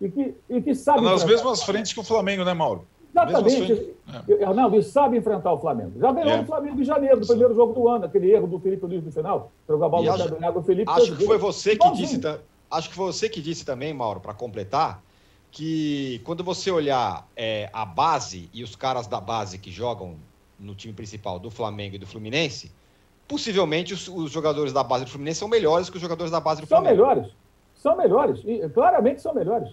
e 0.00 0.08
que, 0.08 0.34
e 0.48 0.60
que 0.60 0.74
sabe. 0.74 1.02
Nas 1.02 1.24
mesmas 1.24 1.62
frentes 1.62 1.92
que 1.92 2.00
o 2.00 2.04
Flamengo, 2.04 2.44
né, 2.44 2.54
Mauro? 2.54 2.84
Exatamente. 3.12 3.94
É. 4.40 4.44
Arnaldo, 4.44 4.76
e 4.76 4.82
sabe 4.82 5.18
enfrentar 5.18 5.52
o 5.52 5.60
Flamengo. 5.60 5.92
Já 6.00 6.10
ganhou 6.12 6.30
é. 6.30 6.40
o 6.40 6.46
Flamengo 6.46 6.80
em 6.80 6.84
janeiro, 6.84 7.20
no 7.20 7.26
primeiro 7.26 7.54
jogo 7.54 7.74
do 7.74 7.88
ano, 7.88 8.06
aquele 8.06 8.30
erro 8.30 8.46
do 8.46 8.58
Felipe 8.58 8.86
Luiz 8.86 9.04
no 9.04 9.12
final. 9.12 9.52
Jogou 9.68 9.84
a 9.84 9.88
bola 9.88 10.14
acho, 10.14 10.52
do 10.52 10.62
Felipe. 10.62 10.90
Acho 10.90 11.16
que 11.16 11.24
foi 11.24 11.38
você 11.38 11.76
que 11.76 11.90
disse. 11.92 12.20
Acho 12.70 12.88
que 12.88 12.94
foi 12.94 13.12
você 13.12 13.28
que 13.28 13.42
disse 13.42 13.66
também, 13.66 13.92
Mauro, 13.92 14.18
para 14.18 14.32
completar, 14.32 15.02
que 15.50 16.22
quando 16.24 16.42
você 16.42 16.70
olhar 16.70 17.28
é, 17.36 17.68
a 17.70 17.84
base 17.84 18.48
e 18.54 18.64
os 18.64 18.74
caras 18.74 19.06
da 19.06 19.20
base 19.20 19.58
que 19.58 19.70
jogam 19.70 20.16
no 20.58 20.74
time 20.74 20.94
principal 20.94 21.38
do 21.38 21.50
Flamengo 21.50 21.96
e 21.96 21.98
do 21.98 22.06
Fluminense, 22.06 22.72
possivelmente 23.28 23.92
os, 23.92 24.08
os 24.08 24.30
jogadores 24.30 24.72
da 24.72 24.82
base 24.82 25.04
do 25.04 25.10
Fluminense 25.10 25.40
são 25.40 25.48
melhores 25.48 25.90
que 25.90 25.96
os 25.96 26.02
jogadores 26.02 26.30
da 26.30 26.40
base 26.40 26.62
do 26.62 26.66
são 26.66 26.78
Flamengo. 26.78 26.96
São 26.96 27.08
melhores. 27.08 27.32
São 27.74 27.96
melhores. 27.96 28.40
E, 28.46 28.68
claramente 28.70 29.20
são 29.20 29.34
melhores. 29.34 29.68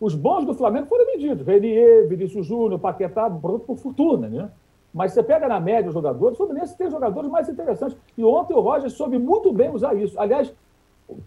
Os 0.00 0.14
bons 0.14 0.46
do 0.46 0.54
Flamengo 0.54 0.86
foram 0.86 1.04
vendidos. 1.04 1.46
Renier, 1.46 2.08
Vinícius 2.08 2.46
Júnior, 2.46 2.80
Paquetá, 2.80 3.28
produto 3.28 3.66
por 3.66 3.76
fortuna, 3.76 4.28
né? 4.28 4.50
Mas 4.92 5.12
você 5.12 5.22
pega 5.22 5.46
na 5.46 5.60
média 5.60 5.88
os 5.88 5.94
jogadores, 5.94 6.34
o 6.34 6.44
Fluminense 6.44 6.76
tem 6.76 6.90
jogadores 6.90 7.30
mais 7.30 7.48
interessantes. 7.48 7.96
E 8.16 8.24
ontem 8.24 8.54
o 8.54 8.60
Roger 8.60 8.90
soube 8.90 9.18
muito 9.18 9.52
bem 9.52 9.70
usar 9.70 9.94
isso. 9.94 10.18
Aliás, 10.18 10.52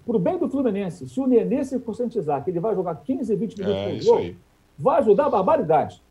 para 0.06 0.16
o 0.16 0.20
bem 0.20 0.38
do 0.38 0.50
Fluminense, 0.50 1.08
se 1.08 1.20
o 1.20 1.28
Nenê 1.28 1.64
se 1.64 1.80
conscientizar 1.80 2.44
que 2.44 2.50
ele 2.50 2.60
vai 2.60 2.76
jogar 2.76 2.96
15, 2.96 3.36
20 3.36 3.58
minutos 3.60 3.82
é, 3.82 3.94
por 3.94 4.02
jogo, 4.02 4.36
vai 4.78 5.00
ajudar 5.00 5.28
a 5.28 5.30
barbaridade. 5.30 6.02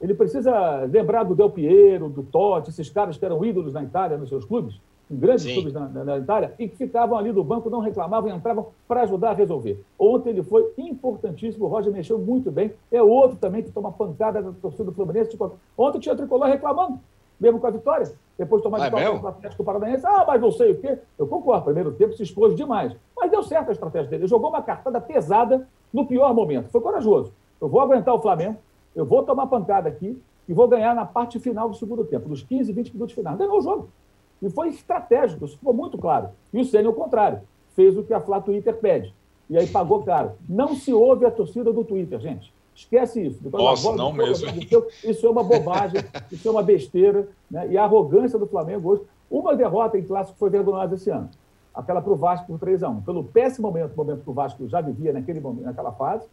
Ele 0.00 0.14
precisa 0.14 0.84
lembrar 0.84 1.24
do 1.24 1.34
Del 1.34 1.50
Piero, 1.50 2.08
do 2.08 2.22
Totti, 2.22 2.70
esses 2.70 2.88
caras 2.88 3.16
que 3.16 3.24
eram 3.24 3.44
ídolos 3.44 3.72
na 3.72 3.82
Itália, 3.82 4.16
nos 4.16 4.28
seus 4.28 4.44
clubes, 4.44 4.80
grandes 5.16 5.44
Sim. 5.44 5.54
clubes 5.54 5.72
na, 5.72 5.88
na, 5.88 6.04
na, 6.04 6.18
Itália, 6.18 6.54
e 6.58 6.68
que 6.68 6.76
ficavam 6.76 7.16
ali 7.16 7.32
do 7.32 7.44
banco, 7.44 7.70
não 7.70 7.80
reclamavam 7.80 8.30
e 8.30 8.32
entravam 8.32 8.68
para 8.86 9.02
ajudar 9.02 9.30
a 9.30 9.34
resolver. 9.34 9.82
Ontem 9.98 10.30
ele 10.30 10.42
foi 10.42 10.72
importantíssimo, 10.76 11.66
o 11.66 11.68
Roger 11.68 11.92
mexeu 11.92 12.18
muito 12.18 12.50
bem. 12.50 12.72
É 12.90 13.02
outro 13.02 13.36
também 13.36 13.62
que 13.62 13.70
toma 13.70 13.92
pancada 13.92 14.42
da 14.42 14.52
torcida 14.52 14.84
do 14.84 14.92
Fluminense. 14.92 15.30
Tipo, 15.30 15.52
ontem 15.76 15.98
tinha 15.98 16.14
o 16.14 16.16
Tricolor 16.16 16.48
reclamando, 16.48 16.98
mesmo 17.40 17.60
com 17.60 17.66
a 17.66 17.70
vitória. 17.70 18.12
Depois 18.38 18.60
de 18.60 18.64
tomar 18.64 18.80
ah, 18.80 18.84
vitória 18.84 19.12
o 19.12 19.26
Atlético 19.26 19.64
Paranaense. 19.64 20.06
Ah, 20.06 20.24
mas 20.26 20.40
não 20.40 20.50
sei 20.50 20.72
o 20.72 20.80
quê. 20.80 20.98
Eu 21.18 21.26
concordo, 21.26 21.64
primeiro 21.64 21.92
tempo 21.92 22.14
se 22.14 22.22
expôs 22.22 22.54
demais. 22.54 22.94
Mas 23.16 23.30
deu 23.30 23.42
certo 23.42 23.68
a 23.68 23.72
estratégia 23.72 24.08
dele. 24.08 24.22
Ele 24.22 24.28
jogou 24.28 24.48
uma 24.48 24.62
cartada 24.62 25.00
pesada 25.00 25.66
no 25.92 26.06
pior 26.06 26.34
momento. 26.34 26.70
Foi 26.70 26.80
corajoso. 26.80 27.32
Eu 27.60 27.68
vou 27.68 27.80
aguentar 27.80 28.14
o 28.14 28.20
Flamengo, 28.20 28.56
eu 28.94 29.04
vou 29.04 29.22
tomar 29.22 29.46
pancada 29.46 29.88
aqui 29.88 30.20
e 30.48 30.52
vou 30.52 30.66
ganhar 30.66 30.94
na 30.94 31.04
parte 31.04 31.38
final 31.38 31.68
do 31.68 31.76
segundo 31.76 32.04
tempo, 32.04 32.28
nos 32.28 32.42
15, 32.42 32.72
20 32.72 32.94
minutos 32.94 33.14
finais. 33.14 33.38
Ganhou 33.38 33.58
o 33.58 33.62
jogo. 33.62 33.88
E 34.42 34.50
foi 34.50 34.68
estratégico, 34.68 35.44
isso 35.44 35.56
ficou 35.56 35.72
muito 35.72 35.96
claro. 35.96 36.30
E 36.52 36.60
o 36.60 36.64
Senna, 36.64 36.88
ao 36.88 36.94
contrário, 36.94 37.40
fez 37.76 37.96
o 37.96 38.02
que 38.02 38.12
a 38.12 38.20
Flá 38.20 38.40
Twitter 38.40 38.76
pede. 38.76 39.14
E 39.48 39.56
aí 39.56 39.66
pagou 39.66 40.02
caro. 40.02 40.32
Não 40.48 40.74
se 40.74 40.92
ouve 40.92 41.24
a 41.24 41.30
torcida 41.30 41.72
do 41.72 41.84
Twitter, 41.84 42.18
gente. 42.18 42.52
Esquece 42.74 43.26
isso. 43.26 43.38
Depois 43.42 43.62
Nossa, 43.62 43.94
não 43.94 44.12
mesmo. 44.12 44.48
Isso 45.04 45.26
é 45.26 45.30
uma 45.30 45.44
bobagem, 45.44 46.02
isso 46.32 46.48
é 46.48 46.50
uma 46.50 46.62
besteira. 46.62 47.28
Né? 47.50 47.68
E 47.70 47.78
a 47.78 47.84
arrogância 47.84 48.38
do 48.38 48.46
Flamengo 48.46 48.90
hoje. 48.90 49.02
Uma 49.30 49.56
derrota 49.56 49.96
em 49.98 50.02
clássico 50.02 50.38
foi 50.38 50.50
vergonhosa 50.50 50.94
esse 50.94 51.08
ano. 51.08 51.30
Aquela 51.74 52.02
para 52.02 52.12
o 52.12 52.16
Vasco 52.16 52.46
por 52.46 52.58
3 52.58 52.82
a 52.82 52.88
1 52.90 53.00
Pelo 53.00 53.24
péssimo 53.24 53.66
momento, 53.66 53.96
momento 53.96 54.22
que 54.22 54.28
o 54.28 54.32
Vasco 54.34 54.68
já 54.68 54.82
vivia 54.82 55.10
naquele 55.12 55.40
momento, 55.40 55.64
naquela 55.64 55.92
fase. 55.92 56.26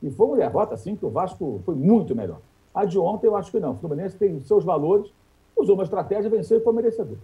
E 0.00 0.10
foi 0.10 0.26
uma 0.26 0.36
derrota, 0.36 0.74
assim, 0.74 0.94
que 0.94 1.04
o 1.04 1.10
Vasco 1.10 1.60
foi 1.64 1.74
muito 1.74 2.14
melhor. 2.14 2.38
A 2.72 2.84
de 2.84 2.98
ontem, 2.98 3.26
eu 3.26 3.34
acho 3.34 3.50
que 3.50 3.58
não. 3.58 3.72
O 3.72 3.76
Fluminense 3.76 4.16
tem 4.16 4.38
seus 4.40 4.64
valores, 4.64 5.10
usou 5.56 5.74
uma 5.74 5.84
estratégia, 5.84 6.30
venceu 6.30 6.58
e 6.58 6.60
foi 6.60 6.72
merecedor. 6.72 7.16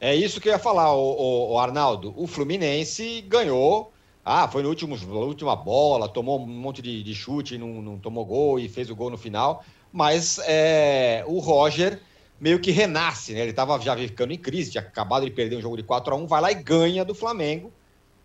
É 0.00 0.14
isso 0.14 0.40
que 0.40 0.48
eu 0.48 0.52
ia 0.52 0.58
falar, 0.58 0.94
o, 0.94 1.58
Arnaldo. 1.58 2.12
O 2.16 2.26
Fluminense 2.26 3.22
ganhou. 3.22 3.92
Ah, 4.24 4.48
foi 4.48 4.62
na 4.62 4.68
última 4.68 5.54
bola, 5.54 6.08
tomou 6.08 6.40
um 6.40 6.46
monte 6.46 6.80
de, 6.80 7.02
de 7.02 7.14
chute, 7.14 7.58
não, 7.58 7.82
não, 7.82 7.98
tomou 7.98 8.24
gol 8.24 8.58
e 8.58 8.68
fez 8.68 8.88
o 8.88 8.96
gol 8.96 9.10
no 9.10 9.18
final. 9.18 9.62
Mas 9.92 10.38
é, 10.46 11.22
o 11.26 11.38
Roger 11.38 12.00
meio 12.40 12.58
que 12.58 12.70
renasce, 12.70 13.32
né? 13.32 13.40
Ele 13.40 13.50
estava 13.50 13.78
já 13.80 13.96
ficando 13.96 14.32
em 14.32 14.38
crise, 14.38 14.72
tinha 14.72 14.82
acabado 14.82 15.24
de 15.24 15.30
perder 15.30 15.56
um 15.56 15.60
jogo 15.60 15.76
de 15.76 15.82
4 15.82 16.14
a 16.14 16.16
1 16.16 16.26
vai 16.26 16.40
lá 16.40 16.50
e 16.50 16.54
ganha 16.54 17.04
do 17.04 17.14
Flamengo. 17.14 17.72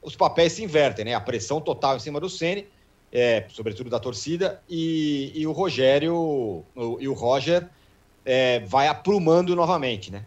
Os 0.01 0.15
papéis 0.15 0.53
se 0.53 0.63
invertem, 0.63 1.05
né? 1.05 1.13
A 1.13 1.22
pressão 1.22 1.59
total 1.59 1.97
em 1.97 1.99
cima 1.99 2.20
do 2.20 2.30
Ceni 2.30 2.65
é, 3.11 3.45
sobretudo 3.49 3.89
da 3.89 3.99
torcida, 3.99 4.61
e, 4.70 5.32
e 5.36 5.47
o 5.47 5.51
Rogério 5.51 6.15
o, 6.15 6.97
e 6.99 7.07
o 7.07 7.13
Roger 7.13 7.67
é, 8.26 8.59
vai 8.61 8.88
aprumando 8.88 9.55
novamente, 9.55 10.11
né? 10.11 10.24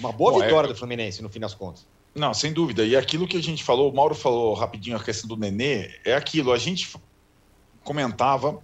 Uma 0.00 0.10
boa 0.10 0.32
Bom, 0.32 0.42
é 0.42 0.46
vitória 0.46 0.66
é... 0.66 0.72
do 0.72 0.76
Fluminense, 0.76 1.22
no 1.22 1.28
fim 1.28 1.38
das 1.38 1.54
contas. 1.54 1.86
Não, 2.14 2.34
sem 2.34 2.52
dúvida. 2.52 2.84
E 2.84 2.96
aquilo 2.96 3.28
que 3.28 3.36
a 3.36 3.42
gente 3.42 3.62
falou, 3.62 3.90
o 3.90 3.94
Mauro 3.94 4.14
falou 4.14 4.54
rapidinho 4.54 4.96
a 4.96 5.02
questão 5.02 5.28
do 5.28 5.36
Nenê, 5.36 5.90
é 6.04 6.14
aquilo, 6.14 6.52
a 6.52 6.58
gente 6.58 6.92
comentava 7.84 8.60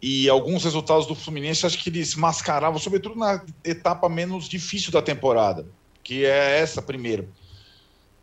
e 0.00 0.28
alguns 0.28 0.64
resultados 0.64 1.06
do 1.06 1.14
Fluminense 1.14 1.66
acho 1.66 1.78
que 1.78 1.90
eles 1.90 2.14
mascaravam, 2.14 2.78
sobretudo 2.78 3.16
na 3.16 3.44
etapa 3.64 4.08
menos 4.08 4.48
difícil 4.48 4.92
da 4.92 5.02
temporada, 5.02 5.66
que 6.02 6.24
é 6.24 6.60
essa 6.60 6.80
primeiro. 6.80 7.28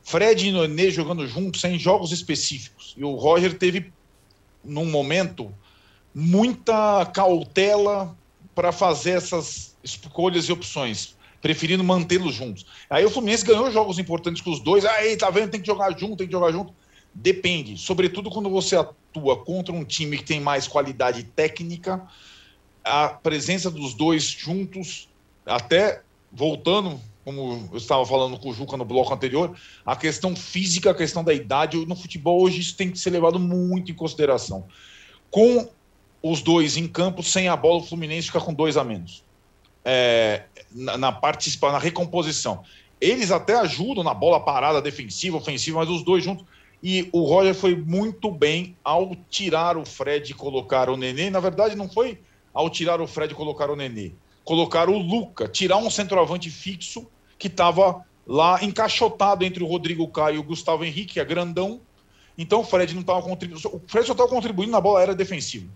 Fred 0.02 0.48
e 0.48 0.52
Nenê 0.52 0.90
jogando 0.90 1.28
juntos 1.28 1.64
em 1.64 1.78
jogos 1.78 2.12
específicos. 2.12 2.94
E 2.96 3.04
o 3.04 3.16
Roger 3.16 3.58
teve 3.58 3.92
num 4.64 4.86
momento, 4.86 5.54
muita 6.14 7.06
cautela 7.08 8.16
para 8.54 8.72
fazer 8.72 9.12
essas 9.12 9.76
escolhas 9.84 10.46
e 10.46 10.52
opções, 10.52 11.15
preferindo 11.46 11.84
mantê-los 11.84 12.34
juntos. 12.34 12.66
Aí 12.90 13.06
o 13.06 13.10
Fluminense 13.12 13.46
ganhou 13.46 13.70
jogos 13.70 14.00
importantes 14.00 14.42
com 14.42 14.50
os 14.50 14.60
dois. 14.60 14.84
Aí, 14.84 15.16
tá 15.16 15.30
vendo? 15.30 15.52
Tem 15.52 15.62
que 15.62 15.68
jogar 15.68 15.96
junto, 15.96 16.18
tem 16.18 16.26
que 16.26 16.34
jogar 16.34 16.52
junto. 16.52 16.74
Depende. 17.14 17.78
Sobretudo 17.78 18.32
quando 18.32 18.50
você 18.50 18.76
atua 18.76 19.38
contra 19.38 19.72
um 19.72 19.86
time 19.86 20.18
que 20.18 20.24
tem 20.24 20.40
mais 20.40 20.68
qualidade 20.68 21.22
técnica, 21.22 22.02
a 22.84 23.10
presença 23.10 23.70
dos 23.70 23.94
dois 23.94 24.24
juntos, 24.24 25.08
até 25.46 26.02
voltando 26.32 27.00
como 27.24 27.70
eu 27.72 27.78
estava 27.78 28.04
falando 28.08 28.40
com 28.40 28.50
o 28.50 28.54
Juca 28.54 28.76
no 28.76 28.86
bloco 28.86 29.14
anterior, 29.14 29.56
a 29.86 29.96
questão 29.96 30.36
física, 30.36 30.90
a 30.90 30.96
questão 30.96 31.24
da 31.24 31.34
idade, 31.34 31.78
no 31.86 31.96
futebol 31.96 32.42
hoje 32.42 32.60
isso 32.60 32.76
tem 32.76 32.90
que 32.90 32.98
ser 32.98 33.12
levado 33.12 33.38
muito 33.38 33.92
em 33.92 33.96
consideração. 33.96 34.66
Com 35.30 35.70
os 36.24 36.42
dois 36.42 36.76
em 36.76 36.88
campo, 36.88 37.22
sem 37.22 37.48
a 37.48 37.56
bola, 37.56 37.82
o 37.82 37.86
Fluminense 37.86 38.28
fica 38.28 38.42
com 38.42 38.54
dois 38.54 38.78
a 38.78 38.84
menos. 38.84 39.24
É, 39.86 40.46
na, 40.72 40.98
na 40.98 41.12
participação, 41.12 41.74
na 41.74 41.80
recomposição. 41.80 42.64
Eles 43.00 43.30
até 43.32 43.56
ajudam 43.56 44.04
na 44.04 44.14
bola 44.14 44.40
parada 44.40 44.82
defensiva, 44.82 45.38
ofensiva, 45.38 45.80
mas 45.80 45.90
os 45.90 46.04
dois 46.04 46.24
juntos. 46.24 46.46
E 46.82 47.10
o 47.12 47.24
Roger 47.24 47.54
foi 47.56 47.76
muito 47.76 48.32
bem 48.32 48.76
ao 48.84 49.16
tirar 49.30 49.78
o 49.78 49.86
Fred 49.86 50.32
e 50.32 50.36
colocar 50.36 50.90
o 50.90 50.98
Nenê. 50.98 51.30
Na 51.30 51.40
verdade, 51.40 51.76
não 51.76 51.90
foi 51.90 52.20
ao 52.54 52.70
tirar 52.70 53.02
o 53.02 53.08
Fred 53.08 53.34
e 53.34 53.36
colocar 53.36 53.70
o 53.70 53.76
Nenê. 53.76 54.12
Colocar 54.44 54.90
o 54.90 54.98
Luca, 54.98 55.48
tirar 55.48 55.78
um 55.78 55.90
centroavante 55.90 56.50
fixo 56.50 57.08
que 57.38 57.48
estava 57.48 58.06
lá 58.26 58.64
encaixotado 58.64 59.44
entre 59.44 59.64
o 59.64 59.68
Rodrigo 59.68 60.08
Caio 60.08 60.36
e 60.36 60.40
o 60.40 60.44
Gustavo 60.44 60.84
Henrique, 60.84 61.14
que 61.14 61.20
é 61.20 61.26
grandão. 61.26 61.82
Então 62.38 62.62
o 62.62 62.64
Fred 62.64 62.94
não 62.94 63.02
estava 63.02 63.22
contribuindo. 63.22 63.68
O 63.68 63.82
Fred 63.88 64.06
só 64.06 64.14
estava 64.14 64.30
contribuindo 64.30 64.72
na 64.72 64.82
bola 64.82 65.02
era 65.02 65.16
defensiva. 65.16 65.68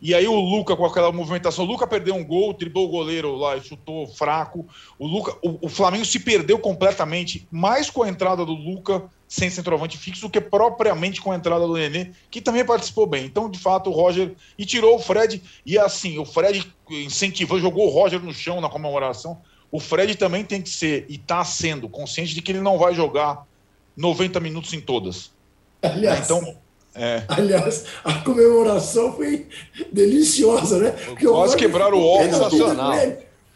E 0.00 0.14
aí 0.14 0.26
o 0.26 0.34
Luca, 0.34 0.76
com 0.76 0.84
aquela 0.84 1.10
movimentação, 1.10 1.64
o 1.64 1.68
Luca 1.68 1.86
perdeu 1.86 2.14
um 2.14 2.24
gol, 2.24 2.52
driblou 2.52 2.86
o 2.86 2.90
goleiro 2.90 3.34
lá 3.34 3.56
e 3.56 3.62
chutou 3.62 4.06
fraco. 4.06 4.66
O, 4.98 5.06
Luca, 5.06 5.36
o, 5.42 5.66
o, 5.66 5.68
Flamengo 5.68 6.04
se 6.04 6.20
perdeu 6.20 6.58
completamente, 6.58 7.46
mais 7.50 7.90
com 7.90 8.02
a 8.02 8.08
entrada 8.08 8.44
do 8.44 8.52
Luca 8.52 9.04
sem 9.28 9.50
centroavante 9.50 9.98
fixo 9.98 10.22
do 10.22 10.30
que 10.30 10.40
propriamente 10.40 11.20
com 11.20 11.32
a 11.32 11.36
entrada 11.36 11.66
do 11.66 11.74
Nenê, 11.74 12.12
que 12.30 12.40
também 12.40 12.64
participou 12.64 13.06
bem. 13.06 13.24
Então, 13.24 13.50
de 13.50 13.58
fato, 13.58 13.90
o 13.90 13.92
Roger. 13.92 14.34
E 14.56 14.64
tirou 14.64 14.96
o 14.96 15.00
Fred. 15.00 15.42
E 15.64 15.78
assim, 15.78 16.18
o 16.18 16.24
Fred 16.24 16.64
incentivou, 16.90 17.58
jogou 17.58 17.86
o 17.86 17.90
Roger 17.90 18.22
no 18.22 18.32
chão 18.32 18.60
na 18.60 18.68
comemoração 18.68 19.40
o 19.70 19.80
Fred 19.80 20.14
também 20.16 20.44
tem 20.44 20.62
que 20.62 20.70
ser, 20.70 21.06
e 21.08 21.16
está 21.16 21.44
sendo, 21.44 21.88
consciente 21.88 22.34
de 22.34 22.40
que 22.40 22.52
ele 22.52 22.60
não 22.60 22.78
vai 22.78 22.94
jogar 22.94 23.44
90 23.96 24.38
minutos 24.40 24.72
em 24.72 24.80
todas. 24.80 25.32
Aliás, 25.82 26.24
então, 26.24 26.56
é. 26.96 27.24
aliás 27.28 27.84
a 28.04 28.14
comemoração 28.20 29.14
foi 29.14 29.46
deliciosa, 29.92 30.78
né? 30.78 30.90
Porque 30.90 31.26
Quase 31.26 31.56
quebraram 31.56 31.98
o 31.98 32.04
óculos 32.04 32.38
nacional. 32.38 32.94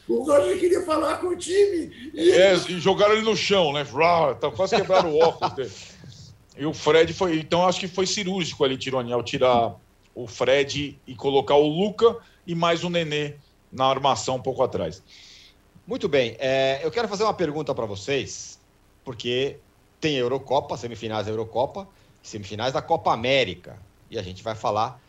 O 0.08 0.24
Roger 0.24 0.58
queria 0.58 0.82
falar 0.82 1.18
com 1.18 1.28
o 1.28 1.36
time. 1.36 1.92
E, 2.12 2.32
é, 2.32 2.54
e 2.54 2.80
jogaram 2.80 3.12
ele 3.12 3.22
no 3.22 3.36
chão, 3.36 3.72
né? 3.72 3.86
Tá, 4.40 4.50
quase 4.50 4.74
quebraram 4.74 5.12
o 5.12 5.20
óculos 5.20 5.54
dele. 5.54 5.70
E 6.58 6.66
o 6.66 6.74
Fred 6.74 7.12
foi. 7.14 7.38
Então, 7.38 7.64
acho 7.64 7.78
que 7.78 7.86
foi 7.86 8.06
cirúrgico 8.06 8.64
ali, 8.64 8.76
Tironi, 8.76 9.12
ao 9.12 9.22
tirar 9.22 9.76
o 10.12 10.26
Fred 10.26 10.98
e 11.06 11.14
colocar 11.14 11.54
o 11.54 11.66
Luca 11.66 12.16
e 12.44 12.56
mais 12.56 12.82
o 12.82 12.90
Nenê 12.90 13.34
na 13.70 13.86
armação 13.86 14.36
um 14.36 14.42
pouco 14.42 14.62
atrás. 14.62 15.00
Muito 15.86 16.08
bem. 16.08 16.36
É, 16.40 16.80
eu 16.82 16.90
quero 16.90 17.06
fazer 17.06 17.22
uma 17.22 17.32
pergunta 17.32 17.72
para 17.72 17.86
vocês, 17.86 18.58
porque 19.04 19.58
tem 20.00 20.16
Eurocopa, 20.16 20.76
semifinais 20.76 21.26
da 21.26 21.32
Eurocopa, 21.32 21.88
semifinais 22.22 22.72
da 22.72 22.82
Copa 22.82 23.12
América. 23.12 23.78
E 24.10 24.18
a 24.18 24.22
gente 24.22 24.42
vai 24.42 24.54
falar 24.54 25.00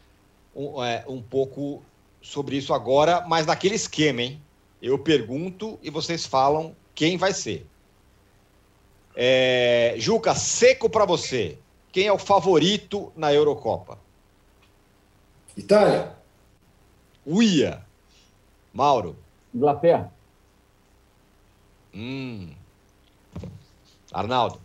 um, 0.55 0.83
é, 0.83 1.03
um 1.07 1.21
pouco 1.21 1.83
sobre 2.21 2.55
isso 2.55 2.73
agora, 2.73 3.21
mas 3.27 3.45
naquele 3.45 3.75
esquema, 3.75 4.21
hein? 4.21 4.41
Eu 4.81 4.97
pergunto 4.97 5.79
e 5.81 5.89
vocês 5.89 6.25
falam 6.25 6.75
quem 6.93 7.17
vai 7.17 7.33
ser. 7.33 7.65
É, 9.15 9.95
Juca, 9.97 10.33
seco 10.35 10.89
para 10.89 11.05
você. 11.05 11.57
Quem 11.91 12.07
é 12.07 12.13
o 12.13 12.17
favorito 12.17 13.11
na 13.15 13.33
Eurocopa? 13.33 13.99
Itália. 15.57 16.15
Uia. 17.25 17.85
Mauro. 18.73 19.17
Inglaterra. 19.53 20.11
Hum. 21.93 22.53
Arnaldo. 24.11 24.60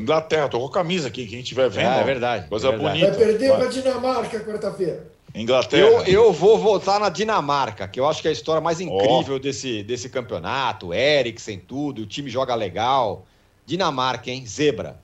Inglaterra, 0.00 0.48
tô 0.48 0.58
com 0.58 0.66
a 0.66 0.72
camisa 0.72 1.08
aqui, 1.08 1.26
quem 1.26 1.40
estiver 1.40 1.68
vendo. 1.68 1.90
É, 1.90 2.00
é 2.00 2.04
verdade. 2.04 2.48
Coisa 2.48 2.68
é 2.68 2.70
verdade. 2.70 3.00
bonita. 3.00 3.18
Vai 3.18 3.26
perder 3.26 3.56
para 3.56 3.66
Dinamarca 3.66 4.40
quarta-feira. 4.40 5.06
Inglaterra. 5.34 5.82
Eu, 5.82 6.04
eu, 6.06 6.32
vou 6.32 6.58
votar 6.58 6.98
na 6.98 7.08
Dinamarca, 7.08 7.86
que 7.86 8.00
eu 8.00 8.08
acho 8.08 8.22
que 8.22 8.28
é 8.28 8.30
a 8.30 8.32
história 8.32 8.60
mais 8.60 8.80
incrível 8.80 9.36
oh. 9.36 9.38
desse, 9.38 9.82
desse 9.82 10.08
campeonato. 10.08 10.92
Eriksen, 10.92 11.58
tudo, 11.58 12.02
o 12.02 12.06
time 12.06 12.30
joga 12.30 12.54
legal. 12.54 13.26
Dinamarca, 13.64 14.30
hein? 14.30 14.44
Zebra. 14.46 14.98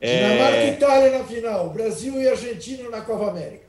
Dinamarca 0.00 0.56
e 0.56 0.60
é... 0.60 0.72
Itália 0.72 1.18
na 1.18 1.24
final. 1.24 1.70
Brasil 1.70 2.20
e 2.20 2.28
Argentina 2.28 2.88
na 2.88 3.02
Copa 3.02 3.30
América. 3.30 3.68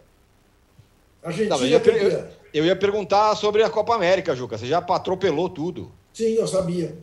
Argentina 1.22 1.58
Não, 1.58 1.66
eu, 1.66 1.80
eu, 1.80 2.28
Eu 2.54 2.66
ia 2.66 2.76
perguntar 2.76 3.36
sobre 3.36 3.62
a 3.62 3.70
Copa 3.70 3.94
América, 3.94 4.36
Juca. 4.36 4.58
Você 4.58 4.66
já 4.66 4.80
atropelou 4.80 5.50
tudo. 5.50 5.92
Sim, 6.14 6.34
eu 6.36 6.48
sabia. 6.48 6.98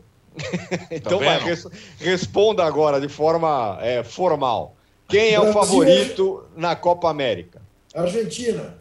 Então 0.90 1.18
Tá 1.18 1.24
vai, 1.24 1.38
vendo? 1.38 1.46
res- 1.48 1.68
responda 1.98 2.64
agora 2.64 3.00
de 3.00 3.08
forma 3.08 3.78
é, 3.80 4.02
formal. 4.04 4.74
Quem 5.08 5.32
é 5.34 5.38
o 5.38 5.44
Brasil- 5.52 5.60
favorito 5.60 6.44
na 6.56 6.74
Copa 6.76 7.08
América? 7.08 7.62
Argentina. 7.94 8.74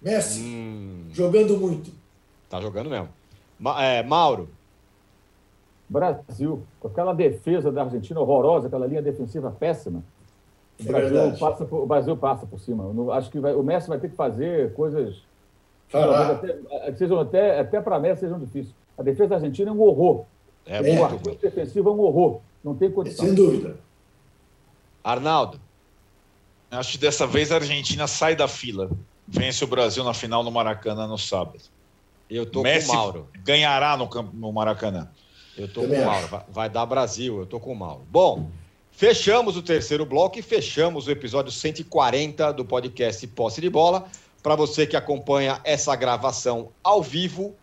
Messi, 0.00 0.40
Hum, 0.40 1.08
jogando 1.12 1.56
muito. 1.58 1.90
tá 2.48 2.60
jogando 2.60 2.88
mesmo. 2.90 3.08
Ma- 3.58 3.82
é, 3.82 4.02
Mauro, 4.02 4.48
Brasil, 5.88 6.62
com 6.78 6.88
aquela 6.88 7.12
defesa 7.14 7.72
da 7.72 7.82
Argentina 7.82 8.20
horrorosa, 8.20 8.66
aquela 8.66 8.86
linha 8.86 9.02
defensiva 9.02 9.50
péssima. 9.50 10.02
O 10.78 10.82
É 10.82 10.86
Brasil, 10.86 11.08
verdade. 11.10 11.40
passa 11.40 11.64
por, 11.64 11.82
o 11.82 11.86
Brasil 11.86 12.16
passa 12.16 12.46
por 12.46 12.60
cima. 12.60 12.84
Eu 12.84 12.94
não- 12.94 13.10
acho 13.10 13.30
que 13.30 13.40
vai- 13.40 13.54
o 13.54 13.62
Messi 13.62 13.88
vai 13.88 13.98
ter 13.98 14.10
que 14.10 14.14
fazer 14.14 14.72
coisas 14.74 15.16
até, 15.92 16.92
que 16.92 16.98
sejam 16.98 17.18
até, 17.18 17.58
até 17.60 17.80
para 17.80 17.98
Messi 17.98 18.20
sejam 18.20 18.38
difíceis. 18.38 18.74
A 18.98 19.02
defesa 19.02 19.28
da 19.30 19.36
Argentina 19.36 19.70
é 19.70 19.72
um 19.72 19.80
horror. 19.80 20.24
é, 20.66 20.76
É. 20.78 20.80
O 20.80 20.84
muito 20.84 21.04
arco 21.04 21.28
ruim. 21.28 21.38
defensivo 21.40 21.88
é 21.88 21.92
um 21.92 22.00
horror. 22.00 22.40
Não 22.64 22.74
tem 22.74 22.90
condição. 22.90 23.24
Sem 23.24 23.34
dúvida. 23.34 23.76
Arnaldo, 25.02 25.60
Acho 26.70 26.92
que 26.92 26.98
dessa 26.98 27.26
vez 27.26 27.50
a 27.50 27.54
Argentina 27.54 28.06
sai 28.06 28.36
da 28.36 28.46
fila. 28.46 28.90
Vence 29.26 29.64
o 29.64 29.66
Brasil 29.66 30.04
na 30.04 30.12
final 30.12 30.42
no 30.42 30.50
Maracanã 30.50 31.06
no 31.06 31.16
sábado. 31.16 31.58
eu 32.28 32.44
tô 32.44 32.60
Messi 32.62 32.88
com 32.88 32.92
o 32.92 32.96
Mauro. 32.96 33.28
ganhará 33.42 33.96
no, 33.96 34.06
camp- 34.06 34.34
no 34.34 34.52
Maracanã. 34.52 35.08
Eu 35.56 35.66
tô 35.66 35.80
Também 35.82 36.00
com 36.00 36.04
o. 36.04 36.06
Mauro. 36.10 36.26
Vai, 36.28 36.44
vai 36.50 36.68
dar 36.68 36.84
Brasil, 36.84 37.38
eu 37.38 37.46
tô 37.46 37.58
com 37.58 37.72
o 37.72 37.76
Mauro. 37.76 38.02
Bom, 38.10 38.50
fechamos 38.92 39.56
o 39.56 39.62
terceiro 39.62 40.04
bloco 40.04 40.38
e 40.38 40.42
fechamos 40.42 41.06
o 41.06 41.10
episódio 41.10 41.50
140 41.50 42.52
do 42.52 42.66
podcast 42.66 43.26
Posse 43.28 43.62
de 43.62 43.70
Bola. 43.70 44.06
Para 44.42 44.54
você 44.54 44.86
que 44.86 44.94
acompanha 44.96 45.60
essa 45.64 45.96
gravação 45.96 46.68
ao 46.84 47.02
vivo, 47.02 47.54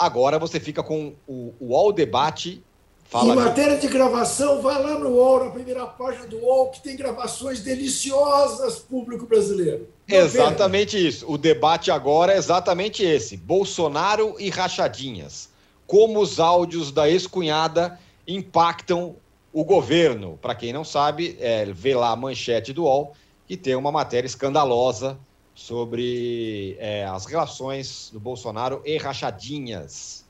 agora 0.00 0.38
você 0.38 0.58
fica 0.58 0.82
com 0.82 1.12
o, 1.28 1.52
o 1.60 1.76
All 1.76 1.92
Debate. 1.92 2.64
Fala, 3.04 3.34
em 3.34 3.36
matéria 3.36 3.76
de 3.76 3.88
gravação, 3.88 4.62
vai 4.62 4.80
lá 4.80 4.96
no 4.96 5.10
UOL, 5.10 5.44
na 5.44 5.50
primeira 5.50 5.84
página 5.84 6.26
do 6.26 6.38
UOL, 6.38 6.70
que 6.70 6.80
tem 6.80 6.96
gravações 6.96 7.60
deliciosas, 7.60 8.78
público 8.78 9.26
brasileiro. 9.26 9.88
Não 10.08 10.16
Exatamente 10.16 10.96
isso. 10.96 11.30
O 11.30 11.36
debate 11.36 11.90
agora 11.90 12.32
é 12.32 12.38
exatamente 12.38 13.02
esse: 13.02 13.36
Bolsonaro 13.36 14.36
e 14.38 14.48
rachadinhas. 14.48 15.50
Como 15.86 16.20
os 16.20 16.38
áudios 16.38 16.92
da 16.92 17.10
ex-cunhada 17.10 17.98
impactam 18.26 19.16
o 19.52 19.64
governo. 19.64 20.38
Para 20.40 20.54
quem 20.54 20.72
não 20.72 20.84
sabe, 20.84 21.36
é, 21.40 21.64
vê 21.66 21.96
lá 21.96 22.10
a 22.10 22.16
manchete 22.16 22.72
do 22.72 22.84
UOL, 22.84 23.12
que 23.46 23.56
tem 23.56 23.74
uma 23.74 23.90
matéria 23.90 24.26
escandalosa 24.26 25.18
sobre 25.60 26.74
é, 26.80 27.04
as 27.04 27.26
relações 27.26 28.08
do 28.10 28.18
Bolsonaro 28.18 28.80
e 28.84 28.96
rachadinhas. 28.96 30.24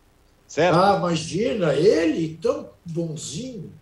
Certo? 0.47 0.77
Ah, 0.77 0.97
imagina, 0.99 1.73
ele 1.73 2.37
tão 2.43 2.69
bonzinho. 2.85 3.73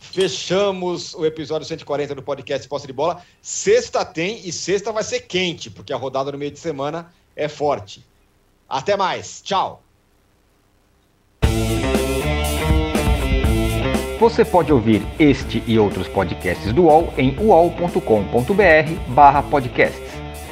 Fechamos 0.00 1.14
o 1.14 1.24
episódio 1.24 1.66
140 1.66 2.14
do 2.14 2.22
podcast 2.22 2.68
Posse 2.68 2.86
de 2.86 2.92
Bola. 2.92 3.22
Sexta 3.40 4.04
tem 4.04 4.46
e 4.46 4.52
sexta 4.52 4.92
vai 4.92 5.02
ser 5.02 5.20
quente, 5.20 5.70
porque 5.70 5.94
a 5.94 5.96
rodada 5.96 6.30
no 6.30 6.36
meio 6.36 6.50
de 6.50 6.58
semana 6.58 7.10
é 7.34 7.48
forte. 7.48 8.04
Até 8.68 8.94
mais. 8.94 9.40
Tchau. 9.40 9.82
Você 14.20 14.44
pode 14.44 14.72
ouvir 14.72 15.00
este 15.18 15.62
e 15.66 15.78
outros 15.78 16.06
podcasts 16.08 16.72
do 16.72 16.82
UOL 16.82 17.14
em 17.16 17.34
uol.com.br 17.38 19.14
barra 19.14 19.42
podcasts. 19.44 20.17